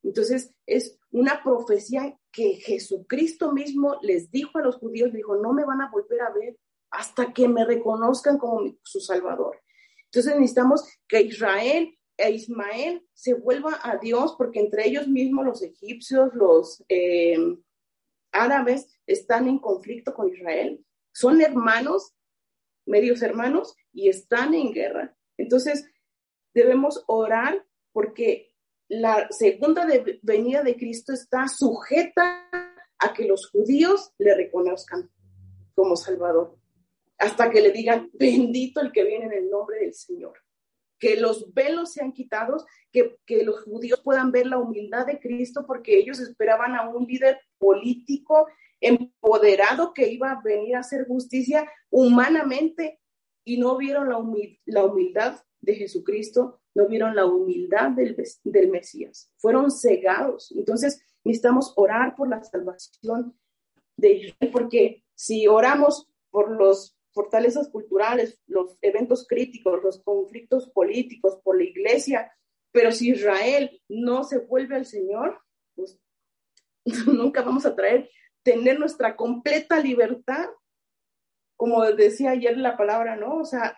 Entonces 0.03 0.53
es 0.65 0.99
una 1.11 1.41
profecía 1.43 2.17
que 2.35 2.55
Jesucristo 2.55 3.53
mismo 3.53 3.97
les 4.01 4.29
dijo 4.29 4.57
a 4.57 4.61
los 4.61 4.75
judíos, 4.75 5.13
dijo, 5.13 5.37
no 5.37 5.53
me 5.53 5.63
van 5.63 5.81
a 5.81 5.89
volver 5.89 6.21
a 6.21 6.31
ver 6.31 6.57
hasta 6.91 7.33
que 7.33 7.47
me 7.47 7.65
reconozcan 7.65 8.37
como 8.37 8.75
su 8.83 8.99
Salvador. 8.99 9.61
Entonces 10.05 10.35
necesitamos 10.35 10.87
que 11.07 11.21
Israel 11.21 11.97
e 12.17 12.31
Ismael 12.31 13.05
se 13.13 13.33
vuelva 13.33 13.79
a 13.83 13.97
Dios 13.97 14.35
porque 14.37 14.59
entre 14.59 14.87
ellos 14.87 15.07
mismos 15.07 15.45
los 15.45 15.61
egipcios, 15.61 16.33
los 16.33 16.83
eh, 16.89 17.37
árabes 18.31 18.87
están 19.07 19.47
en 19.47 19.59
conflicto 19.59 20.13
con 20.13 20.29
Israel. 20.29 20.85
Son 21.13 21.41
hermanos, 21.41 22.15
medios 22.85 23.21
hermanos, 23.21 23.75
y 23.93 24.09
están 24.09 24.53
en 24.53 24.73
guerra. 24.73 25.15
Entonces, 25.37 25.89
debemos 26.53 27.03
orar 27.07 27.65
porque 27.93 28.53
la 28.87 29.27
segunda 29.29 29.87
venida 30.21 30.63
de 30.63 30.75
Cristo 30.75 31.13
está 31.13 31.47
sujeta 31.47 32.47
a 32.99 33.13
que 33.13 33.25
los 33.25 33.49
judíos 33.49 34.11
le 34.17 34.35
reconozcan 34.35 35.09
como 35.73 35.95
Salvador, 35.95 36.57
hasta 37.17 37.49
que 37.49 37.61
le 37.61 37.71
digan, 37.71 38.09
bendito 38.13 38.81
el 38.81 38.91
que 38.91 39.03
viene 39.03 39.25
en 39.25 39.33
el 39.33 39.49
nombre 39.49 39.79
del 39.79 39.93
Señor 39.93 40.33
que 40.99 41.17
los 41.17 41.53
velos 41.53 41.93
sean 41.93 42.13
quitados, 42.13 42.65
que, 42.91 43.17
los 43.43 43.63
judíos 43.63 44.01
puedan 44.03 44.31
ver 44.31 44.47
la 44.47 44.57
humildad 44.57 45.05
de 45.05 45.19
Cristo, 45.19 45.65
porque 45.67 45.97
ellos 45.97 46.19
esperaban 46.19 46.75
a 46.75 46.89
un 46.89 47.05
líder 47.05 47.39
político 47.57 48.47
empoderado 48.79 49.93
que 49.93 50.07
iba 50.07 50.31
a 50.31 50.41
venir 50.41 50.75
a 50.75 50.79
hacer 50.79 51.05
justicia 51.07 51.69
humanamente 51.89 52.99
y 53.43 53.57
no 53.57 53.77
vieron 53.77 54.09
la, 54.09 54.19
la 54.65 54.85
humildad 54.85 55.39
de 55.65 55.75
Jesucristo, 55.75 56.61
no 56.75 56.87
vieron 56.87 57.15
la 57.15 57.25
humildad 57.25 57.91
del, 57.91 58.15
del 58.43 58.69
Mesías, 58.69 59.31
fueron 59.37 59.71
cegados. 59.71 60.51
Entonces 60.51 61.01
necesitamos 61.23 61.73
orar 61.75 62.15
por 62.15 62.29
la 62.29 62.43
salvación 62.43 63.37
de 63.97 64.11
Israel, 64.13 64.51
porque 64.51 65.03
si 65.15 65.47
oramos 65.47 66.07
por 66.29 66.51
los 66.51 66.97
fortalezas 67.13 67.69
culturales, 67.69 68.39
los 68.45 68.77
eventos 68.81 69.25
críticos, 69.27 69.81
los 69.81 70.03
conflictos 70.03 70.69
políticos 70.69 71.39
por 71.43 71.57
la 71.57 71.63
iglesia, 71.63 72.31
pero 72.71 72.91
si 72.91 73.11
Israel 73.11 73.81
no 73.87 74.23
se 74.23 74.39
vuelve 74.39 74.75
al 74.75 74.85
Señor, 74.85 75.39
pues 75.75 75.97
nunca 77.07 77.41
vamos 77.41 77.65
a 77.65 77.75
traer, 77.75 78.09
tener 78.43 78.77
nuestra 78.79 79.15
completa 79.15 79.79
libertad, 79.79 80.45
como 81.57 81.83
decía 81.85 82.31
ayer 82.31 82.57
la 82.57 82.77
palabra, 82.77 83.15
¿no? 83.15 83.37
O 83.37 83.45
sea, 83.45 83.77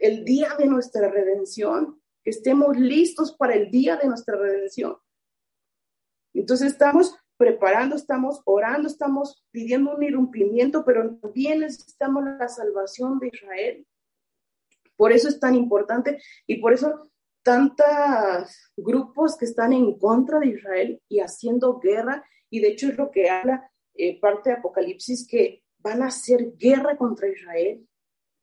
el, 0.00 0.24
día 0.24 0.54
de 0.58 0.66
nuestra 0.66 1.08
redención, 1.08 2.00
que 2.22 2.30
estemos 2.30 2.76
listos 2.76 3.36
para 3.36 3.54
el 3.54 3.70
día 3.70 3.96
de 3.96 4.08
nuestra 4.08 4.36
redención. 4.36 4.96
Entonces 6.34 6.72
estamos 6.72 7.14
preparando, 7.36 7.96
estamos 7.96 8.42
orando, 8.44 8.86
estamos 8.86 9.42
pidiendo 9.50 9.96
un 9.96 10.02
irrumpimiento, 10.02 10.84
pero 10.84 11.16
también 11.16 11.60
necesitamos 11.60 12.24
la 12.24 12.48
salvación 12.48 13.18
de 13.18 13.30
Israel. 13.32 13.86
Por 14.96 15.12
eso 15.12 15.28
es 15.28 15.40
tan 15.40 15.54
importante 15.54 16.20
y 16.46 16.60
por 16.60 16.74
eso 16.74 17.10
tantos 17.42 17.86
grupos 18.76 19.36
que 19.36 19.46
están 19.46 19.72
en 19.72 19.98
contra 19.98 20.38
de 20.38 20.48
Israel 20.48 21.02
y 21.08 21.20
haciendo 21.20 21.78
guerra, 21.78 22.24
y 22.50 22.60
de 22.60 22.68
hecho 22.68 22.88
es 22.88 22.98
lo 22.98 23.10
que 23.10 23.30
habla 23.30 23.70
eh, 23.94 24.20
parte 24.20 24.50
de 24.50 24.56
Apocalipsis 24.56 25.26
que 25.26 25.62
van 25.78 26.02
a 26.02 26.08
hacer 26.08 26.52
guerra 26.56 26.96
contra 26.96 27.28
Israel. 27.28 27.86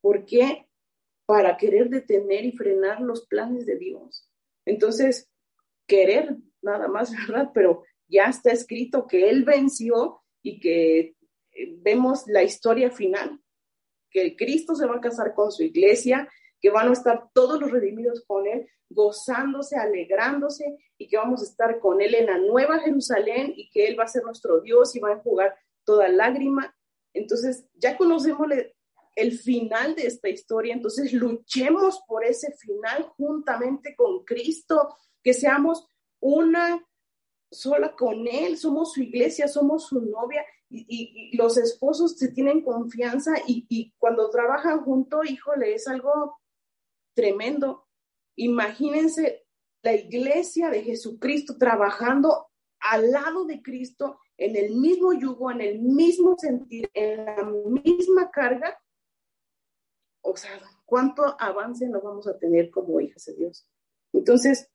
¿Por 0.01 0.25
qué? 0.25 0.66
Para 1.27 1.57
querer 1.57 1.89
detener 1.89 2.45
y 2.45 2.53
frenar 2.53 3.01
los 3.01 3.27
planes 3.27 3.67
de 3.67 3.77
Dios. 3.77 4.27
Entonces, 4.65 5.29
querer 5.85 6.37
nada 6.61 6.87
más, 6.87 7.11
¿verdad? 7.27 7.51
Pero 7.53 7.83
ya 8.07 8.25
está 8.25 8.51
escrito 8.51 9.07
que 9.07 9.29
Él 9.29 9.43
venció 9.43 10.21
y 10.41 10.59
que 10.59 10.99
eh, 10.99 11.15
vemos 11.79 12.25
la 12.27 12.43
historia 12.43 12.89
final, 12.91 13.39
que 14.09 14.35
Cristo 14.35 14.75
se 14.75 14.85
va 14.85 14.95
a 14.97 15.01
casar 15.01 15.33
con 15.33 15.51
su 15.51 15.63
iglesia, 15.63 16.29
que 16.61 16.69
van 16.69 16.89
a 16.89 16.93
estar 16.93 17.29
todos 17.33 17.59
los 17.59 17.71
redimidos 17.71 18.23
con 18.25 18.47
Él, 18.47 18.67
gozándose, 18.89 19.75
alegrándose 19.75 20.77
y 20.97 21.07
que 21.07 21.17
vamos 21.17 21.41
a 21.41 21.45
estar 21.45 21.79
con 21.79 22.01
Él 22.01 22.15
en 22.15 22.27
la 22.27 22.37
nueva 22.37 22.79
Jerusalén 22.79 23.53
y 23.55 23.69
que 23.69 23.87
Él 23.87 23.99
va 23.99 24.05
a 24.05 24.07
ser 24.07 24.23
nuestro 24.23 24.61
Dios 24.61 24.95
y 24.95 24.99
va 24.99 25.09
a 25.09 25.13
enjugar 25.13 25.55
toda 25.83 26.07
lágrima. 26.07 26.75
Entonces, 27.13 27.65
ya 27.75 27.97
conocemos 27.97 28.47
el 29.17 29.31
final 29.31 29.95
de 29.95 30.05
esta 30.05 30.29
historia, 30.29 30.75
entonces 30.75 31.11
luchemos 31.11 32.03
por 32.07 32.23
ese 32.23 32.53
final 32.53 33.11
juntamente 33.17 33.95
con 33.95 34.23
Cristo, 34.23 34.95
que 35.23 35.33
seamos 35.33 35.87
una 36.21 36.85
sola 37.51 37.95
con 37.95 38.27
Él, 38.27 38.57
somos 38.57 38.93
su 38.93 39.01
iglesia, 39.01 39.47
somos 39.47 39.87
su 39.87 40.01
novia 40.01 40.45
y, 40.69 41.35
los 41.35 41.57
esposos 41.57 42.15
se 42.15 42.31
tienen 42.31 42.61
confianza 42.61 43.33
y, 43.47 43.65
y 43.69 43.91
cuando 43.97 44.29
trabajan 44.29 44.83
juntos, 44.83 45.27
híjole, 45.27 45.73
es 45.73 45.87
algo 45.87 46.37
tremendo. 47.15 47.87
Imagínense 48.35 49.47
la 49.81 49.93
iglesia 49.93 50.69
de 50.69 50.83
Jesucristo 50.83 51.57
trabajando 51.57 52.49
al 52.79 53.09
lado 53.09 53.45
de 53.45 53.63
Cristo 53.63 54.19
en 54.37 54.55
el 54.55 54.75
mismo 54.75 55.11
yugo, 55.13 55.49
en 55.49 55.61
el 55.61 55.79
mismo 55.79 56.35
sentir, 56.37 56.87
en 56.93 57.25
la 57.25 57.43
misma 57.43 58.29
carga. 58.29 58.79
O 60.29 60.35
sea, 60.35 60.51
¿cuánto 60.85 61.23
avance 61.39 61.87
nos 61.87 62.03
vamos 62.03 62.27
a 62.27 62.37
tener 62.37 62.69
como 62.69 62.99
hijas 62.99 63.23
de 63.25 63.35
Dios? 63.35 63.65
Entonces, 64.11 64.69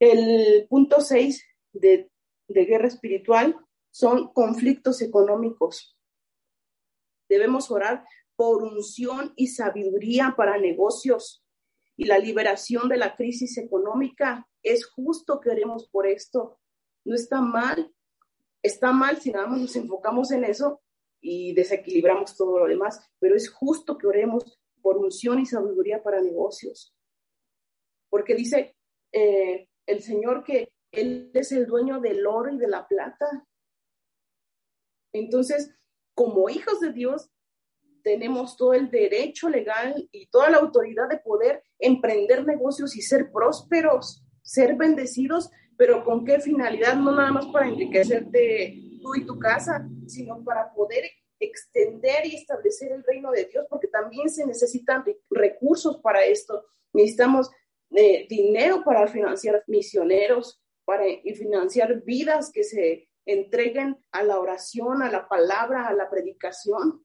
el 0.00 0.66
punto 0.68 1.00
6 1.00 1.44
de, 1.72 2.10
de 2.48 2.64
guerra 2.64 2.88
espiritual 2.88 3.56
son 3.92 4.32
conflictos 4.32 5.02
económicos. 5.02 5.96
Debemos 7.28 7.70
orar 7.70 8.04
por 8.34 8.64
unción 8.64 9.34
y 9.36 9.46
sabiduría 9.46 10.34
para 10.36 10.58
negocios 10.58 11.44
y 11.96 12.06
la 12.06 12.18
liberación 12.18 12.88
de 12.88 12.96
la 12.96 13.14
crisis 13.14 13.56
económica. 13.56 14.48
Es 14.64 14.84
justo 14.84 15.38
que 15.38 15.50
oremos 15.50 15.88
por 15.90 16.08
esto. 16.08 16.58
No 17.04 17.14
está 17.14 17.40
mal. 17.40 17.94
Está 18.62 18.90
mal 18.90 19.20
si 19.20 19.30
nada 19.30 19.46
más 19.46 19.60
nos 19.60 19.76
enfocamos 19.76 20.32
en 20.32 20.42
eso 20.42 20.82
y 21.20 21.52
desequilibramos 21.54 22.36
todo 22.36 22.58
lo 22.58 22.66
demás, 22.66 23.00
pero 23.18 23.36
es 23.36 23.50
justo 23.50 23.98
que 23.98 24.06
oremos 24.06 24.60
por 24.80 24.96
unción 24.96 25.38
y 25.38 25.46
sabiduría 25.46 26.02
para 26.02 26.20
negocios. 26.20 26.94
Porque 28.08 28.34
dice 28.34 28.76
eh, 29.12 29.68
el 29.86 30.02
Señor 30.02 30.44
que 30.44 30.72
Él 30.90 31.30
es 31.34 31.52
el 31.52 31.66
dueño 31.66 32.00
del 32.00 32.26
oro 32.26 32.52
y 32.52 32.58
de 32.58 32.68
la 32.68 32.86
plata. 32.88 33.26
Entonces, 35.12 35.74
como 36.14 36.48
hijos 36.48 36.80
de 36.80 36.92
Dios, 36.92 37.30
tenemos 38.02 38.56
todo 38.56 38.74
el 38.74 38.90
derecho 38.90 39.48
legal 39.48 40.08
y 40.10 40.26
toda 40.28 40.50
la 40.50 40.58
autoridad 40.58 41.08
de 41.08 41.18
poder 41.18 41.62
emprender 41.78 42.46
negocios 42.46 42.96
y 42.96 43.02
ser 43.02 43.30
prósperos, 43.30 44.24
ser 44.42 44.76
bendecidos, 44.76 45.50
pero 45.76 46.04
con 46.04 46.24
qué 46.24 46.40
finalidad, 46.40 46.96
no 46.96 47.14
nada 47.14 47.32
más 47.32 47.46
para 47.46 47.68
enriquecerte 47.68 48.89
tú 49.00 49.14
y 49.14 49.24
tu 49.24 49.38
casa, 49.38 49.88
sino 50.06 50.42
para 50.44 50.72
poder 50.72 51.04
extender 51.40 52.26
y 52.26 52.36
establecer 52.36 52.92
el 52.92 53.02
reino 53.02 53.30
de 53.30 53.46
Dios, 53.46 53.66
porque 53.68 53.88
también 53.88 54.28
se 54.28 54.46
necesitan 54.46 55.04
recursos 55.30 55.98
para 56.02 56.24
esto. 56.24 56.66
Necesitamos 56.92 57.50
eh, 57.90 58.26
dinero 58.28 58.84
para 58.84 59.08
financiar 59.08 59.64
misioneros, 59.66 60.62
para 60.84 61.04
financiar 61.34 62.02
vidas 62.02 62.50
que 62.52 62.62
se 62.62 63.08
entreguen 63.24 63.96
a 64.12 64.22
la 64.22 64.38
oración, 64.38 65.02
a 65.02 65.10
la 65.10 65.28
palabra, 65.28 65.88
a 65.88 65.94
la 65.94 66.10
predicación. 66.10 67.04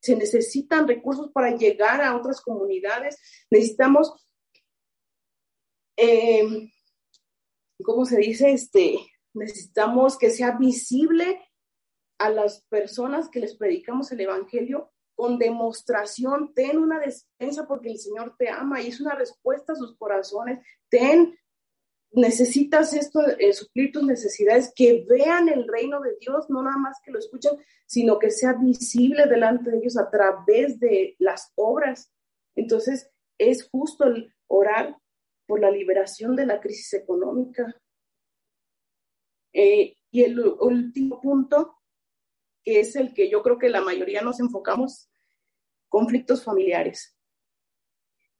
Se 0.00 0.16
necesitan 0.16 0.86
recursos 0.86 1.30
para 1.32 1.56
llegar 1.56 2.02
a 2.02 2.16
otras 2.16 2.40
comunidades. 2.40 3.18
Necesitamos, 3.50 4.12
eh, 5.96 6.70
¿cómo 7.82 8.04
se 8.04 8.18
dice? 8.18 8.50
Este, 8.50 8.98
necesitamos 9.34 10.18
que 10.18 10.30
sea 10.30 10.52
visible 10.52 11.40
a 12.18 12.30
las 12.30 12.62
personas 12.68 13.28
que 13.28 13.40
les 13.40 13.56
predicamos 13.56 14.12
el 14.12 14.20
Evangelio 14.20 14.90
con 15.14 15.38
demostración. 15.38 16.52
Ten 16.54 16.78
una 16.78 16.98
despensa 17.00 17.66
porque 17.66 17.90
el 17.90 17.98
Señor 17.98 18.36
te 18.38 18.48
ama 18.48 18.80
y 18.80 18.88
es 18.88 19.00
una 19.00 19.14
respuesta 19.14 19.72
a 19.72 19.76
sus 19.76 19.96
corazones. 19.96 20.64
Ten 20.88 21.36
necesitas 22.12 22.92
esto, 22.92 23.20
eh, 23.38 23.52
suplir 23.52 23.90
tus 23.90 24.04
necesidades, 24.04 24.72
que 24.74 25.04
vean 25.08 25.48
el 25.48 25.66
reino 25.66 26.00
de 26.00 26.16
Dios, 26.20 26.48
no 26.50 26.62
nada 26.62 26.76
más 26.76 26.98
que 27.04 27.10
lo 27.10 27.18
escuchen, 27.18 27.52
sino 27.86 28.18
que 28.18 28.30
sea 28.30 28.52
visible 28.52 29.26
delante 29.26 29.70
de 29.70 29.78
ellos 29.78 29.96
a 29.96 30.10
través 30.10 30.78
de 30.78 31.16
las 31.18 31.52
obras. 31.54 32.12
Entonces, 32.54 33.10
es 33.38 33.68
justo 33.70 34.04
el 34.04 34.32
orar 34.46 34.96
por 35.46 35.60
la 35.60 35.70
liberación 35.70 36.36
de 36.36 36.46
la 36.46 36.60
crisis 36.60 36.92
económica. 36.94 37.74
Eh, 39.52 39.96
y 40.10 40.22
el 40.22 40.38
último 40.38 41.20
punto, 41.20 41.76
que 42.64 42.80
es 42.80 42.96
el 42.96 43.12
que 43.14 43.30
yo 43.30 43.42
creo 43.42 43.58
que 43.58 43.68
la 43.68 43.80
mayoría 43.80 44.22
nos 44.22 44.40
enfocamos, 44.40 45.08
conflictos 45.88 46.44
familiares 46.44 47.16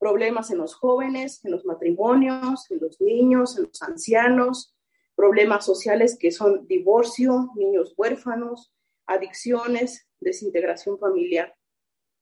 problemas 0.03 0.51
en 0.51 0.59
los 0.59 0.75
jóvenes, 0.75 1.45
en 1.45 1.53
los 1.53 1.65
matrimonios, 1.65 2.69
en 2.73 2.81
los 2.81 3.01
niños, 3.01 3.57
en 3.57 3.69
los 3.69 3.83
ancianos, 3.83 4.75
problemas 5.15 5.65
sociales 5.65 6.19
que 6.19 6.33
son 6.33 6.67
divorcio, 6.67 7.53
niños 7.55 7.95
huérfanos, 7.97 8.73
adicciones, 9.07 10.09
desintegración 10.19 10.99
familiar. 10.99 11.55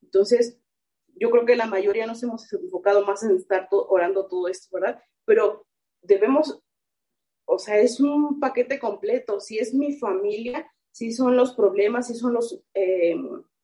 Entonces, 0.03 0.59
yo 1.17 1.31
creo 1.31 1.47
que 1.47 1.57
la 1.57 1.65
mayoría 1.65 2.07
nos 2.07 2.23
hemos 2.23 2.53
enfocado 2.53 3.07
más 3.07 3.23
en 3.23 3.37
estar 3.37 3.67
orando 3.71 4.27
todo 4.27 4.49
esto, 4.49 4.69
¿verdad? 4.75 5.03
Pero 5.25 5.67
debemos, 6.03 6.63
o 7.53 7.59
sea, 7.59 7.79
es 7.79 7.99
un 7.99 8.39
paquete 8.39 8.79
completo. 8.79 9.41
Si 9.41 9.59
es 9.59 9.75
mi 9.75 9.97
familia, 9.97 10.71
si 10.93 11.13
son 11.13 11.37
los 11.37 11.55
problemas, 11.55 12.07
si 12.07 12.15
son 12.15 12.33
los 12.33 12.63
eh, 12.75 13.17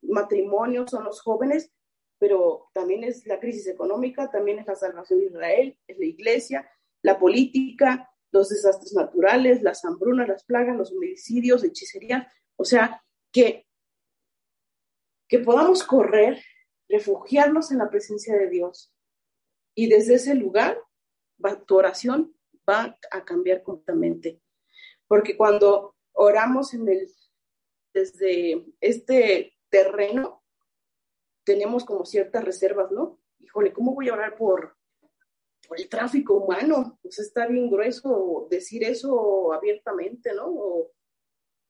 matrimonios, 0.02 0.90
son 0.90 1.04
los 1.04 1.20
jóvenes, 1.22 1.70
pero 2.18 2.68
también 2.74 3.04
es 3.04 3.24
la 3.26 3.38
crisis 3.38 3.68
económica, 3.68 4.28
también 4.28 4.58
es 4.58 4.66
la 4.66 4.74
salvación 4.74 5.20
de 5.20 5.26
Israel, 5.26 5.78
es 5.86 5.98
la 5.98 6.04
iglesia, 6.04 6.70
la 7.02 7.16
política, 7.16 8.10
los 8.32 8.48
desastres 8.48 8.92
naturales, 8.92 9.62
las 9.62 9.84
hambrunas, 9.84 10.26
las 10.26 10.44
plagas, 10.44 10.76
los 10.76 10.90
homicidios, 10.90 11.62
hechicería. 11.62 12.28
O 12.56 12.64
sea, 12.64 13.04
que, 13.32 13.68
que 15.28 15.38
podamos 15.38 15.84
correr, 15.84 16.42
refugiarnos 16.88 17.70
en 17.70 17.78
la 17.78 17.88
presencia 17.88 18.36
de 18.36 18.48
Dios. 18.50 18.92
Y 19.76 19.88
desde 19.88 20.14
ese 20.14 20.34
lugar, 20.34 20.76
tu 21.66 21.76
oración 21.76 22.35
va 22.68 22.98
a 23.10 23.24
cambiar 23.24 23.62
completamente. 23.62 24.40
Porque 25.06 25.36
cuando 25.36 25.94
oramos 26.12 26.74
en 26.74 26.88
el, 26.88 27.10
desde 27.92 28.66
este 28.80 29.56
terreno, 29.68 30.42
tenemos 31.44 31.84
como 31.84 32.04
ciertas 32.04 32.44
reservas, 32.44 32.90
¿no? 32.90 33.20
Híjole, 33.38 33.72
¿cómo 33.72 33.94
voy 33.94 34.08
a 34.08 34.14
orar 34.14 34.36
por, 34.36 34.76
por 35.68 35.78
el 35.78 35.88
tráfico 35.88 36.34
humano? 36.34 36.98
Pues 37.02 37.18
está 37.20 37.46
bien 37.46 37.70
grueso 37.70 38.48
decir 38.50 38.82
eso 38.82 39.52
abiertamente, 39.52 40.34
¿no? 40.34 40.46
O 40.48 40.92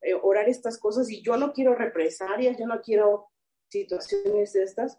eh, 0.01 0.15
orar 0.15 0.49
estas 0.49 0.79
cosas 0.79 1.11
y 1.11 1.23
yo 1.23 1.37
no 1.37 1.53
quiero 1.53 1.75
represalias, 1.75 2.57
yo 2.59 2.67
no 2.67 2.81
quiero 2.81 3.29
situaciones 3.69 4.53
de 4.53 4.63
estas 4.63 4.99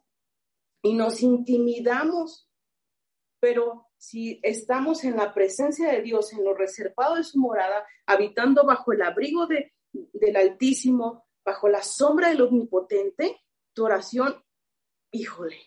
y 0.84 0.94
nos 0.94 1.22
intimidamos, 1.22 2.50
pero 3.40 3.87
si 3.98 4.40
estamos 4.44 5.04
en 5.04 5.18
la 5.18 5.34
presencia 5.34 5.92
de 5.92 6.02
Dios, 6.02 6.34
en 6.34 6.44
lo 6.44 6.54
reservado 6.54 7.16
de 7.16 7.24
su 7.24 7.40
morada, 7.40 7.86
habitando 8.06 8.64
bajo 8.66 8.94
el 8.94 9.02
abrigo 9.02 9.48
de, 9.48 9.74
del 9.92 10.36
Altísimo, 10.36 11.26
bajo 11.44 11.68
la 11.68 11.82
sombra 11.82 12.30
del 12.30 12.42
Omnipotente, 12.42 13.42
tu 13.74 13.86
oración 13.86 14.44
híjole, 15.12 15.58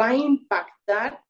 va 0.00 0.08
a 0.08 0.16
impactar 0.16 1.24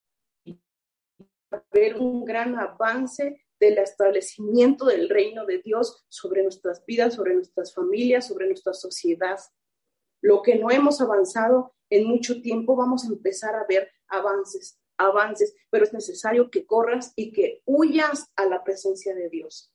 va 1.51 1.57
a 1.57 1.65
haber 1.71 1.97
un 1.97 2.23
gran 2.25 2.57
avance 2.57 3.45
del 3.59 3.77
establecimiento 3.79 4.85
del 4.85 5.09
reino 5.09 5.45
de 5.45 5.59
Dios 5.59 6.05
sobre 6.07 6.43
nuestras 6.43 6.85
vidas, 6.85 7.15
sobre 7.15 7.33
nuestras 7.33 7.73
familias, 7.73 8.27
sobre 8.27 8.47
nuestra 8.47 8.73
sociedad. 8.73 9.37
Lo 10.21 10.41
que 10.41 10.55
no 10.55 10.71
hemos 10.71 11.01
avanzado 11.01 11.73
en 11.89 12.07
mucho 12.07 12.41
tiempo, 12.41 12.75
vamos 12.75 13.03
a 13.03 13.07
empezar 13.07 13.55
a 13.55 13.65
ver 13.67 13.91
avances, 14.07 14.78
avances, 14.99 15.55
pero 15.71 15.85
es 15.85 15.93
necesario 15.93 16.51
que 16.51 16.65
corras 16.65 17.13
y 17.15 17.31
que 17.31 17.63
huyas 17.65 18.31
a 18.35 18.45
la 18.45 18.63
presencia 18.63 19.15
de 19.15 19.29
Dios. 19.29 19.73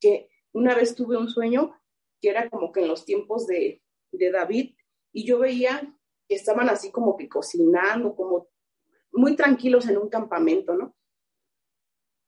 Que 0.00 0.28
una 0.52 0.74
vez 0.74 0.94
tuve 0.94 1.16
un 1.16 1.28
sueño 1.28 1.80
que 2.20 2.30
era 2.30 2.48
como 2.48 2.72
que 2.72 2.80
en 2.80 2.88
los 2.88 3.04
tiempos 3.04 3.46
de, 3.46 3.82
de 4.10 4.30
David, 4.30 4.74
y 5.12 5.26
yo 5.26 5.38
veía 5.38 5.94
que 6.26 6.34
estaban 6.34 6.68
así 6.70 6.90
como 6.90 7.16
que 7.16 7.28
cocinando, 7.28 8.16
como 8.16 8.48
muy 9.12 9.36
tranquilos 9.36 9.86
en 9.88 9.98
un 9.98 10.08
campamento, 10.08 10.74
¿no? 10.74 10.96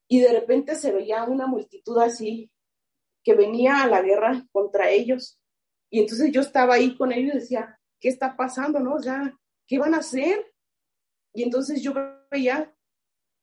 Y 0.09 0.21
de 0.21 0.33
repente 0.33 0.77
se 0.77 0.93
veía 0.93 1.25
una 1.25 1.47
multitud 1.47 1.99
así 1.99 2.53
que 3.25 3.35
venía 3.35 3.83
a 3.83 3.89
la 3.89 4.03
guerra 4.03 4.47
contra 4.53 4.91
ellos. 4.91 5.41
Y 5.91 6.01
entonces 6.01 6.31
yo 6.31 6.43
estaba 6.43 6.75
ahí 6.75 6.97
con 6.97 7.11
ellos 7.11 7.35
y 7.35 7.39
decía, 7.39 7.81
¿qué 7.99 8.09
está 8.09 8.37
pasando, 8.37 8.79
no? 8.79 8.95
O 8.95 9.01
¿qué 9.67 9.79
van 9.79 9.95
a 9.95 9.99
hacer? 9.99 10.55
Y 11.37 11.43
entonces 11.43 11.83
yo 11.83 11.93
veía 12.31 12.75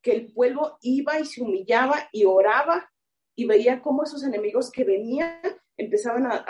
que 0.01 0.13
el 0.13 0.33
pueblo 0.33 0.79
iba 0.81 1.19
y 1.19 1.25
se 1.25 1.43
humillaba 1.43 2.09
y 2.11 2.25
oraba 2.25 2.91
y 3.35 3.45
veía 3.45 3.83
cómo 3.83 4.01
esos 4.01 4.23
enemigos 4.23 4.71
que 4.71 4.83
venían 4.83 5.39
empezaban 5.77 6.25
a, 6.25 6.43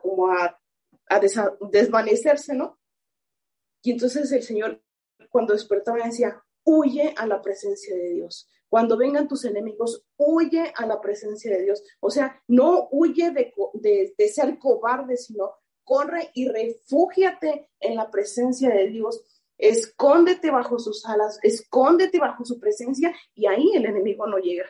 como 0.00 0.32
a, 0.32 0.58
desvanecerse, 1.70 2.54
¿no? 2.54 2.78
Y 3.82 3.92
entonces 3.92 4.32
el 4.32 4.42
Señor, 4.42 4.82
cuando 5.28 5.52
despertaba, 5.52 5.98
decía, 6.02 6.42
huye 6.64 7.12
a 7.14 7.26
la 7.26 7.42
presencia 7.42 7.94
de 7.94 8.14
Dios. 8.14 8.48
Cuando 8.70 8.96
vengan 8.96 9.28
tus 9.28 9.44
enemigos, 9.44 10.06
huye 10.16 10.72
a 10.74 10.86
la 10.86 10.98
presencia 11.02 11.54
de 11.54 11.62
Dios. 11.62 11.82
O 12.00 12.08
sea, 12.08 12.42
no 12.48 12.88
huye 12.90 13.32
de, 13.32 13.52
de, 13.74 14.14
de 14.16 14.28
ser 14.28 14.58
cobarde, 14.58 15.18
sino 15.18 15.56
corre 15.84 16.30
y 16.32 16.48
refúgiate 16.48 17.68
en 17.80 17.96
la 17.96 18.10
presencia 18.10 18.70
de 18.70 18.86
Dios. 18.86 19.22
Escóndete 19.62 20.50
bajo 20.50 20.78
sus 20.78 21.04
alas, 21.06 21.38
escóndete 21.42 22.18
bajo 22.18 22.44
su 22.44 22.58
presencia 22.58 23.14
y 23.34 23.46
ahí 23.46 23.72
el 23.74 23.84
enemigo 23.84 24.26
no 24.26 24.38
llega 24.38 24.66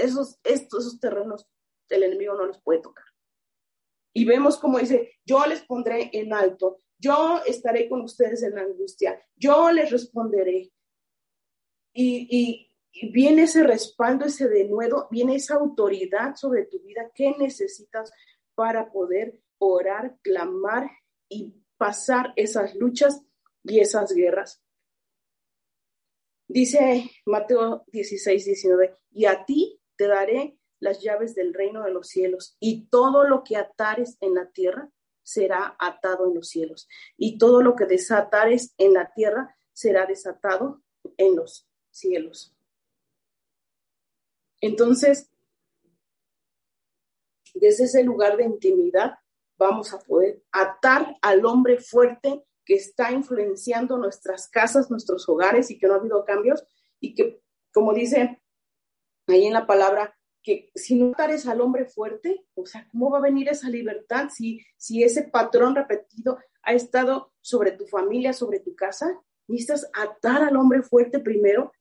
esos, 0.00 0.38
estos, 0.44 0.98
terrenos 1.00 1.46
el 1.88 2.04
enemigo 2.04 2.34
no 2.34 2.46
los 2.46 2.60
puede 2.62 2.80
tocar. 2.80 3.04
Y 4.12 4.24
vemos 4.24 4.58
como 4.58 4.78
dice, 4.78 5.18
yo 5.24 5.44
les 5.46 5.62
pondré 5.62 6.10
en 6.12 6.32
alto, 6.32 6.82
yo 6.98 7.40
estaré 7.46 7.88
con 7.88 8.02
ustedes 8.02 8.42
en 8.42 8.54
la 8.54 8.62
angustia, 8.62 9.20
yo 9.36 9.70
les 9.72 9.90
responderé. 9.90 10.70
Y, 11.92 12.66
y, 12.92 13.10
viene 13.12 13.44
ese 13.44 13.62
respaldo, 13.64 14.26
ese 14.26 14.48
denuedo, 14.48 15.08
viene 15.10 15.36
esa 15.36 15.54
autoridad 15.54 16.34
sobre 16.34 16.64
tu 16.64 16.80
vida 16.80 17.10
que 17.14 17.36
necesitas 17.38 18.12
para 18.54 18.90
poder 18.90 19.40
orar, 19.58 20.16
clamar 20.22 20.90
y 21.28 21.54
pasar 21.76 22.32
esas 22.36 22.74
luchas 22.74 23.24
y 23.64 23.80
esas 23.80 24.12
guerras. 24.12 24.62
Dice 26.48 27.10
Mateo 27.26 27.84
16, 27.88 28.44
19, 28.44 28.96
y 29.12 29.26
a 29.26 29.44
ti 29.44 29.80
te 29.96 30.08
daré 30.08 30.58
las 30.80 31.00
llaves 31.00 31.34
del 31.34 31.54
reino 31.54 31.84
de 31.84 31.92
los 31.92 32.08
cielos, 32.08 32.56
y 32.58 32.86
todo 32.86 33.24
lo 33.24 33.44
que 33.44 33.56
atares 33.56 34.16
en 34.20 34.34
la 34.34 34.50
tierra 34.50 34.90
será 35.22 35.76
atado 35.78 36.26
en 36.26 36.34
los 36.34 36.48
cielos, 36.48 36.88
y 37.16 37.38
todo 37.38 37.62
lo 37.62 37.76
que 37.76 37.84
desatares 37.84 38.74
en 38.78 38.94
la 38.94 39.12
tierra 39.12 39.54
será 39.72 40.06
desatado 40.06 40.82
en 41.16 41.36
los 41.36 41.68
cielos. 41.90 42.54
Entonces, 44.60 45.30
desde 47.54 47.84
ese 47.84 48.02
lugar 48.02 48.36
de 48.36 48.44
intimidad 48.44 49.18
vamos 49.56 49.92
a 49.92 49.98
poder 49.98 50.42
atar 50.52 51.16
al 51.20 51.44
hombre 51.44 51.78
fuerte 51.78 52.44
que 52.70 52.76
está 52.76 53.10
influenciando 53.10 53.98
nuestras 53.98 54.48
casas, 54.48 54.92
nuestros 54.92 55.28
hogares 55.28 55.72
y 55.72 55.76
que 55.76 55.88
no 55.88 55.94
ha 55.94 55.96
habido 55.96 56.24
cambios 56.24 56.64
y 57.00 57.16
que, 57.16 57.42
como 57.72 57.92
dice 57.92 58.40
ahí 59.26 59.46
en 59.46 59.54
la 59.54 59.66
palabra 59.66 60.16
que 60.40 60.70
si 60.76 60.94
no 60.94 61.10
atares 61.10 61.48
al 61.48 61.62
hombre 61.62 61.86
fuerte, 61.86 62.46
o 62.54 62.66
sea, 62.66 62.86
¿cómo 62.92 63.10
va 63.10 63.18
a 63.18 63.22
venir 63.22 63.48
esa 63.48 63.68
libertad 63.68 64.28
si, 64.32 64.64
si 64.76 65.02
ese 65.02 65.24
patrón 65.24 65.74
repetido 65.74 66.38
ha 66.62 66.72
estado 66.72 67.32
sobre 67.40 67.72
tu 67.72 67.88
familia, 67.88 68.32
sobre 68.32 68.60
tu 68.60 68.76
casa? 68.76 69.20
Necesitas 69.48 69.90
atar 69.92 70.44
al 70.44 70.54
hombre 70.54 70.82
fuerte 70.82 71.18
primero. 71.18 71.72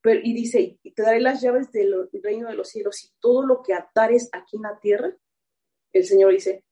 Pero, 0.00 0.20
y 0.24 0.32
dice, 0.32 0.78
y 0.82 0.92
te 0.92 1.02
daré 1.02 1.20
las 1.20 1.42
llaves 1.42 1.70
del 1.72 2.08
reino 2.22 2.48
de 2.48 2.54
los 2.54 2.70
cielos 2.70 3.04
y 3.04 3.10
todo 3.20 3.44
lo 3.44 3.62
que 3.62 3.74
atares 3.74 4.30
aquí 4.32 4.56
en 4.56 4.62
la 4.62 4.80
tierra, 4.80 5.14
el 5.92 6.06
Señor 6.06 6.32
dice, 6.32 6.64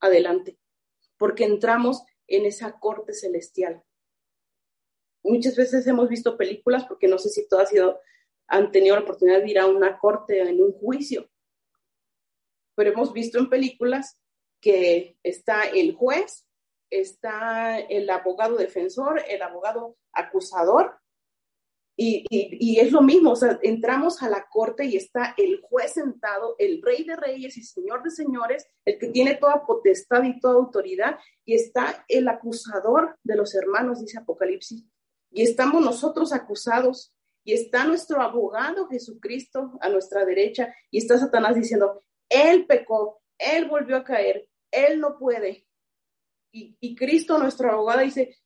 adelante, 0.00 0.58
porque 1.16 1.44
entramos 1.44 2.02
en 2.36 2.46
esa 2.46 2.78
corte 2.78 3.12
celestial. 3.12 3.82
Muchas 5.22 5.54
veces 5.56 5.86
hemos 5.86 6.08
visto 6.08 6.36
películas, 6.36 6.84
porque 6.86 7.08
no 7.08 7.18
sé 7.18 7.28
si 7.28 7.46
sido 7.66 8.00
han 8.48 8.70
tenido 8.72 8.96
la 8.96 9.02
oportunidad 9.02 9.40
de 9.40 9.50
ir 9.50 9.58
a 9.58 9.66
una 9.66 9.98
corte, 9.98 10.40
en 10.40 10.60
un 10.60 10.72
juicio. 10.72 11.30
Pero 12.74 12.90
hemos 12.90 13.12
visto 13.12 13.38
en 13.38 13.48
películas 13.48 14.18
que 14.60 15.16
está 15.22 15.64
el 15.64 15.94
juez, 15.94 16.46
está 16.90 17.78
el 17.78 18.08
abogado 18.10 18.56
defensor, 18.56 19.22
el 19.28 19.42
abogado 19.42 19.96
acusador, 20.12 21.01
y, 21.94 22.24
y, 22.30 22.80
es 22.80 22.90
lo 22.90 23.02
mismo, 23.02 23.32
o 23.32 23.36
sea, 23.36 23.58
entramos 23.62 24.22
a 24.22 24.28
la 24.28 24.46
corte 24.50 24.86
y 24.86 24.96
está 24.96 25.34
el 25.36 25.60
juez 25.60 25.92
sentado, 25.92 26.56
el 26.58 26.80
rey 26.82 27.04
de 27.04 27.16
reyes 27.16 27.56
y 27.58 27.62
señor 27.62 28.02
de 28.02 28.10
señores, 28.10 28.66
el 28.84 28.98
que 28.98 29.08
tiene 29.08 29.36
toda 29.36 29.66
potestad 29.66 30.22
y 30.24 30.40
toda 30.40 30.54
autoridad, 30.54 31.18
y 31.44 31.54
está 31.54 32.04
el 32.08 32.28
acusador 32.28 33.18
de 33.22 33.36
los 33.36 33.54
hermanos, 33.54 34.00
dice 34.00 34.18
Apocalipsis, 34.18 34.84
y 35.30 35.42
estamos 35.42 35.82
nosotros 35.82 36.32
acusados 36.32 37.12
y 37.44 37.54
está 37.54 37.84
nuestro 37.84 38.20
abogado 38.20 38.88
Jesucristo 38.88 39.78
a 39.80 39.88
nuestra 39.88 40.24
derecha 40.24 40.74
y 40.90 40.98
está 40.98 41.18
Satanás 41.18 41.56
diciendo, 41.56 42.02
Él 42.28 42.66
pecó, 42.66 43.22
Él 43.38 43.68
volvió 43.68 43.96
a 43.96 44.04
caer, 44.04 44.48
Él 44.70 45.00
no 45.00 45.18
puede. 45.18 45.66
Y, 46.54 46.94
Cristo, 46.94 47.38
nuestro 47.38 47.70
abogado, 47.72 48.00
dice, 48.00 48.36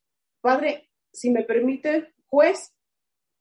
Padre, 0.41 0.91
si 1.13 1.31
me 1.31 1.43
permite, 1.43 2.15
juez, 2.27 2.73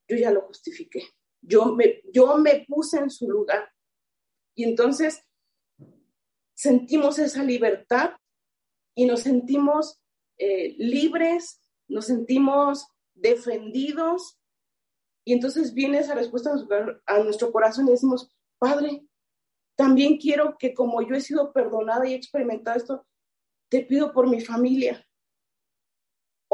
yo 0.07 0.17
ya 0.17 0.31
lo 0.31 0.41
justifiqué. 0.41 1.03
Yo 1.41 1.73
me, 1.73 2.01
yo 2.11 2.37
me 2.37 2.65
puse 2.67 2.97
en 2.97 3.09
su 3.09 3.29
lugar. 3.29 3.71
Y 4.55 4.63
entonces 4.63 5.21
sentimos 6.53 7.19
esa 7.19 7.43
libertad 7.43 8.11
y 8.95 9.05
nos 9.05 9.21
sentimos 9.21 10.01
eh, 10.37 10.75
libres, 10.77 11.61
nos 11.87 12.05
sentimos 12.05 12.87
defendidos 13.13 14.39
y 15.25 15.33
entonces 15.33 15.73
viene 15.73 15.99
esa 15.99 16.13
respuesta 16.13 16.51
a 17.07 17.19
nuestro 17.19 17.51
corazón 17.51 17.87
y 17.87 17.91
decimos, 17.91 18.29
Padre, 18.59 19.05
también 19.75 20.17
quiero 20.17 20.55
que 20.57 20.73
como 20.73 21.01
yo 21.01 21.15
he 21.15 21.21
sido 21.21 21.51
perdonada 21.51 22.07
y 22.07 22.13
he 22.13 22.15
experimentado 22.15 22.77
esto, 22.77 23.07
te 23.69 23.83
pido 23.83 24.13
por 24.13 24.29
mi 24.29 24.39
familia. 24.39 25.05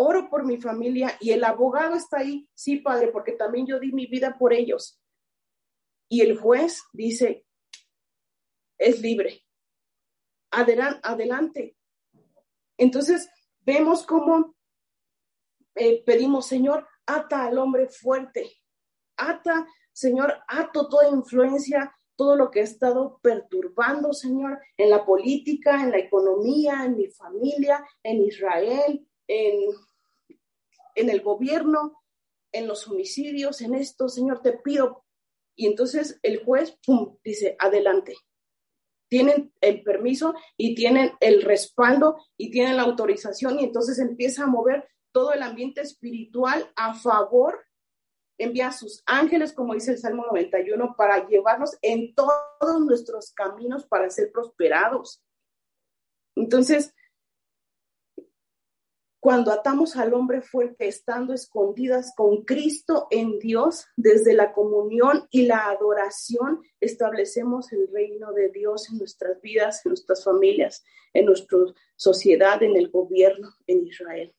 Oro 0.03 0.29
por 0.29 0.45
mi 0.45 0.57
familia 0.57 1.15
y 1.19 1.31
el 1.31 1.43
abogado 1.43 1.95
está 1.95 2.17
ahí, 2.17 2.49
sí, 2.55 2.77
Padre, 2.77 3.09
porque 3.09 3.33
también 3.33 3.67
yo 3.67 3.79
di 3.79 3.91
mi 3.91 4.07
vida 4.07 4.35
por 4.37 4.51
ellos. 4.51 4.99
Y 6.09 6.21
el 6.21 6.37
juez 6.37 6.83
dice, 6.91 7.45
es 8.79 8.99
libre. 8.99 9.43
Adelante. 10.49 11.77
Entonces, 12.77 13.29
vemos 13.59 14.03
cómo 14.03 14.55
eh, 15.75 16.03
pedimos, 16.03 16.47
Señor, 16.47 16.87
ata 17.05 17.45
al 17.45 17.59
hombre 17.59 17.87
fuerte, 17.87 18.51
ata, 19.17 19.67
Señor, 19.93 20.33
ato 20.47 20.89
toda 20.89 21.09
influencia, 21.09 21.95
todo 22.15 22.35
lo 22.35 22.49
que 22.49 22.61
ha 22.61 22.63
estado 22.63 23.19
perturbando, 23.21 24.13
Señor, 24.13 24.59
en 24.77 24.89
la 24.89 25.05
política, 25.05 25.83
en 25.83 25.91
la 25.91 25.99
economía, 25.99 26.85
en 26.85 26.97
mi 26.97 27.07
familia, 27.07 27.85
en 28.03 28.21
Israel, 28.23 29.07
en, 29.27 29.69
en 30.95 31.09
el 31.09 31.21
gobierno, 31.21 32.01
en 32.51 32.67
los 32.67 32.87
homicidios, 32.87 33.61
en 33.61 33.75
esto, 33.75 34.09
Señor, 34.09 34.41
te 34.41 34.53
pido. 34.53 35.05
Y 35.55 35.67
entonces 35.67 36.19
el 36.23 36.43
juez, 36.43 36.77
pum, 36.85 37.17
dice, 37.23 37.55
adelante. 37.59 38.15
Tienen 39.09 39.53
el 39.59 39.83
permiso 39.83 40.33
y 40.57 40.73
tienen 40.75 41.11
el 41.19 41.41
respaldo 41.41 42.17
y 42.37 42.49
tienen 42.49 42.77
la 42.77 42.83
autorización 42.83 43.59
y 43.59 43.65
entonces 43.65 43.99
empieza 43.99 44.43
a 44.43 44.47
mover 44.47 44.87
todo 45.11 45.33
el 45.33 45.43
ambiente 45.43 45.81
espiritual 45.81 46.71
a 46.77 46.93
favor 46.93 47.59
envía 48.43 48.67
a 48.67 48.71
sus 48.71 49.03
ángeles, 49.05 49.53
como 49.53 49.73
dice 49.73 49.91
el 49.91 49.99
Salmo 49.99 50.25
91, 50.25 50.95
para 50.97 51.27
llevarnos 51.27 51.77
en 51.81 52.13
todos 52.15 52.81
nuestros 52.85 53.31
caminos 53.33 53.85
para 53.85 54.09
ser 54.09 54.31
prosperados. 54.31 55.23
Entonces, 56.35 56.93
cuando 59.21 59.51
atamos 59.51 59.97
al 59.97 60.15
hombre 60.15 60.41
fuerte 60.41 60.87
estando 60.87 61.31
escondidas 61.35 62.11
con 62.15 62.43
Cristo 62.43 63.05
en 63.11 63.37
Dios, 63.37 63.85
desde 63.95 64.33
la 64.33 64.51
comunión 64.51 65.27
y 65.29 65.43
la 65.45 65.69
adoración, 65.69 66.63
establecemos 66.79 67.71
el 67.71 67.87
reino 67.93 68.33
de 68.33 68.49
Dios 68.49 68.89
en 68.89 68.97
nuestras 68.97 69.39
vidas, 69.39 69.85
en 69.85 69.91
nuestras 69.91 70.23
familias, 70.23 70.83
en 71.13 71.25
nuestra 71.25 71.59
sociedad, 71.95 72.63
en 72.63 72.75
el 72.75 72.89
gobierno, 72.89 73.55
en 73.67 73.85
Israel. 73.85 74.33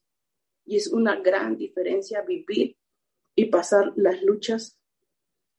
Y 0.65 0.75
es 0.75 0.87
una 0.87 1.15
gran 1.15 1.55
diferencia 1.55 2.21
vivir 2.21 2.75
y 3.35 3.45
pasar 3.45 3.93
las 3.95 4.21
luchas, 4.21 4.77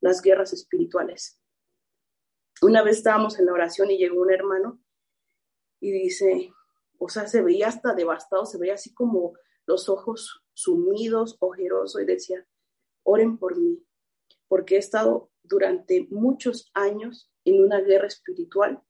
las 0.01 0.21
guerras 0.21 0.53
espirituales. 0.53 1.41
Una 2.61 2.83
vez 2.83 2.99
estábamos 2.99 3.39
en 3.39 3.47
la 3.47 3.55
oración 3.55 3.91
y 3.91 3.97
llegó 3.97 4.21
un 4.21 4.31
hermano 4.31 4.83
y 5.81 5.93
dice, 5.93 6.53
o 7.05 7.09
sea, 7.11 7.27
se 7.27 7.43
veía 7.43 7.69
hasta 7.69 7.93
devastado, 7.93 8.47
se 8.47 8.57
veía 8.57 8.75
así 8.75 8.95
como 8.95 9.35
los 9.67 9.91
ojos 9.91 10.43
sumidos, 10.55 11.37
ojeroso, 11.39 12.01
y 12.01 12.07
decía, 12.07 12.47
oren 13.03 13.37
por 13.37 13.59
mí, 13.59 13.85
porque 14.49 14.77
he 14.77 14.79
estado 14.79 15.31
durante 15.43 16.07
muchos 16.11 16.71
años 16.73 17.31
en 17.45 17.63
una 17.63 17.83
guerra 17.83 18.07
espiritual 18.07 18.83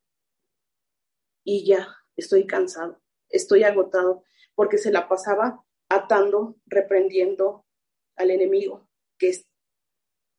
y 1.42 1.66
ya 1.66 1.88
estoy 2.14 2.46
cansado, 2.46 3.02
estoy 3.28 3.64
agotado, 3.64 4.22
porque 4.54 4.78
se 4.78 4.92
la 4.92 5.08
pasaba 5.08 5.64
atando, 5.88 6.56
reprendiendo 6.66 7.66
al 8.14 8.30
enemigo, 8.30 8.88
que 9.18 9.30
es, 9.30 9.48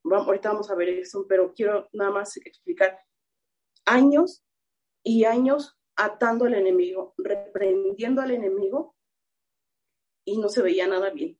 ahorita 0.02 0.48
vamos 0.48 0.70
a 0.70 0.74
ver 0.74 0.88
eso, 0.88 1.26
pero 1.28 1.52
quiero 1.52 1.90
nada 1.92 2.10
más 2.10 2.38
explicar, 2.38 2.98
años 3.84 4.42
y 5.02 5.24
años 5.24 5.78
atando 5.96 6.44
al 6.44 6.54
enemigo, 6.54 7.14
reprendiendo 7.16 8.20
al 8.20 8.30
enemigo 8.30 8.94
y 10.24 10.38
no 10.38 10.48
se 10.48 10.62
veía 10.62 10.86
nada 10.86 11.10
bien. 11.10 11.38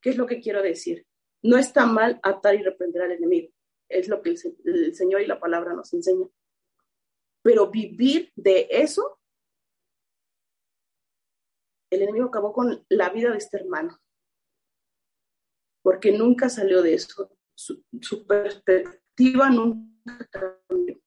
¿Qué 0.00 0.10
es 0.10 0.16
lo 0.16 0.26
que 0.26 0.40
quiero 0.40 0.62
decir? 0.62 1.06
No 1.42 1.56
está 1.56 1.86
mal 1.86 2.20
atar 2.22 2.54
y 2.54 2.62
reprender 2.62 3.02
al 3.02 3.12
enemigo. 3.12 3.52
Es 3.88 4.08
lo 4.08 4.22
que 4.22 4.30
el, 4.64 4.94
Señor 4.94 5.22
y 5.22 5.26
la 5.26 5.40
palabra 5.40 5.74
nos 5.74 5.92
enseña. 5.92 6.26
Pero 7.42 7.70
vivir 7.70 8.32
de 8.36 8.68
eso, 8.70 9.20
el 11.90 12.02
enemigo 12.02 12.26
acabó 12.26 12.52
con 12.52 12.84
la 12.88 13.10
vida 13.10 13.30
de 13.30 13.38
este 13.38 13.58
hermano. 13.58 13.98
Porque 15.82 16.12
nunca 16.12 16.48
salió 16.48 16.82
de 16.82 16.94
eso. 16.94 17.36
Su 17.54 18.26
perspectiva 18.26 19.50
nunca 19.50 20.28
cambió. 20.30 21.00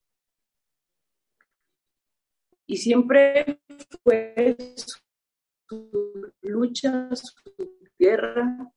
Y 2.67 2.77
siempre 2.77 3.61
fue 4.03 4.57
su 4.75 6.33
lucha, 6.41 7.09
su 7.15 7.33
guerra. 7.97 8.71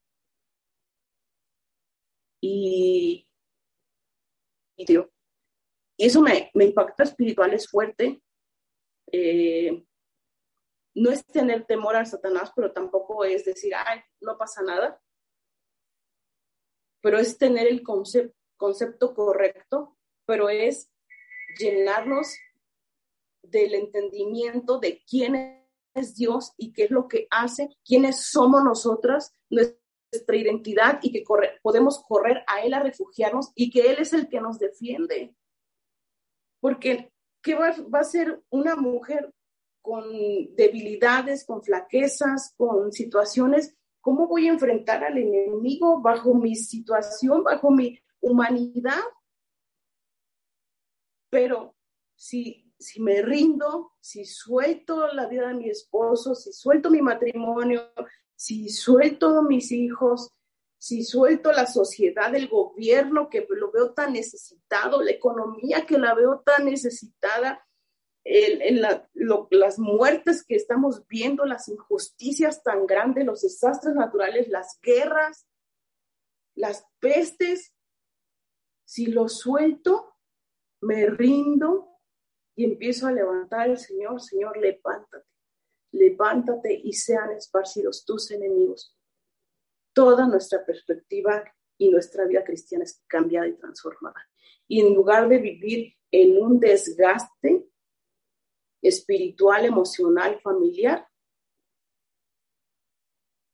Y, 2.41 3.27
y, 4.77 4.85
eso 5.97 6.21
me, 6.21 6.49
me 6.53 6.65
impacta 6.65 7.03
espiritual, 7.03 7.53
es 7.53 7.69
fuerte. 7.69 8.21
Eh, 9.11 9.83
no 10.95 11.11
es 11.11 11.25
tener 11.25 11.65
temor 11.65 11.95
a 11.95 12.05
Satanás, 12.05 12.51
pero 12.55 12.71
tampoco 12.71 13.25
es 13.25 13.45
decir, 13.45 13.73
ay, 13.75 14.01
no 14.21 14.37
pasa 14.37 14.61
nada. 14.61 15.01
Pero 17.01 17.17
es 17.17 17.37
tener 17.37 17.67
el 17.67 17.83
concepto, 17.83 18.37
concepto 18.57 19.13
correcto, 19.13 19.97
pero 20.25 20.49
es 20.49 20.91
llenarnos 21.57 22.37
del 23.49 23.75
entendimiento 23.75 24.79
de 24.79 25.03
quién 25.07 25.65
es 25.93 26.15
Dios 26.15 26.53
y 26.57 26.71
qué 26.73 26.85
es 26.85 26.91
lo 26.91 27.07
que 27.07 27.27
hace, 27.29 27.69
quiénes 27.85 28.23
somos 28.23 28.63
nosotras, 28.63 29.33
nuestra 29.49 30.35
identidad 30.35 30.99
y 31.01 31.11
que 31.11 31.23
podemos 31.61 32.03
correr 32.07 32.43
a 32.47 32.61
Él 32.61 32.73
a 32.73 32.79
refugiarnos 32.79 33.51
y 33.55 33.69
que 33.69 33.91
Él 33.91 33.97
es 33.99 34.13
el 34.13 34.27
que 34.29 34.41
nos 34.41 34.59
defiende. 34.59 35.35
Porque, 36.59 37.11
¿qué 37.41 37.55
va, 37.55 37.73
va 37.93 37.99
a 37.99 38.03
ser 38.03 38.41
una 38.49 38.75
mujer 38.75 39.33
con 39.81 40.03
debilidades, 40.55 41.45
con 41.45 41.63
flaquezas, 41.63 42.53
con 42.57 42.91
situaciones? 42.91 43.75
¿Cómo 44.01 44.27
voy 44.27 44.47
a 44.47 44.53
enfrentar 44.53 45.03
al 45.03 45.17
enemigo 45.17 46.01
bajo 46.01 46.33
mi 46.33 46.55
situación, 46.55 47.43
bajo 47.43 47.71
mi 47.71 47.99
humanidad? 48.21 49.01
Pero 51.29 51.75
si 52.15 52.68
si 52.79 53.01
me 53.01 53.21
rindo, 53.21 53.91
si 53.99 54.25
suelto 54.25 55.07
la 55.13 55.27
vida 55.27 55.49
de 55.49 55.55
mi 55.55 55.69
esposo, 55.69 56.33
si 56.33 56.53
suelto 56.53 56.89
mi 56.89 57.01
matrimonio, 57.01 57.91
si 58.35 58.69
suelto 58.69 59.43
mis 59.43 59.71
hijos, 59.71 60.31
si 60.77 61.03
suelto 61.03 61.51
la 61.51 61.65
sociedad, 61.65 62.33
el 62.33 62.47
gobierno 62.47 63.29
que 63.29 63.45
lo 63.49 63.69
veo 63.69 63.93
tan 63.93 64.13
necesitado, 64.13 65.01
la 65.01 65.11
economía 65.11 65.85
que 65.85 65.97
la 65.97 66.15
veo 66.15 66.41
tan 66.45 66.65
necesitada, 66.65 67.67
las 68.23 69.79
muertes 69.79 70.45
que 70.45 70.55
estamos 70.55 71.05
viendo, 71.07 71.45
las 71.45 71.67
injusticias 71.67 72.63
tan 72.63 72.85
grandes, 72.85 73.25
los 73.25 73.41
desastres 73.41 73.93
naturales, 73.93 74.47
las 74.47 74.79
guerras, 74.81 75.45
las 76.55 76.85
pestes, 76.99 77.73
si 78.85 79.07
lo 79.07 79.27
suelto, 79.27 80.15
me 80.81 81.07
rindo, 81.07 81.88
y 82.59 82.65
empiezo 82.65 83.07
a 83.07 83.13
levantar 83.13 83.69
al 83.69 83.77
Señor, 83.77 84.19
Señor, 84.19 84.57
levántate, 84.57 85.25
levántate 85.93 86.73
y 86.73 86.91
sean 86.91 87.31
esparcidos 87.31 88.03
tus 88.03 88.31
enemigos. 88.31 88.97
Toda 89.93 90.27
nuestra 90.27 90.65
perspectiva 90.65 91.41
y 91.77 91.87
nuestra 91.87 92.25
vida 92.25 92.43
cristiana 92.43 92.83
es 92.83 93.01
cambiada 93.07 93.47
y 93.47 93.53
transformada. 93.53 94.29
Y 94.67 94.81
en 94.81 94.93
lugar 94.93 95.29
de 95.29 95.37
vivir 95.37 95.93
en 96.11 96.37
un 96.37 96.59
desgaste 96.59 97.65
espiritual, 98.81 99.63
emocional, 99.63 100.41
familiar, 100.41 101.07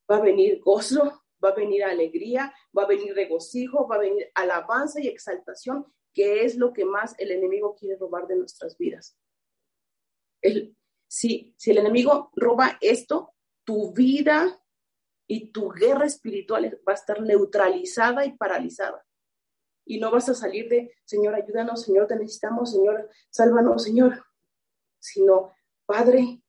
va 0.10 0.18
a 0.18 0.22
venir 0.22 0.60
gozo, 0.62 1.26
va 1.44 1.50
a 1.50 1.56
venir 1.56 1.84
alegría, 1.84 2.52
va 2.76 2.86
a 2.86 2.88
venir 2.88 3.14
regocijo, 3.14 3.88
va 3.88 3.98
a 3.98 4.00
venir 4.00 4.32
alabanza 4.34 5.00
y 5.00 5.10
exaltación 5.10 5.94
que 6.16 6.46
es 6.46 6.56
lo 6.56 6.72
que 6.72 6.86
más 6.86 7.14
el 7.20 7.30
enemigo 7.30 7.76
quiere 7.76 7.98
robar 7.98 8.26
de 8.26 8.38
nuestras 8.38 8.78
vidas. 8.78 9.20
El, 10.42 10.76
si, 11.08 11.54
si 11.58 11.72
el 11.72 11.80
enemigo 11.80 12.32
roba 12.36 12.78
esto, 12.80 13.34
tu 13.66 13.94
vida 13.94 14.64
y 15.28 15.52
tu 15.52 15.70
guerra 15.70 16.06
espiritual 16.06 16.80
va 16.88 16.94
a 16.94 16.96
estar 16.96 17.22
neutralizada 17.22 18.26
y 18.26 18.38
paralizada. 18.38 19.06
Y 19.86 20.00
no 20.00 20.10
vas 20.10 20.30
a 20.30 20.36
salir 20.36 20.70
de, 20.70 20.96
Señor, 21.04 21.36
ayúdanos, 21.36 21.84
Señor, 21.84 22.08
te 22.08 22.16
necesitamos, 22.16 22.72
Señor, 22.72 23.10
sálvanos, 23.30 23.84
Señor. 23.84 24.24
Sino, 25.00 25.52
Padre, 25.86 26.42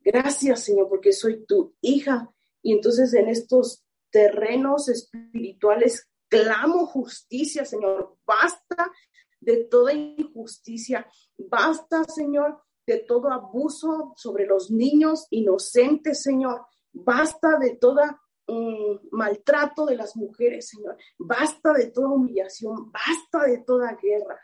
gracias, 0.00 0.64
Señor, 0.64 0.88
porque 0.88 1.12
soy 1.12 1.46
tu 1.46 1.74
hija. 1.80 2.30
Y 2.62 2.74
entonces 2.74 3.14
en 3.14 3.28
estos 3.28 3.84
terrenos 4.10 4.88
espirituales 4.90 6.08
clamo 6.28 6.86
justicia, 6.86 7.64
Señor. 7.64 8.16
Basta 8.24 8.92
de 9.40 9.64
toda 9.64 9.92
injusticia. 9.92 11.06
Basta, 11.36 12.04
Señor, 12.04 12.62
de 12.86 12.98
todo 12.98 13.30
abuso 13.30 14.14
sobre 14.16 14.46
los 14.46 14.70
niños 14.70 15.26
inocentes, 15.30 16.22
Señor. 16.22 16.66
Basta 16.92 17.58
de 17.58 17.76
todo 17.76 18.00
mm, 18.46 19.08
maltrato 19.12 19.86
de 19.86 19.96
las 19.96 20.16
mujeres, 20.16 20.68
Señor. 20.68 20.96
Basta 21.18 21.72
de 21.72 21.90
toda 21.90 22.08
humillación. 22.08 22.90
Basta 22.90 23.46
de 23.46 23.58
toda 23.58 23.96
guerra. 24.00 24.40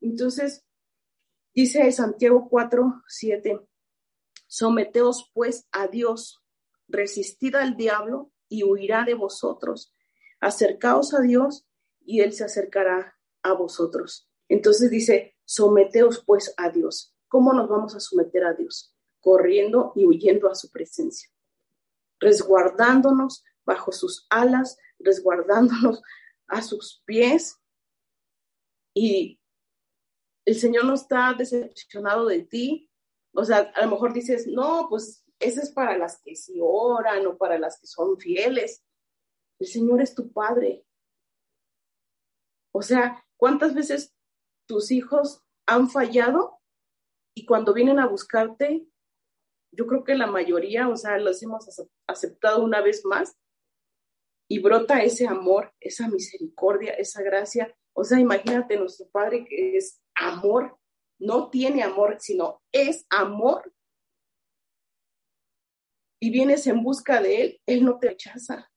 Entonces, 0.00 0.64
dice 1.54 1.90
Santiago 1.92 2.48
4, 2.48 3.02
7, 3.06 3.60
someteos 4.46 5.30
pues 5.34 5.68
a 5.72 5.88
Dios, 5.88 6.42
resistid 6.88 7.54
al 7.54 7.76
diablo 7.76 8.32
y 8.50 8.64
huirá 8.64 9.04
de 9.04 9.14
vosotros. 9.14 9.94
Acercaos 10.40 11.14
a 11.14 11.20
Dios 11.20 11.66
y 12.04 12.20
Él 12.20 12.34
se 12.34 12.44
acercará 12.44 13.16
a 13.42 13.54
vosotros. 13.54 14.28
Entonces 14.48 14.90
dice, 14.90 15.36
someteos 15.46 16.22
pues 16.26 16.52
a 16.58 16.68
Dios. 16.68 17.14
¿Cómo 17.28 17.54
nos 17.54 17.68
vamos 17.68 17.94
a 17.94 18.00
someter 18.00 18.44
a 18.44 18.52
Dios? 18.52 18.94
Corriendo 19.20 19.92
y 19.94 20.04
huyendo 20.04 20.50
a 20.50 20.54
su 20.54 20.70
presencia, 20.70 21.30
resguardándonos 22.18 23.44
bajo 23.64 23.92
sus 23.92 24.26
alas, 24.28 24.76
resguardándonos 24.98 26.02
a 26.48 26.62
sus 26.62 27.02
pies. 27.04 27.58
Y 28.92 29.40
el 30.44 30.56
Señor 30.56 30.84
no 30.86 30.94
está 30.94 31.32
decepcionado 31.38 32.26
de 32.26 32.42
ti. 32.42 32.90
O 33.32 33.44
sea, 33.44 33.72
a 33.76 33.84
lo 33.84 33.92
mejor 33.92 34.12
dices, 34.12 34.48
no, 34.48 34.88
pues 34.90 35.19
ese 35.40 35.62
es 35.62 35.70
para 35.70 35.96
las 35.96 36.20
que 36.22 36.36
sí 36.36 36.58
oran 36.62 37.26
o 37.26 37.36
para 37.36 37.58
las 37.58 37.80
que 37.80 37.86
son 37.86 38.18
fieles. 38.18 38.84
El 39.58 39.66
Señor 39.66 40.02
es 40.02 40.14
tu 40.14 40.30
Padre. 40.32 40.86
O 42.72 42.82
sea, 42.82 43.24
¿cuántas 43.36 43.74
veces 43.74 44.14
tus 44.66 44.90
hijos 44.90 45.42
han 45.66 45.90
fallado 45.90 46.60
y 47.34 47.46
cuando 47.46 47.72
vienen 47.72 47.98
a 47.98 48.06
buscarte, 48.06 48.86
yo 49.72 49.86
creo 49.86 50.04
que 50.04 50.14
la 50.14 50.26
mayoría, 50.26 50.88
o 50.88 50.96
sea, 50.96 51.18
los 51.18 51.42
hemos 51.42 51.66
aceptado 52.06 52.62
una 52.62 52.82
vez 52.82 53.04
más 53.04 53.36
y 54.48 54.60
brota 54.60 55.02
ese 55.02 55.26
amor, 55.26 55.72
esa 55.80 56.08
misericordia, 56.08 56.92
esa 56.92 57.22
gracia. 57.22 57.74
O 57.94 58.04
sea, 58.04 58.18
imagínate 58.18 58.76
nuestro 58.76 59.08
Padre 59.10 59.44
que 59.44 59.76
es 59.76 60.02
amor, 60.14 60.76
no 61.18 61.50
tiene 61.50 61.82
amor, 61.82 62.16
sino 62.18 62.62
es 62.72 63.06
amor 63.10 63.72
y 66.20 66.30
vienes 66.30 66.66
en 66.66 66.82
busca 66.82 67.20
de 67.20 67.42
Él, 67.42 67.60
Él 67.66 67.84
no 67.84 67.98
te 67.98 68.08
rechaza. 68.08 68.70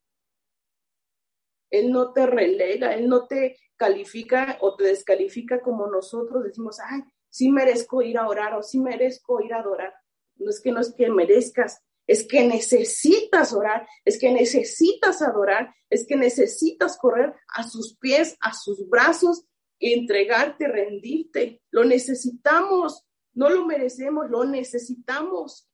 Él 1.70 1.92
no 1.92 2.14
te 2.14 2.26
relega, 2.26 2.94
Él 2.94 3.10
no 3.10 3.28
te 3.28 3.58
califica 3.76 4.58
o 4.62 4.76
te 4.76 4.86
descalifica 4.86 5.62
como 5.62 5.88
nosotros 5.88 6.44
decimos, 6.44 6.80
ay, 6.80 7.02
sí 7.30 7.52
merezco 7.52 8.02
ir 8.02 8.18
a 8.18 8.28
orar 8.28 8.54
o 8.54 8.64
sí 8.64 8.80
merezco 8.80 9.42
ir 9.42 9.54
a 9.54 9.60
adorar. 9.60 9.94
No 10.36 10.50
es 10.50 10.62
que 10.62 10.72
no 10.72 10.80
es 10.80 10.94
que 10.94 11.10
merezcas, 11.10 11.84
es 12.08 12.28
que 12.28 12.48
necesitas 12.48 13.54
orar, 13.54 13.88
es 14.06 14.20
que 14.20 14.32
necesitas 14.32 15.22
adorar, 15.22 15.74
es 15.90 16.06
que 16.08 16.16
necesitas 16.16 16.98
correr 16.98 17.34
a 17.56 17.64
sus 17.64 17.98
pies, 17.98 18.38
a 18.40 18.54
sus 18.54 18.88
brazos, 18.88 19.46
entregarte, 19.80 20.68
rendirte. 20.68 21.62
Lo 21.72 21.84
necesitamos, 21.84 23.04
no 23.34 23.50
lo 23.50 23.66
merecemos, 23.66 24.30
lo 24.30 24.46
necesitamos. 24.46 25.70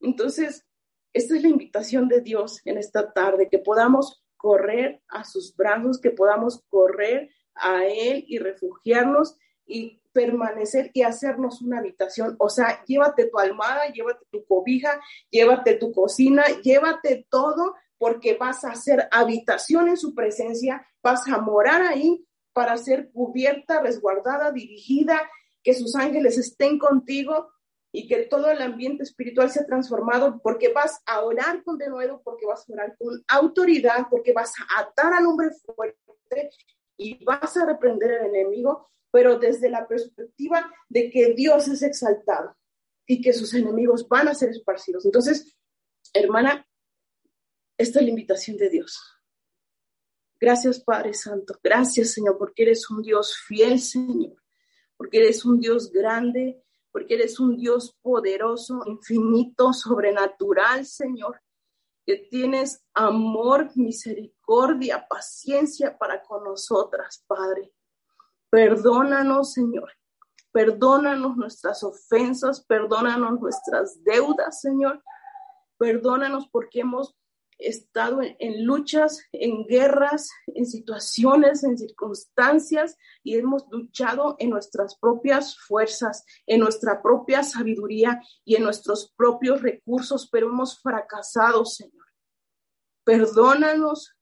Entonces, 0.00 0.64
esta 1.12 1.36
es 1.36 1.42
la 1.42 1.48
invitación 1.48 2.08
de 2.08 2.20
Dios 2.20 2.60
en 2.64 2.78
esta 2.78 3.12
tarde, 3.12 3.48
que 3.50 3.58
podamos 3.58 4.22
correr 4.36 5.02
a 5.08 5.24
sus 5.24 5.54
brazos, 5.56 6.00
que 6.00 6.10
podamos 6.10 6.62
correr 6.68 7.30
a 7.54 7.84
Él 7.86 8.24
y 8.28 8.38
refugiarnos 8.38 9.36
y 9.66 10.00
permanecer 10.12 10.90
y 10.94 11.02
hacernos 11.02 11.60
una 11.60 11.78
habitación. 11.78 12.36
O 12.38 12.48
sea, 12.48 12.84
llévate 12.84 13.26
tu 13.26 13.38
almohada, 13.38 13.92
llévate 13.92 14.24
tu 14.30 14.44
cobija, 14.46 15.00
llévate 15.30 15.74
tu 15.74 15.92
cocina, 15.92 16.44
llévate 16.62 17.26
todo 17.28 17.74
porque 17.98 18.36
vas 18.36 18.64
a 18.64 18.70
hacer 18.70 19.08
habitación 19.10 19.88
en 19.88 19.96
su 19.96 20.14
presencia, 20.14 20.86
vas 21.02 21.26
a 21.28 21.38
morar 21.38 21.82
ahí 21.82 22.24
para 22.52 22.76
ser 22.76 23.10
cubierta, 23.12 23.80
resguardada, 23.80 24.52
dirigida, 24.52 25.20
que 25.62 25.74
sus 25.74 25.94
ángeles 25.96 26.38
estén 26.38 26.78
contigo 26.78 27.50
y 27.92 28.06
que 28.06 28.24
todo 28.24 28.50
el 28.50 28.60
ambiente 28.60 29.02
espiritual 29.02 29.50
sea 29.50 29.64
transformado 29.64 30.40
porque 30.42 30.72
vas 30.72 31.00
a 31.06 31.22
orar 31.22 31.62
con 31.64 31.78
denuedo, 31.78 32.20
porque 32.22 32.46
vas 32.46 32.68
a 32.68 32.72
orar 32.72 32.96
con 32.98 33.24
autoridad, 33.28 34.06
porque 34.10 34.32
vas 34.32 34.52
a 34.60 34.80
atar 34.82 35.12
al 35.12 35.26
hombre 35.26 35.48
fuerte 35.64 36.50
y 36.96 37.24
vas 37.24 37.56
a 37.56 37.64
reprender 37.64 38.20
al 38.20 38.26
enemigo, 38.26 38.90
pero 39.10 39.38
desde 39.38 39.70
la 39.70 39.86
perspectiva 39.86 40.70
de 40.88 41.10
que 41.10 41.32
Dios 41.34 41.68
es 41.68 41.82
exaltado 41.82 42.56
y 43.06 43.22
que 43.22 43.32
sus 43.32 43.54
enemigos 43.54 44.06
van 44.06 44.28
a 44.28 44.34
ser 44.34 44.50
esparcidos. 44.50 45.06
Entonces, 45.06 45.56
hermana, 46.12 46.66
esta 47.78 48.00
es 48.00 48.04
la 48.04 48.10
invitación 48.10 48.56
de 48.58 48.68
Dios. 48.68 49.00
Gracias, 50.40 50.80
Padre 50.80 51.14
Santo. 51.14 51.58
Gracias, 51.62 52.12
Señor, 52.12 52.36
porque 52.38 52.64
eres 52.64 52.88
un 52.90 53.02
Dios 53.02 53.36
fiel, 53.46 53.80
Señor, 53.80 54.36
porque 54.96 55.18
eres 55.18 55.44
un 55.44 55.58
Dios 55.58 55.90
grande, 55.90 56.62
porque 56.98 57.14
eres 57.14 57.38
un 57.38 57.56
Dios 57.56 57.96
poderoso, 58.02 58.82
infinito, 58.86 59.72
sobrenatural, 59.72 60.84
Señor, 60.84 61.40
que 62.04 62.16
tienes 62.16 62.84
amor, 62.92 63.70
misericordia, 63.76 65.06
paciencia 65.08 65.96
para 65.96 66.22
con 66.22 66.42
nosotras, 66.42 67.24
Padre. 67.28 67.72
Perdónanos, 68.50 69.52
Señor. 69.52 69.92
Perdónanos 70.50 71.36
nuestras 71.36 71.84
ofensas, 71.84 72.64
perdónanos 72.64 73.40
nuestras 73.40 74.02
deudas, 74.02 74.60
Señor. 74.60 75.00
Perdónanos 75.78 76.48
porque 76.50 76.80
hemos 76.80 77.14
estado 77.58 78.20
en, 78.22 78.64
luchas, 78.64 79.20
en 79.32 79.66
guerras, 79.66 80.30
en 80.46 80.64
situaciones, 80.64 81.64
en 81.64 81.76
circunstancias 81.76 82.96
y 83.22 83.36
hemos 83.36 83.66
luchado 83.70 84.36
en 84.38 84.50
nuestras 84.50 84.96
propias 84.96 85.58
fuerzas, 85.58 86.24
en 86.46 86.60
nuestra 86.60 87.02
propia 87.02 87.42
sabiduría 87.42 88.22
y 88.44 88.56
en 88.56 88.62
nuestros 88.62 89.12
propios 89.16 89.60
recursos, 89.60 90.28
pero 90.30 90.48
hemos 90.48 90.80
fracasado, 90.80 91.64
Señor. 91.64 92.06
Perdónanos 93.04 94.14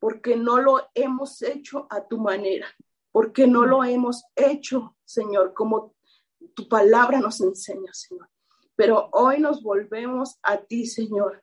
porque 0.00 0.36
no 0.36 0.58
lo 0.58 0.90
hemos 0.94 1.42
hecho 1.42 1.86
a 1.90 2.06
tu 2.06 2.18
manera, 2.18 2.66
porque 3.12 3.46
no 3.46 3.64
lo 3.64 3.84
hemos 3.84 4.24
hecho, 4.34 4.96
Señor, 5.04 5.54
como 5.54 5.94
tu 6.54 6.68
palabra 6.68 7.20
nos 7.20 7.40
enseña, 7.40 7.92
Señor. 7.92 8.28
Pero 8.74 9.10
hoy 9.12 9.38
nos 9.38 9.62
volvemos 9.62 10.38
a 10.42 10.56
ti, 10.58 10.86
Señor 10.86 11.41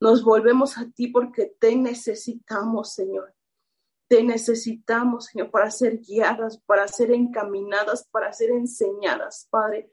nos 0.00 0.22
volvemos 0.22 0.78
a 0.78 0.88
ti 0.90 1.08
porque 1.08 1.56
te 1.58 1.74
necesitamos, 1.76 2.92
Señor. 2.92 3.34
Te 4.08 4.22
necesitamos, 4.22 5.26
Señor, 5.26 5.50
para 5.50 5.70
ser 5.70 5.98
guiadas, 5.98 6.58
para 6.66 6.88
ser 6.88 7.10
encaminadas, 7.10 8.06
para 8.10 8.32
ser 8.32 8.50
enseñadas, 8.50 9.46
Padre. 9.50 9.92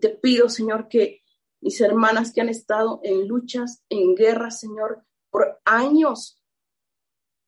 Te 0.00 0.08
pido, 0.10 0.48
Señor, 0.48 0.88
que 0.88 1.22
mis 1.60 1.80
hermanas 1.80 2.32
que 2.32 2.40
han 2.40 2.48
estado 2.48 3.00
en 3.02 3.28
luchas, 3.28 3.84
en 3.88 4.14
guerras, 4.14 4.60
Señor, 4.60 5.04
por 5.30 5.60
años, 5.64 6.42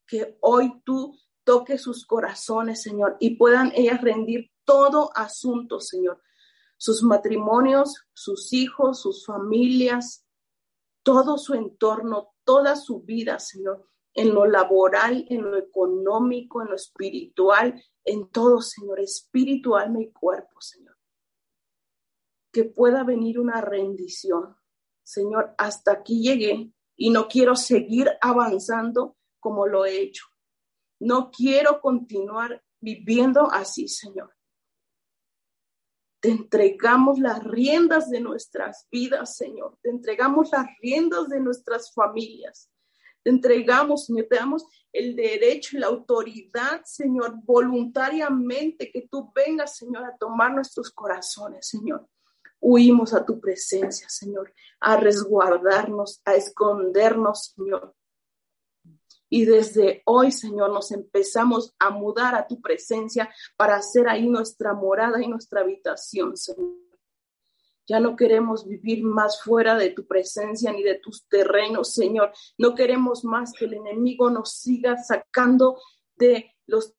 que 0.06 0.36
hoy 0.40 0.80
tú 0.84 1.18
toques 1.44 1.82
sus 1.82 2.06
corazones, 2.06 2.82
Señor, 2.82 3.16
y 3.18 3.36
puedan 3.36 3.72
ellas 3.74 4.00
rendir 4.00 4.50
todo 4.64 5.10
asunto, 5.16 5.80
Señor. 5.80 6.22
Sus 6.76 7.02
matrimonios, 7.02 8.06
sus 8.12 8.52
hijos, 8.52 9.00
sus 9.00 9.24
familias, 9.24 10.23
todo 11.04 11.38
su 11.38 11.54
entorno, 11.54 12.34
toda 12.42 12.74
su 12.74 13.02
vida, 13.02 13.38
Señor, 13.38 13.88
en 14.14 14.34
lo 14.34 14.46
laboral, 14.46 15.24
en 15.28 15.42
lo 15.42 15.56
económico, 15.56 16.62
en 16.62 16.68
lo 16.68 16.74
espiritual, 16.74 17.80
en 18.04 18.28
todo, 18.30 18.60
Señor, 18.60 19.00
espíritu, 19.00 19.76
alma 19.76 20.00
y 20.00 20.10
cuerpo, 20.10 20.60
Señor. 20.60 20.96
Que 22.50 22.64
pueda 22.64 23.04
venir 23.04 23.38
una 23.38 23.60
rendición. 23.60 24.56
Señor, 25.02 25.54
hasta 25.58 25.92
aquí 25.92 26.22
llegué 26.22 26.72
y 26.96 27.10
no 27.10 27.28
quiero 27.28 27.54
seguir 27.54 28.10
avanzando 28.20 29.16
como 29.40 29.66
lo 29.66 29.84
he 29.84 30.00
hecho. 30.00 30.24
No 31.00 31.30
quiero 31.30 31.80
continuar 31.80 32.64
viviendo 32.80 33.50
así, 33.50 33.88
Señor. 33.88 34.33
Te 36.24 36.30
entregamos 36.30 37.18
las 37.18 37.44
riendas 37.44 38.08
de 38.08 38.18
nuestras 38.18 38.88
vidas, 38.90 39.36
Señor. 39.36 39.76
Te 39.82 39.90
entregamos 39.90 40.52
las 40.52 40.66
riendas 40.80 41.28
de 41.28 41.38
nuestras 41.38 41.92
familias. 41.92 42.70
Te 43.22 43.28
entregamos, 43.28 44.06
Señor, 44.06 44.28
te 44.30 44.36
damos 44.36 44.64
el 44.90 45.14
derecho 45.16 45.76
y 45.76 45.80
la 45.80 45.88
autoridad, 45.88 46.80
Señor, 46.86 47.34
voluntariamente 47.44 48.90
que 48.90 49.06
tú 49.06 49.30
vengas, 49.34 49.76
Señor, 49.76 50.02
a 50.06 50.16
tomar 50.16 50.54
nuestros 50.54 50.90
corazones, 50.90 51.68
Señor. 51.68 52.08
Huimos 52.58 53.12
a 53.12 53.26
tu 53.26 53.38
presencia, 53.38 54.08
Señor, 54.08 54.54
a 54.80 54.96
resguardarnos, 54.96 56.22
a 56.24 56.36
escondernos, 56.36 57.52
Señor. 57.54 57.94
Y 59.34 59.46
desde 59.46 60.00
hoy, 60.04 60.30
Señor, 60.30 60.70
nos 60.70 60.92
empezamos 60.92 61.74
a 61.80 61.90
mudar 61.90 62.36
a 62.36 62.46
tu 62.46 62.60
presencia 62.60 63.34
para 63.56 63.74
hacer 63.74 64.08
ahí 64.08 64.28
nuestra 64.28 64.74
morada 64.74 65.20
y 65.20 65.26
nuestra 65.26 65.62
habitación, 65.62 66.36
Señor. 66.36 66.70
Ya 67.84 67.98
no 67.98 68.14
queremos 68.14 68.64
vivir 68.64 69.02
más 69.02 69.42
fuera 69.42 69.76
de 69.76 69.90
tu 69.90 70.06
presencia 70.06 70.70
ni 70.70 70.84
de 70.84 71.00
tus 71.00 71.26
terrenos, 71.26 71.94
Señor. 71.94 72.32
No 72.58 72.76
queremos 72.76 73.24
más 73.24 73.50
que 73.58 73.64
el 73.64 73.74
enemigo 73.74 74.30
nos 74.30 74.52
siga 74.52 74.98
sacando 74.98 75.80
de 76.14 76.52
los 76.68 76.94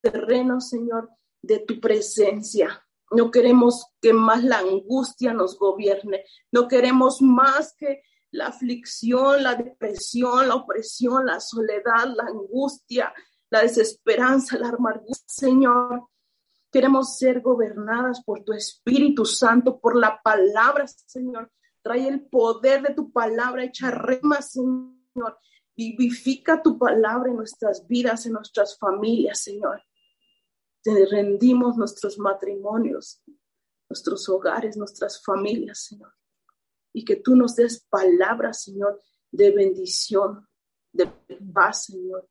terrenos, 0.00 0.68
Señor, 0.68 1.10
de 1.42 1.60
tu 1.60 1.78
presencia. 1.78 2.84
No 3.12 3.30
queremos 3.30 3.86
que 4.00 4.12
más 4.12 4.42
la 4.42 4.58
angustia 4.58 5.32
nos 5.32 5.56
gobierne. 5.56 6.24
No 6.50 6.66
queremos 6.66 7.22
más 7.22 7.76
que 7.78 8.02
la 8.32 8.46
aflicción, 8.46 9.42
la 9.42 9.54
depresión, 9.54 10.48
la 10.48 10.56
opresión, 10.56 11.26
la 11.26 11.38
soledad, 11.38 12.08
la 12.16 12.24
angustia, 12.24 13.12
la 13.50 13.62
desesperanza, 13.62 14.58
la 14.58 14.70
amargura. 14.70 15.18
Señor, 15.26 16.08
queremos 16.70 17.18
ser 17.18 17.40
gobernadas 17.40 18.22
por 18.24 18.42
tu 18.42 18.54
Espíritu 18.54 19.26
Santo, 19.26 19.78
por 19.78 19.96
la 19.96 20.20
palabra, 20.22 20.86
Señor. 20.88 21.52
Trae 21.82 22.08
el 22.08 22.26
poder 22.26 22.82
de 22.82 22.94
tu 22.94 23.12
palabra, 23.12 23.64
echa 23.64 23.90
rema, 23.90 24.40
Señor. 24.40 25.38
Vivifica 25.76 26.62
tu 26.62 26.78
palabra 26.78 27.30
en 27.30 27.36
nuestras 27.36 27.86
vidas, 27.86 28.24
en 28.24 28.32
nuestras 28.32 28.78
familias, 28.78 29.40
Señor. 29.40 29.82
Te 30.82 31.06
rendimos 31.06 31.76
nuestros 31.76 32.18
matrimonios, 32.18 33.22
nuestros 33.90 34.26
hogares, 34.30 34.76
nuestras 34.76 35.22
familias, 35.22 35.84
Señor 35.84 36.12
y 36.92 37.04
que 37.04 37.16
tú 37.16 37.36
nos 37.36 37.56
des 37.56 37.86
palabras, 37.88 38.62
Señor, 38.62 39.00
de 39.30 39.50
bendición, 39.50 40.46
de 40.92 41.06
paz, 41.52 41.86
Señor. 41.86 42.28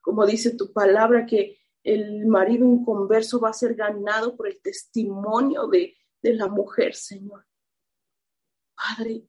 Como 0.00 0.26
dice 0.26 0.56
tu 0.56 0.72
palabra, 0.72 1.26
que 1.26 1.58
el 1.84 2.26
marido 2.26 2.64
inconverso 2.66 3.40
va 3.40 3.50
a 3.50 3.54
ser 3.54 3.74
ganado 3.74 4.36
por 4.36 4.48
el 4.48 4.60
testimonio 4.60 5.66
de, 5.68 5.96
de 6.22 6.34
la 6.34 6.48
mujer, 6.48 6.94
Señor. 6.94 7.46
Padre, 8.74 9.28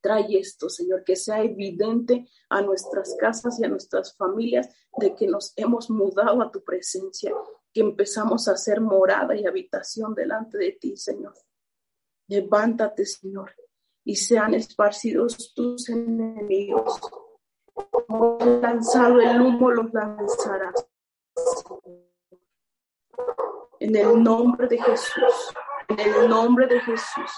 trae 0.00 0.38
esto, 0.38 0.68
Señor, 0.68 1.02
que 1.04 1.16
sea 1.16 1.42
evidente 1.42 2.28
a 2.48 2.62
nuestras 2.62 3.16
casas 3.18 3.58
y 3.58 3.64
a 3.64 3.68
nuestras 3.68 4.16
familias 4.16 4.68
de 4.98 5.14
que 5.14 5.26
nos 5.26 5.52
hemos 5.56 5.90
mudado 5.90 6.40
a 6.42 6.50
tu 6.50 6.62
presencia, 6.62 7.34
que 7.72 7.80
empezamos 7.80 8.46
a 8.46 8.52
hacer 8.52 8.80
morada 8.80 9.34
y 9.34 9.46
habitación 9.46 10.14
delante 10.14 10.58
de 10.58 10.72
ti, 10.72 10.96
Señor. 10.96 11.34
Levántate, 12.28 13.06
Señor, 13.06 13.54
y 14.04 14.16
sean 14.16 14.54
esparcidos 14.54 15.52
tus 15.54 15.88
enemigos. 15.88 17.00
Como 18.08 18.38
lanzado 18.40 19.20
el 19.20 19.40
humo, 19.40 19.70
los 19.70 19.92
lanzarás. 19.92 20.88
En 23.78 23.94
el 23.94 24.22
nombre 24.22 24.66
de 24.66 24.80
Jesús, 24.80 25.54
en 25.88 26.00
el 26.00 26.28
nombre 26.28 26.66
de 26.66 26.80
Jesús. 26.80 27.30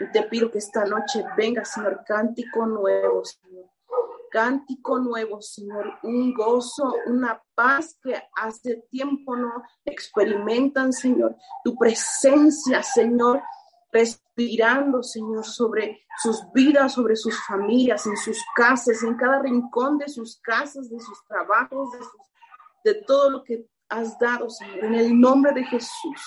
Y 0.00 0.10
te 0.12 0.22
pido 0.24 0.50
que 0.50 0.58
esta 0.58 0.84
noche 0.84 1.24
venga, 1.36 1.64
Señor, 1.64 2.02
cántico 2.06 2.66
nuevo, 2.66 3.24
Señor. 3.24 3.70
Cántico 4.30 4.98
nuevo, 4.98 5.40
Señor. 5.40 5.98
Un 6.02 6.34
gozo, 6.34 6.92
una 7.06 7.40
paz 7.54 7.96
que 8.02 8.20
hace 8.36 8.84
tiempo 8.90 9.36
no 9.36 9.62
experimentan, 9.84 10.92
Señor. 10.92 11.36
Tu 11.62 11.76
presencia, 11.76 12.82
Señor, 12.82 13.40
respirando, 13.94 15.04
Señor, 15.04 15.44
sobre 15.44 16.04
sus 16.20 16.42
vidas, 16.52 16.94
sobre 16.94 17.14
sus 17.14 17.40
familias, 17.46 18.04
en 18.06 18.16
sus 18.16 18.38
casas, 18.56 19.02
en 19.04 19.14
cada 19.14 19.40
rincón 19.40 19.98
de 19.98 20.08
sus 20.08 20.40
casas, 20.40 20.90
de 20.90 20.98
sus 20.98 21.24
trabajos, 21.28 21.90
de, 22.82 22.94
todo 23.06 23.30
lo 23.30 23.44
que 23.44 23.66
has 23.88 24.18
dado, 24.18 24.50
Señor. 24.50 24.84
En 24.84 24.94
el 24.94 25.18
nombre 25.18 25.52
de 25.52 25.64
Jesús. 25.64 26.20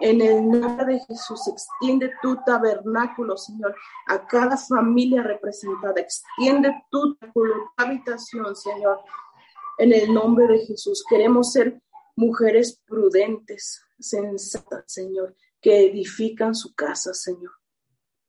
En 0.00 0.20
el 0.20 0.48
nombre 0.48 0.94
de 0.94 1.00
Jesús, 1.00 1.48
extiende 1.48 2.12
tu 2.22 2.36
tabernáculo, 2.44 3.36
Señor, 3.36 3.74
a 4.06 4.24
cada 4.26 4.56
familia 4.56 5.22
representada. 5.22 6.00
Extiende 6.00 6.84
tu, 6.90 7.16
habitación, 7.76 8.54
Señor. 8.54 9.00
En 9.78 9.92
el 9.92 10.12
nombre 10.12 10.46
de 10.46 10.58
Jesús, 10.66 11.04
queremos 11.08 11.52
ser 11.52 11.80
mujeres 12.14 12.80
prudentes, 12.86 13.82
sensatas, 13.98 14.84
Señor, 14.86 15.34
que 15.60 15.86
edifican 15.86 16.54
su 16.54 16.74
casa, 16.74 17.14
Señor. 17.14 17.52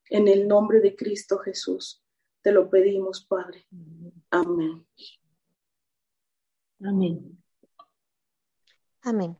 En 0.10 0.28
el 0.28 0.48
nombre 0.48 0.80
de 0.80 0.96
Cristo 0.96 1.38
Jesús, 1.40 2.04
te 2.42 2.52
lo 2.52 2.70
pedimos, 2.70 3.26
Padre. 3.26 3.68
Amén. 4.32 4.88
Amén. 6.82 7.44
Amén. 9.02 9.38